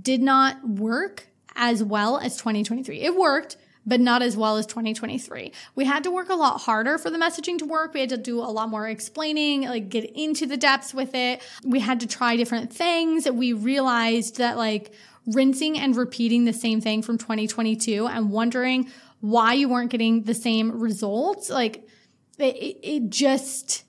did 0.00 0.22
not 0.22 0.68
work 0.68 1.28
as 1.54 1.82
well 1.82 2.18
as 2.18 2.36
2023. 2.36 3.00
It 3.00 3.16
worked, 3.16 3.56
but 3.86 4.00
not 4.00 4.20
as 4.20 4.36
well 4.36 4.56
as 4.56 4.66
2023. 4.66 5.52
We 5.74 5.84
had 5.84 6.02
to 6.04 6.10
work 6.10 6.28
a 6.28 6.34
lot 6.34 6.60
harder 6.60 6.98
for 6.98 7.08
the 7.08 7.18
messaging 7.18 7.58
to 7.58 7.64
work. 7.64 7.94
We 7.94 8.00
had 8.00 8.08
to 8.10 8.16
do 8.16 8.40
a 8.40 8.50
lot 8.50 8.68
more 8.68 8.88
explaining, 8.88 9.62
like 9.62 9.88
get 9.88 10.04
into 10.16 10.44
the 10.44 10.56
depths 10.56 10.92
with 10.92 11.14
it. 11.14 11.40
We 11.64 11.80
had 11.80 12.00
to 12.00 12.06
try 12.06 12.36
different 12.36 12.72
things. 12.72 13.30
We 13.30 13.52
realized 13.52 14.38
that 14.38 14.56
like 14.56 14.92
rinsing 15.26 15.78
and 15.78 15.96
repeating 15.96 16.44
the 16.44 16.52
same 16.52 16.80
thing 16.80 17.02
from 17.02 17.18
2022 17.18 18.06
and 18.06 18.30
wondering 18.30 18.90
why 19.20 19.54
you 19.54 19.68
weren't 19.68 19.90
getting 19.90 20.22
the 20.22 20.34
same 20.34 20.78
results, 20.80 21.48
like 21.50 21.88
it, 22.38 22.78
it 22.82 23.10
just, 23.10 23.84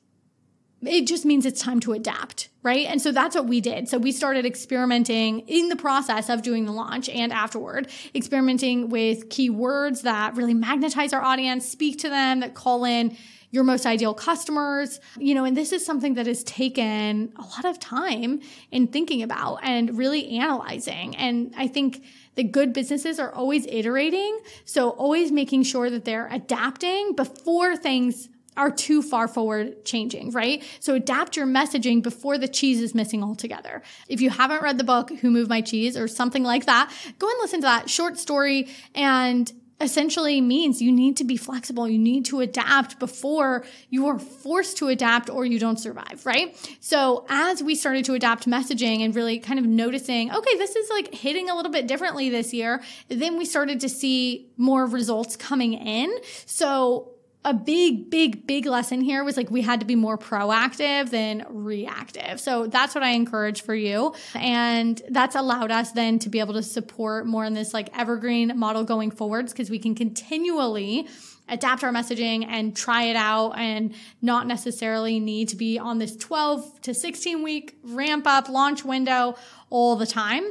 it 0.82 1.08
just 1.08 1.26
means 1.26 1.46
it's 1.46 1.62
time 1.62 1.80
to 1.82 1.94
adapt, 1.94 2.50
right? 2.62 2.86
And 2.86 3.02
so 3.02 3.12
that's 3.12 3.36
what 3.36 3.48
we 3.48 3.62
did. 3.62 3.90
So 3.90 3.98
we 3.98 4.12
started 4.12 4.46
experimenting 4.46 5.40
in 5.42 5.70
the 5.70 5.76
process 5.76 6.30
of 6.30 6.44
doing 6.44 6.66
the 6.66 6.72
launch 6.72 7.10
and 7.10 7.34
afterward, 7.34 7.90
experimenting 8.14 8.90
with 8.90 9.30
keywords 9.30 10.04
that 10.04 10.36
really 10.36 10.54
magnetize 10.54 11.14
our 11.14 11.22
audience, 11.24 11.68
speak 11.68 12.00
to 12.00 12.10
them, 12.10 12.42
that 12.42 12.54
call 12.54 12.86
in 12.86 13.18
your 13.50 13.64
most 13.64 13.86
ideal 13.86 14.14
customers, 14.14 15.00
you 15.18 15.34
know, 15.34 15.46
and 15.46 15.56
this 15.56 15.72
is 15.72 15.86
something 15.86 16.16
that 16.16 16.28
has 16.28 16.44
taken 16.44 17.32
a 17.38 17.42
lot 17.42 17.66
of 17.66 17.80
time 17.80 18.42
in 18.72 18.88
thinking 18.88 19.24
about 19.24 19.60
and 19.64 19.98
really 19.98 20.38
analyzing. 20.38 21.16
And 21.16 21.54
I 21.58 21.68
think 21.68 22.04
the 22.36 22.44
good 22.44 22.74
businesses 22.74 23.20
are 23.20 23.34
always 23.34 23.66
iterating. 23.68 24.40
So 24.66 24.90
always 24.90 25.32
making 25.32 25.64
sure 25.64 25.90
that 25.90 26.06
they're 26.06 26.28
adapting 26.28 27.16
before 27.16 27.78
things 27.78 28.30
are 28.58 28.72
too 28.72 29.02
far 29.02 29.28
forward 29.28 29.86
changing, 29.86 30.32
right? 30.32 30.64
So 30.80 30.96
adapt 30.96 31.38
your 31.38 31.46
messaging 31.46 32.02
before 32.02 32.38
the 32.38 32.48
cheese 32.48 32.82
is 32.82 32.94
missing 32.94 33.24
altogether. 33.24 33.84
If 34.10 34.20
you 34.20 34.30
haven't 34.30 34.62
read 34.62 34.78
the 34.78 34.84
book, 34.84 35.12
Who 35.22 35.30
Moved 35.30 35.50
My 35.50 35.62
Cheese 35.62 35.96
or 35.96 36.08
something 36.08 36.44
like 36.44 36.66
that, 36.66 36.92
go 37.20 37.30
and 37.30 37.38
listen 37.40 37.62
to 37.62 37.66
that 37.68 37.90
short 37.90 38.18
story 38.18 38.68
and 38.96 39.52
essentially 39.80 40.42
means 40.42 40.82
you 40.82 40.92
need 40.92 41.18
to 41.18 41.24
be 41.24 41.38
flexible. 41.38 41.88
You 41.88 42.00
need 42.00 42.26
to 42.26 42.40
adapt 42.40 42.98
before 43.00 43.64
you 43.90 44.08
are 44.08 44.18
forced 44.18 44.78
to 44.78 44.88
adapt 44.88 45.30
or 45.30 45.46
you 45.46 45.60
don't 45.60 45.80
survive, 45.80 46.26
right? 46.26 46.56
So 46.80 47.26
as 47.30 47.62
we 47.62 47.76
started 47.76 48.06
to 48.06 48.16
adapt 48.16 48.48
messaging 48.48 49.02
and 49.02 49.16
really 49.16 49.40
kind 49.40 49.60
of 49.60 49.66
noticing, 49.66 50.34
okay, 50.34 50.58
this 50.58 50.76
is 50.76 50.90
like 50.90 51.14
hitting 51.14 51.50
a 51.50 51.56
little 51.56 51.72
bit 51.72 51.86
differently 51.88 52.30
this 52.30 52.54
year, 52.54 52.82
then 53.08 53.38
we 53.38 53.46
started 53.46 53.80
to 53.82 53.90
see 53.90 54.50
more 54.58 54.86
results 54.88 55.36
coming 55.36 55.74
in. 55.74 56.12
So 56.46 57.17
a 57.48 57.54
big, 57.54 58.10
big, 58.10 58.46
big 58.46 58.66
lesson 58.66 59.00
here 59.00 59.24
was 59.24 59.38
like 59.38 59.50
we 59.50 59.62
had 59.62 59.80
to 59.80 59.86
be 59.86 59.96
more 59.96 60.18
proactive 60.18 61.10
than 61.12 61.46
reactive. 61.48 62.42
So 62.42 62.68
that's 62.68 62.94
what 62.94 63.06
I 63.06 63.12
encourage 63.12 63.62
for 63.62 63.74
you. 63.74 64.14
And 64.36 65.02
that's 65.08 65.34
allowed 65.34 65.72
us 65.72 65.94
then 65.94 66.20
to 66.20 66.30
be 66.30 66.42
able 66.42 66.56
to 66.56 66.64
support 66.64 67.26
more 67.26 67.46
in 67.46 67.54
this 67.54 67.74
like 67.74 67.98
evergreen 67.98 68.60
model 68.60 68.84
going 68.84 69.12
forwards 69.12 69.54
because 69.54 69.70
we 69.70 69.80
can 69.80 69.96
continually 69.96 71.08
adapt 71.48 71.86
our 71.86 71.92
messaging 71.94 72.46
and 72.46 72.76
try 72.76 73.04
it 73.04 73.16
out 73.16 73.52
and 73.52 73.96
not 74.22 74.46
necessarily 74.46 75.18
need 75.18 75.48
to 75.48 75.56
be 75.56 75.80
on 75.80 76.00
this 76.00 76.18
12 76.18 76.82
to 76.82 76.94
16 76.94 77.44
week 77.44 77.78
ramp 77.82 78.28
up 78.28 78.50
launch 78.50 78.84
window 78.84 79.38
all 79.70 79.96
the 79.96 80.06
time 80.06 80.44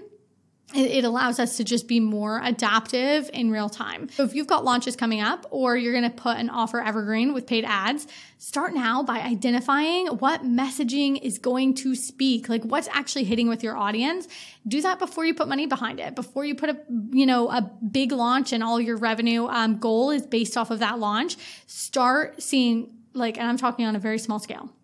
it 0.75 1.05
allows 1.05 1.39
us 1.39 1.57
to 1.59 1.65
just 1.65 1.87
be 1.87 2.01
more 2.01 2.41
adaptive 2.43 3.31
in 3.33 3.53
real 3.53 3.69
time. 3.69 4.09
So 4.11 4.25
if 4.25 4.35
you've 4.35 4.49
got 4.49 4.65
launches 4.65 4.97
coming 4.97 5.21
up 5.21 5.47
or 5.51 5.77
you're 5.77 5.93
going 5.93 6.11
to 6.11 6.17
put 6.17 6.39
an 6.39 6.51
offer 6.51 6.81
evergreen 6.81 7.33
with 7.35 7.47
paid 7.47 7.65
ads, 7.65 8.09
start 8.39 8.75
now 8.75 9.05
by 9.05 9.21
identifying 9.21 10.09
what 10.09 10.43
messaging 10.43 11.23
is 11.23 11.39
going 11.39 11.75
to 11.75 11.95
speak, 11.95 12.49
like 12.49 12.65
what's 12.65 12.89
actually 12.89 13.25
hitting 13.25 13.49
with 13.49 13.63
your 13.63 13.77
audience. 13.77 14.27
Do 14.67 14.83
that 14.83 14.99
before 14.99 15.25
you 15.25 15.35
put 15.35 15.47
money 15.47 15.67
behind 15.67 16.01
it, 16.01 16.17
before 16.17 16.45
you 16.45 16.57
put 16.57 16.71
a, 16.71 16.79
you 17.13 17.27
know, 17.27 17.49
a 17.49 17.63
big 17.63 18.11
launch 18.11 18.53
and 18.53 18.65
all 18.65 18.81
your 18.81 18.97
revenue 18.97 19.47
um, 19.47 19.79
goal 19.79 20.11
is 20.11 20.27
based 20.27 20.57
off 20.57 20.73
of 20.73 20.81
that 20.81 20.99
launch. 20.99 21.37
Start 21.69 22.43
seeing 22.43 22.91
like, 23.15 23.39
and 23.39 23.47
I'm 23.47 23.57
talking 23.57 23.87
on 23.87 23.95
a 23.95 24.01
very 24.01 24.19
small 24.19 24.41
scale 24.41 24.76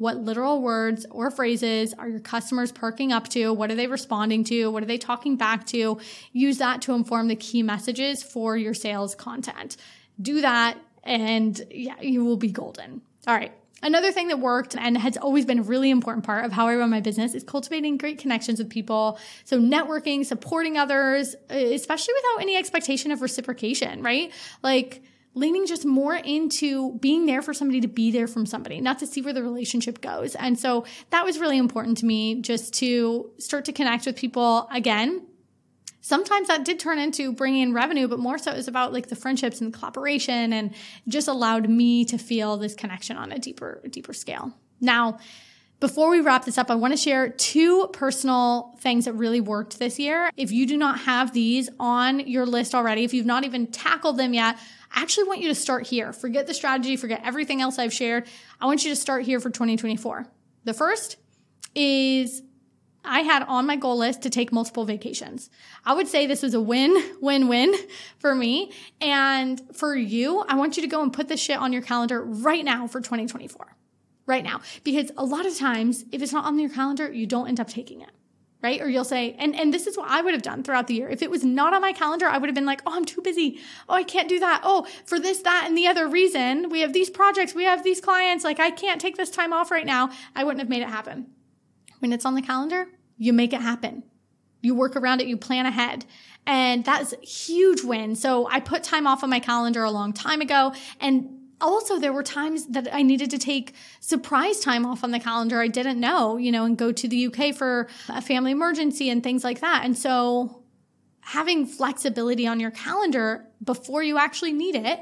what 0.00 0.16
literal 0.16 0.62
words 0.62 1.04
or 1.10 1.30
phrases 1.30 1.92
are 1.92 2.08
your 2.08 2.20
customers 2.20 2.72
perking 2.72 3.12
up 3.12 3.28
to? 3.28 3.52
What 3.52 3.70
are 3.70 3.74
they 3.74 3.86
responding 3.86 4.44
to? 4.44 4.70
What 4.70 4.82
are 4.82 4.86
they 4.86 4.96
talking 4.96 5.36
back 5.36 5.66
to? 5.66 6.00
Use 6.32 6.56
that 6.56 6.80
to 6.82 6.94
inform 6.94 7.28
the 7.28 7.36
key 7.36 7.62
messages 7.62 8.22
for 8.22 8.56
your 8.56 8.72
sales 8.72 9.14
content. 9.14 9.76
Do 10.18 10.40
that 10.40 10.78
and 11.04 11.60
yeah, 11.70 12.00
you 12.00 12.24
will 12.24 12.38
be 12.38 12.50
golden. 12.50 13.02
All 13.26 13.34
right. 13.34 13.52
Another 13.82 14.10
thing 14.10 14.28
that 14.28 14.38
worked 14.38 14.74
and 14.74 14.96
has 14.96 15.18
always 15.18 15.44
been 15.44 15.58
a 15.58 15.62
really 15.62 15.90
important 15.90 16.24
part 16.24 16.46
of 16.46 16.52
how 16.52 16.66
I 16.66 16.76
run 16.76 16.88
my 16.88 17.00
business 17.00 17.34
is 17.34 17.44
cultivating 17.44 17.98
great 17.98 18.16
connections 18.16 18.58
with 18.58 18.70
people. 18.70 19.18
So 19.44 19.60
networking, 19.60 20.24
supporting 20.24 20.78
others, 20.78 21.36
especially 21.50 22.14
without 22.14 22.40
any 22.40 22.56
expectation 22.56 23.12
of 23.12 23.20
reciprocation, 23.20 24.02
right? 24.02 24.32
Like, 24.62 25.02
leaning 25.34 25.66
just 25.66 25.84
more 25.84 26.16
into 26.16 26.98
being 26.98 27.26
there 27.26 27.40
for 27.40 27.54
somebody 27.54 27.80
to 27.80 27.88
be 27.88 28.10
there 28.10 28.26
from 28.26 28.46
somebody, 28.46 28.80
not 28.80 28.98
to 28.98 29.06
see 29.06 29.22
where 29.22 29.32
the 29.32 29.42
relationship 29.42 30.00
goes. 30.00 30.34
And 30.34 30.58
so 30.58 30.84
that 31.10 31.24
was 31.24 31.38
really 31.38 31.58
important 31.58 31.98
to 31.98 32.06
me 32.06 32.40
just 32.40 32.74
to 32.74 33.30
start 33.38 33.64
to 33.66 33.72
connect 33.72 34.06
with 34.06 34.16
people 34.16 34.68
again. 34.72 35.26
Sometimes 36.00 36.48
that 36.48 36.64
did 36.64 36.80
turn 36.80 36.98
into 36.98 37.32
bringing 37.32 37.62
in 37.62 37.74
revenue, 37.74 38.08
but 38.08 38.18
more 38.18 38.38
so 38.38 38.50
it 38.50 38.56
was 38.56 38.68
about 38.68 38.92
like 38.92 39.08
the 39.08 39.16
friendships 39.16 39.60
and 39.60 39.72
the 39.72 39.78
collaboration 39.78 40.52
and 40.52 40.74
just 41.06 41.28
allowed 41.28 41.68
me 41.68 42.04
to 42.06 42.18
feel 42.18 42.56
this 42.56 42.74
connection 42.74 43.16
on 43.16 43.30
a 43.30 43.38
deeper, 43.38 43.82
deeper 43.90 44.12
scale. 44.12 44.52
Now, 44.80 45.18
before 45.78 46.10
we 46.10 46.20
wrap 46.20 46.44
this 46.44 46.58
up, 46.58 46.70
I 46.70 46.74
want 46.74 46.92
to 46.92 46.96
share 46.96 47.30
two 47.30 47.88
personal 47.92 48.76
things 48.80 49.06
that 49.06 49.14
really 49.14 49.40
worked 49.40 49.78
this 49.78 49.98
year. 49.98 50.30
If 50.36 50.52
you 50.52 50.66
do 50.66 50.76
not 50.76 51.00
have 51.00 51.32
these 51.32 51.70
on 51.78 52.20
your 52.20 52.44
list 52.44 52.74
already, 52.74 53.04
if 53.04 53.14
you've 53.14 53.24
not 53.24 53.44
even 53.44 53.66
tackled 53.66 54.18
them 54.18 54.34
yet, 54.34 54.58
I 54.92 55.02
actually 55.02 55.24
want 55.24 55.40
you 55.40 55.48
to 55.48 55.54
start 55.54 55.86
here. 55.86 56.12
Forget 56.12 56.46
the 56.46 56.54
strategy, 56.54 56.96
forget 56.96 57.20
everything 57.24 57.60
else 57.60 57.78
I've 57.78 57.92
shared. 57.92 58.26
I 58.60 58.66
want 58.66 58.84
you 58.84 58.90
to 58.90 58.96
start 58.96 59.24
here 59.24 59.40
for 59.40 59.50
2024. 59.50 60.26
The 60.64 60.74
first 60.74 61.16
is 61.74 62.42
I 63.04 63.20
had 63.20 63.42
on 63.44 63.66
my 63.66 63.76
goal 63.76 63.96
list 63.96 64.22
to 64.22 64.30
take 64.30 64.52
multiple 64.52 64.84
vacations. 64.84 65.48
I 65.84 65.94
would 65.94 66.08
say 66.08 66.26
this 66.26 66.42
was 66.42 66.54
a 66.54 66.60
win, 66.60 66.94
win, 67.20 67.48
win 67.48 67.74
for 68.18 68.34
me. 68.34 68.72
And 69.00 69.60
for 69.74 69.96
you, 69.96 70.44
I 70.48 70.56
want 70.56 70.76
you 70.76 70.82
to 70.82 70.88
go 70.88 71.02
and 71.02 71.12
put 71.12 71.28
this 71.28 71.40
shit 71.40 71.58
on 71.58 71.72
your 71.72 71.82
calendar 71.82 72.22
right 72.22 72.64
now 72.64 72.86
for 72.86 73.00
2024. 73.00 73.76
Right 74.26 74.44
now. 74.44 74.60
Because 74.84 75.10
a 75.16 75.24
lot 75.24 75.46
of 75.46 75.56
times, 75.56 76.04
if 76.12 76.22
it's 76.22 76.32
not 76.32 76.44
on 76.44 76.58
your 76.58 76.70
calendar, 76.70 77.10
you 77.10 77.26
don't 77.26 77.48
end 77.48 77.58
up 77.58 77.68
taking 77.68 78.00
it 78.00 78.10
right? 78.62 78.80
Or 78.80 78.88
you'll 78.88 79.04
say, 79.04 79.34
and, 79.38 79.58
and 79.58 79.72
this 79.72 79.86
is 79.86 79.96
what 79.96 80.10
I 80.10 80.20
would 80.20 80.34
have 80.34 80.42
done 80.42 80.62
throughout 80.62 80.86
the 80.86 80.94
year. 80.94 81.08
If 81.08 81.22
it 81.22 81.30
was 81.30 81.44
not 81.44 81.72
on 81.72 81.80
my 81.80 81.92
calendar, 81.92 82.26
I 82.26 82.38
would 82.38 82.48
have 82.48 82.54
been 82.54 82.66
like, 82.66 82.82
oh, 82.86 82.94
I'm 82.94 83.04
too 83.04 83.22
busy. 83.22 83.58
Oh, 83.88 83.94
I 83.94 84.02
can't 84.02 84.28
do 84.28 84.38
that. 84.40 84.60
Oh, 84.64 84.86
for 85.06 85.18
this, 85.18 85.40
that, 85.42 85.64
and 85.66 85.76
the 85.76 85.86
other 85.86 86.08
reason, 86.08 86.68
we 86.68 86.80
have 86.80 86.92
these 86.92 87.10
projects, 87.10 87.54
we 87.54 87.64
have 87.64 87.82
these 87.84 88.00
clients, 88.00 88.44
like 88.44 88.60
I 88.60 88.70
can't 88.70 89.00
take 89.00 89.16
this 89.16 89.30
time 89.30 89.52
off 89.52 89.70
right 89.70 89.86
now. 89.86 90.10
I 90.34 90.44
wouldn't 90.44 90.60
have 90.60 90.68
made 90.68 90.82
it 90.82 90.88
happen. 90.88 91.26
When 92.00 92.12
it's 92.12 92.24
on 92.24 92.34
the 92.34 92.42
calendar, 92.42 92.88
you 93.16 93.32
make 93.32 93.52
it 93.52 93.60
happen. 93.60 94.02
You 94.62 94.74
work 94.74 94.96
around 94.96 95.20
it, 95.20 95.26
you 95.26 95.36
plan 95.36 95.66
ahead. 95.66 96.04
And 96.46 96.84
that's 96.84 97.12
a 97.12 97.24
huge 97.24 97.82
win. 97.82 98.14
So 98.16 98.48
I 98.48 98.60
put 98.60 98.82
time 98.82 99.06
off 99.06 99.22
on 99.22 99.30
my 99.30 99.40
calendar 99.40 99.84
a 99.84 99.90
long 99.90 100.12
time 100.12 100.40
ago 100.40 100.74
and 101.00 101.39
also 101.60 101.98
there 101.98 102.12
were 102.12 102.22
times 102.22 102.66
that 102.68 102.88
I 102.92 103.02
needed 103.02 103.30
to 103.30 103.38
take 103.38 103.74
surprise 104.00 104.60
time 104.60 104.86
off 104.86 105.04
on 105.04 105.10
the 105.10 105.20
calendar 105.20 105.60
I 105.60 105.68
didn't 105.68 106.00
know, 106.00 106.36
you 106.36 106.52
know, 106.52 106.64
and 106.64 106.76
go 106.76 106.92
to 106.92 107.08
the 107.08 107.26
UK 107.26 107.54
for 107.54 107.88
a 108.08 108.22
family 108.22 108.52
emergency 108.52 109.10
and 109.10 109.22
things 109.22 109.44
like 109.44 109.60
that. 109.60 109.84
And 109.84 109.96
so 109.96 110.64
having 111.20 111.66
flexibility 111.66 112.46
on 112.46 112.60
your 112.60 112.70
calendar 112.70 113.46
before 113.62 114.02
you 114.02 114.18
actually 114.18 114.52
need 114.52 114.74
it 114.74 115.00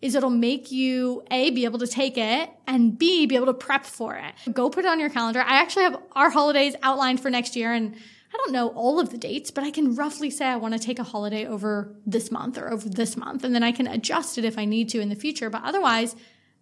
is 0.00 0.14
it'll 0.14 0.30
make 0.30 0.70
you 0.70 1.24
A, 1.30 1.50
be 1.50 1.64
able 1.64 1.80
to 1.80 1.86
take 1.86 2.16
it 2.16 2.50
and 2.66 2.96
B, 2.96 3.26
be 3.26 3.34
able 3.34 3.46
to 3.46 3.54
prep 3.54 3.84
for 3.84 4.14
it. 4.14 4.54
Go 4.54 4.70
put 4.70 4.84
it 4.84 4.88
on 4.88 5.00
your 5.00 5.10
calendar. 5.10 5.40
I 5.40 5.60
actually 5.60 5.84
have 5.84 6.00
our 6.12 6.30
holidays 6.30 6.76
outlined 6.82 7.20
for 7.20 7.30
next 7.30 7.56
year 7.56 7.72
and 7.72 7.96
I 8.32 8.36
don't 8.36 8.52
know 8.52 8.68
all 8.68 9.00
of 9.00 9.10
the 9.10 9.18
dates, 9.18 9.50
but 9.50 9.64
I 9.64 9.70
can 9.70 9.94
roughly 9.94 10.30
say 10.30 10.46
I 10.46 10.56
want 10.56 10.74
to 10.74 10.80
take 10.80 10.98
a 10.98 11.04
holiday 11.04 11.46
over 11.46 11.94
this 12.04 12.30
month 12.30 12.58
or 12.58 12.70
over 12.70 12.88
this 12.88 13.16
month. 13.16 13.42
And 13.42 13.54
then 13.54 13.62
I 13.62 13.72
can 13.72 13.86
adjust 13.86 14.36
it 14.36 14.44
if 14.44 14.58
I 14.58 14.64
need 14.64 14.88
to 14.90 15.00
in 15.00 15.08
the 15.08 15.16
future. 15.16 15.48
But 15.48 15.62
otherwise, 15.64 16.14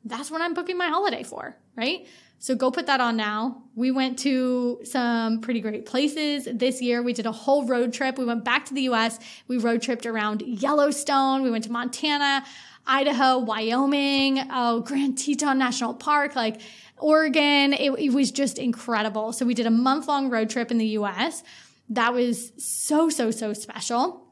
that's 0.05 0.31
what 0.31 0.41
I'm 0.41 0.55
booking 0.55 0.79
my 0.79 0.89
holiday 0.89 1.25
for, 1.25 1.57
right? 1.77 2.07
So 2.39 2.55
go 2.55 2.71
put 2.71 2.87
that 2.87 3.01
on 3.01 3.17
now. 3.17 3.63
We 3.75 3.91
went 3.91 4.19
to 4.21 4.81
some 4.85 5.41
pretty 5.41 5.61
great 5.61 5.87
places 5.87 6.47
this 6.53 6.83
year. 6.83 7.03
We 7.03 7.13
did 7.13 7.27
a 7.27 7.33
whole 7.33 7.67
road 7.67 7.93
trip. 7.93 8.19
We 8.19 8.25
went 8.25 8.45
back 8.45 8.67
to 8.67 8.75
the 8.75 8.83
US. 8.83 9.19
We 9.49 9.59
road 9.59 9.83
tripped 9.83 10.07
around 10.07 10.43
Yellowstone. 10.43 11.43
We 11.43 11.51
went 11.51 11.65
to 11.65 11.73
Montana, 11.73 12.45
Idaho, 12.87 13.39
Wyoming, 13.39 14.47
oh, 14.53 14.81
Grand 14.81 15.19
Teton 15.19 15.59
National 15.59 15.95
Park. 15.95 16.37
Like 16.37 16.61
Oregon. 16.99 17.73
It, 17.73 17.91
it 17.99 18.13
was 18.13 18.31
just 18.31 18.59
incredible. 18.59 19.33
So 19.33 19.45
we 19.45 19.55
did 19.55 19.67
a 19.67 19.71
month 19.71 20.09
long 20.09 20.31
road 20.31 20.51
trip 20.51 20.71
in 20.71 20.79
the 20.79 20.87
US. 20.89 21.43
That 21.91 22.13
was 22.13 22.53
so, 22.59 23.09
so, 23.09 23.31
so 23.31 23.53
special. 23.53 24.23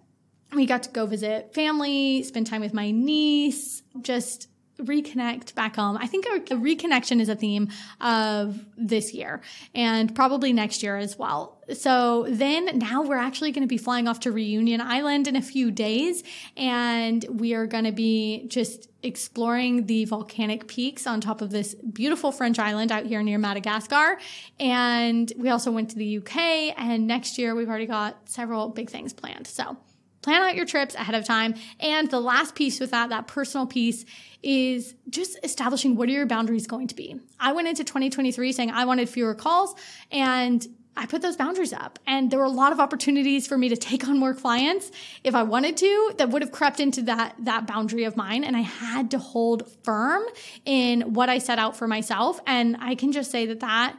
We 0.53 0.67
got 0.67 0.85
to 0.85 0.91
go 0.91 1.07
visit 1.07 1.55
family, 1.55 2.23
spend 2.23 2.47
time 2.47 2.61
with 2.61 2.75
my 2.75 2.91
niece, 2.91 3.83
just 4.01 4.49
reconnect 4.79 5.55
back 5.55 5.77
home. 5.77 5.97
I 5.97 6.07
think 6.07 6.27
a, 6.27 6.55
a, 6.55 6.59
reconnection 6.59 7.21
is 7.21 7.29
a 7.29 7.37
theme 7.37 7.69
of 8.01 8.65
this 8.77 9.15
year 9.15 9.41
and 9.75 10.15
probably 10.15 10.53
next 10.53 10.83
year 10.83 10.97
as 10.97 11.17
well. 11.17 11.54
So 11.73 12.27
then 12.29 12.79
now 12.79 13.03
we're 13.03 13.17
actually 13.17 13.53
going 13.53 13.63
to 13.63 13.69
be 13.69 13.79
flying 13.79 14.09
off 14.09 14.21
to 14.21 14.33
Reunion 14.33 14.81
Island 14.81 15.27
in 15.27 15.37
a 15.37 15.43
few 15.43 15.71
days 15.71 16.23
and 16.57 17.25
we 17.31 17.55
are 17.55 17.67
going 17.67 17.85
to 17.85 17.93
be 17.93 18.47
just 18.49 18.89
exploring 19.03 19.87
the 19.87 20.05
volcanic 20.05 20.67
peaks 20.67 21.07
on 21.07 21.21
top 21.21 21.41
of 21.41 21.51
this 21.51 21.75
beautiful 21.75 22.33
French 22.33 22.59
island 22.59 22.93
out 22.93 23.07
here 23.07 23.23
near 23.23 23.39
Madagascar. 23.39 24.19
And 24.59 25.33
we 25.37 25.49
also 25.49 25.71
went 25.71 25.91
to 25.91 25.97
the 25.97 26.19
UK 26.19 26.75
and 26.79 27.07
next 27.07 27.39
year 27.39 27.55
we've 27.55 27.69
already 27.69 27.87
got 27.87 28.29
several 28.29 28.69
big 28.69 28.91
things 28.91 29.13
planned. 29.13 29.47
So 29.47 29.77
plan 30.25 30.43
out 30.43 30.57
your 30.57 30.65
trips 30.65 30.95
ahead 30.95 31.15
of 31.15 31.25
time. 31.25 31.55
And 31.79 32.11
the 32.11 32.21
last 32.21 32.55
piece 32.55 32.81
with 32.81 32.91
that, 32.93 33.11
that 33.11 33.27
personal 33.27 33.67
piece 33.67 34.07
is 34.43 34.95
just 35.11 35.39
establishing 35.45 35.97
what 35.97 36.09
are 36.09 36.13
your 36.13 36.27
boundaries 36.27 36.67
going 36.67 36.89
to 36.89 36.95
be. 36.95 37.21
I 37.39 37.53
went 37.53 37.69
into 37.69 37.85
2023 37.85 38.53
saying 38.53 38.71
I 38.71 38.87
wanted 38.87 39.09
fewer 39.09 39.35
calls 39.35 39.75
and 40.11 40.67
I 40.97 41.07
put 41.07 41.23
those 41.23 41.37
boundaries 41.37 41.73
up 41.73 41.99
and 42.07 42.31
there 42.31 42.39
were 42.39 42.45
a 42.45 42.51
lot 42.51 42.73
of 42.73 42.81
opportunities 42.81 43.47
for 43.47 43.59
me 43.59 43.69
to 43.69 43.77
take 43.77 44.07
on 44.07 44.19
more 44.19 44.35
clients 44.35 44.91
if 45.23 45.35
I 45.35 45.43
wanted 45.43 45.77
to 45.79 46.15
that 46.19 46.31
would 46.31 46.43
have 46.43 46.53
crept 46.53 46.81
into 46.81 47.03
that 47.03 47.35
that 47.41 47.67
boundary 47.67 48.05
of 48.05 48.17
mine 48.17 48.45
and 48.45 48.57
I 48.57 48.61
had 48.61 49.11
to 49.13 49.19
hold 49.19 49.71
firm 49.83 50.23
in 50.65 51.15
what 51.15 51.29
I 51.29 51.39
set 51.39 51.59
out 51.59 51.77
for 51.77 51.89
myself 51.89 52.41
and 52.47 52.77
I 52.81 52.95
can 52.95 53.13
just 53.13 53.31
say 53.31 53.47
that 53.47 53.61
that 53.61 53.97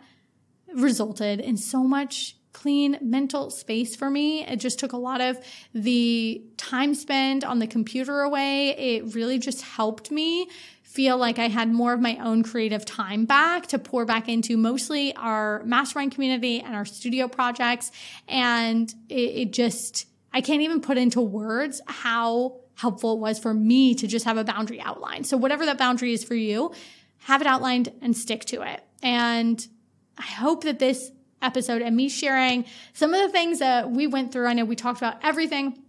resulted 0.74 1.39
in 1.39 1.58
so 1.58 1.84
much 1.84 2.36
clean 2.56 2.98
mental 3.02 3.50
space 3.50 3.98
for 3.98 4.10
me. 4.10 4.46
It 4.46 4.58
just 4.58 4.80
took 4.80 4.93
a 4.93 4.98
lot 4.98 5.20
of 5.20 5.38
the 5.74 6.41
time 6.56 6.96
spent 6.96 7.43
on 7.43 7.60
the 7.60 7.68
computer 7.68 8.22
away. 8.22 8.70
It 8.70 9.14
really 9.14 9.38
just 9.39 9.62
helped 9.62 10.10
me 10.10 10.48
feel 10.96 11.18
like 11.18 11.39
I 11.39 11.50
had 11.50 11.70
more 11.70 11.91
of 11.91 12.00
my 12.00 12.18
own 12.24 12.41
creative 12.41 12.86
time 12.86 13.26
back 13.26 13.68
to 13.68 13.78
pour 13.78 14.06
back 14.06 14.30
into 14.30 14.56
mostly 14.56 15.14
our 15.18 15.62
mastermind 15.66 16.14
community 16.14 16.62
and 16.62 16.74
our 16.74 16.86
studio 16.86 17.28
projects. 17.28 17.91
And 18.30 18.89
it, 19.10 19.14
it 19.14 19.54
just, 19.54 20.08
I 20.34 20.39
can't 20.39 20.62
even 20.62 20.80
put 20.80 20.98
into 20.98 21.20
words 21.20 21.82
how 21.86 22.62
helpful 22.76 23.16
it 23.16 23.20
was 23.20 23.39
for 23.39 23.54
me 23.54 23.93
to 23.96 24.08
just 24.08 24.24
have 24.24 24.38
a 24.38 24.46
boundary 24.46 24.80
outlined. 24.80 25.28
So 25.28 25.36
whatever 25.36 25.66
that 25.66 25.78
boundary 25.78 26.14
is 26.14 26.24
for 26.24 26.34
you, 26.34 26.72
have 27.20 27.41
it 27.41 27.48
outlined 27.48 27.91
and 28.02 28.16
stick 28.16 28.46
to 28.46 28.62
it. 28.62 28.82
And 29.04 29.68
I 30.18 30.24
hope 30.24 30.64
that 30.64 30.80
this 30.80 31.12
episode 31.41 31.82
and 31.82 31.93
me 31.93 32.08
sharing 32.08 32.64
some 32.93 33.14
of 33.14 33.20
the 33.20 33.30
things 33.30 33.60
that 33.60 33.91
we 33.91 34.08
went 34.08 34.32
through. 34.32 34.48
I 34.48 34.54
know 34.54 34.64
we 34.64 34.78
talked 34.78 35.00
about 35.00 35.18
everything 35.24 35.84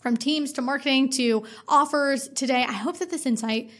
from 0.00 0.16
teams 0.16 0.52
to 0.54 0.62
marketing 0.62 1.10
to 1.10 1.44
offers 1.68 2.26
today. 2.26 2.64
I 2.68 2.72
hope 2.72 2.98
that 2.98 3.08
this 3.08 3.24
insight 3.24 3.70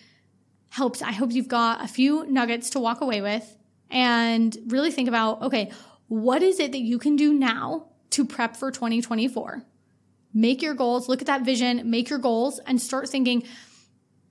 helps. 0.73 1.03
I 1.03 1.12
hope 1.12 1.33
you've 1.33 1.49
got 1.49 1.85
a 1.85 1.87
few 1.87 2.27
nuggets 2.27 2.70
to 2.70 2.81
walk 2.81 3.03
away 3.03 3.20
with 3.20 3.57
and 3.91 4.57
really 4.68 4.91
think 4.91 5.07
about 5.07 5.43
okay, 5.43 5.70
what 6.09 6.43
is 6.43 6.59
it 6.59 6.73
that 6.73 6.81
you 6.81 6.99
can 6.99 7.14
do 7.14 7.35
now 7.35 7.89
to 8.11 8.25
prep 8.25 8.57
for 8.57 8.70
2024? 8.70 9.64
Make 10.33 10.62
your 10.62 10.73
goals, 10.73 11.11
look 11.11 11.20
at 11.20 11.27
that 11.27 11.43
vision, 11.43 11.91
make 11.91 12.09
your 12.09 12.18
goals, 12.18 12.59
and 12.66 12.81
start 12.81 13.07
thinking, 13.11 13.43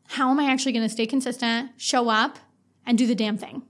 how 0.08 0.32
am 0.32 0.40
I 0.40 0.50
actually 0.50 0.72
going 0.72 0.86
to 0.86 0.92
stay 0.92 1.06
consistent, 1.06 1.72
show 1.78 2.10
up, 2.10 2.40
and 2.88 2.98
do 2.98 3.06
the 3.06 3.14
damn 3.14 3.38
thing? 3.38 3.62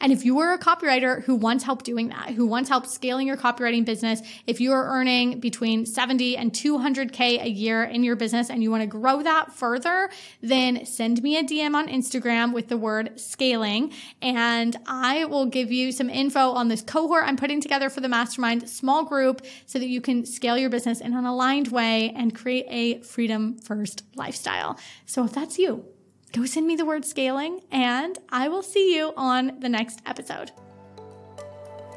And 0.00 0.12
if 0.12 0.24
you 0.24 0.38
are 0.38 0.52
a 0.52 0.58
copywriter 0.58 1.24
who 1.24 1.34
wants 1.34 1.64
help 1.64 1.82
doing 1.82 2.08
that, 2.08 2.30
who 2.30 2.46
wants 2.46 2.68
help 2.68 2.86
scaling 2.86 3.26
your 3.26 3.36
copywriting 3.36 3.84
business, 3.84 4.22
if 4.46 4.60
you 4.60 4.72
are 4.72 4.86
earning 4.86 5.40
between 5.40 5.86
70 5.86 6.36
and 6.36 6.52
200K 6.52 7.42
a 7.42 7.48
year 7.48 7.82
in 7.82 8.04
your 8.04 8.14
business 8.14 8.48
and 8.48 8.62
you 8.62 8.70
want 8.70 8.82
to 8.82 8.86
grow 8.86 9.22
that 9.22 9.52
further, 9.52 10.08
then 10.40 10.86
send 10.86 11.22
me 11.22 11.36
a 11.36 11.42
DM 11.42 11.74
on 11.74 11.88
Instagram 11.88 12.52
with 12.52 12.68
the 12.68 12.76
word 12.76 13.18
scaling 13.18 13.92
and 14.22 14.76
I 14.86 15.24
will 15.24 15.46
give 15.46 15.72
you 15.72 15.90
some 15.90 16.10
info 16.10 16.50
on 16.50 16.68
this 16.68 16.82
cohort 16.82 17.24
I'm 17.26 17.36
putting 17.36 17.60
together 17.60 17.90
for 17.90 18.00
the 18.00 18.08
mastermind 18.08 18.68
small 18.68 19.04
group 19.04 19.44
so 19.66 19.78
that 19.78 19.88
you 19.88 20.00
can 20.00 20.24
scale 20.24 20.56
your 20.56 20.70
business 20.70 21.00
in 21.00 21.14
an 21.14 21.24
aligned 21.24 21.68
way 21.68 22.10
and 22.10 22.34
create 22.34 22.66
a 22.68 23.02
freedom 23.02 23.58
first 23.58 24.04
lifestyle. 24.14 24.78
So 25.06 25.24
if 25.24 25.32
that's 25.32 25.58
you, 25.58 25.84
go 26.32 26.44
send 26.44 26.66
me 26.66 26.76
the 26.76 26.84
word 26.84 27.04
scaling, 27.04 27.60
and 27.70 28.18
I 28.30 28.48
will 28.48 28.62
see 28.62 28.96
you 28.96 29.12
on 29.16 29.60
the 29.60 29.68
next 29.68 30.00
episode. 30.06 30.52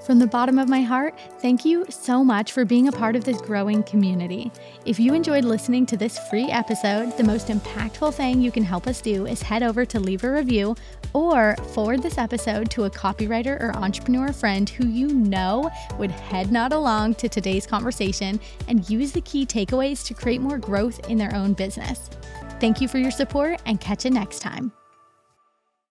From 0.06 0.18
the 0.18 0.26
bottom 0.26 0.58
of 0.58 0.68
my 0.68 0.82
heart, 0.82 1.20
thank 1.42 1.64
you 1.64 1.86
so 1.90 2.24
much 2.24 2.54
for 2.54 2.66
being 2.66 2.88
a 2.88 2.92
part 2.92 3.16
of 3.16 3.24
this 3.24 3.40
growing 3.40 3.84
community. 3.84 4.52
If 4.84 5.00
you 5.00 5.14
enjoyed 5.14 5.46
listening 5.46 5.86
to 5.86 5.96
this 5.96 6.18
free 6.28 6.50
episode, 6.50 7.16
the 7.18 7.24
most 7.24 7.50
impactful 7.50 8.16
thing 8.16 8.42
you 8.42 8.52
can 8.52 8.64
help 8.64 8.88
us 8.88 9.00
do 9.00 9.28
is 9.28 9.44
head 9.44 9.62
over 9.62 9.86
to 9.86 10.00
leave 10.00 10.24
a 10.24 10.32
review 10.32 10.76
or 11.14 11.56
forward 11.74 12.02
this 12.02 12.18
episode 12.18 12.72
to 12.72 12.86
a 12.86 12.90
copywriter 12.90 13.62
or 13.62 13.76
entrepreneur 13.76 14.34
friend 14.34 14.70
who 14.70 14.88
you 14.88 15.10
know 15.10 15.70
would 16.00 16.10
head 16.10 16.52
nod 16.52 16.74
along 16.74 17.14
to 17.16 17.30
today's 17.30 17.68
conversation 17.68 18.40
and 18.68 18.90
use 18.90 19.12
the 19.12 19.22
key 19.22 19.46
takeaways 19.46 20.04
to 20.08 20.16
create 20.16 20.42
more 20.42 20.58
growth 20.58 21.08
in 21.10 21.18
their 21.18 21.34
own 21.36 21.54
business. 21.54 22.10
Thank 22.62 22.80
you 22.80 22.88
for 22.88 23.00
your 23.00 23.10
support 23.10 23.60
and 23.66 23.82
catch 23.82 24.06
you 24.06 24.12
next 24.12 24.38
time. 24.40 24.72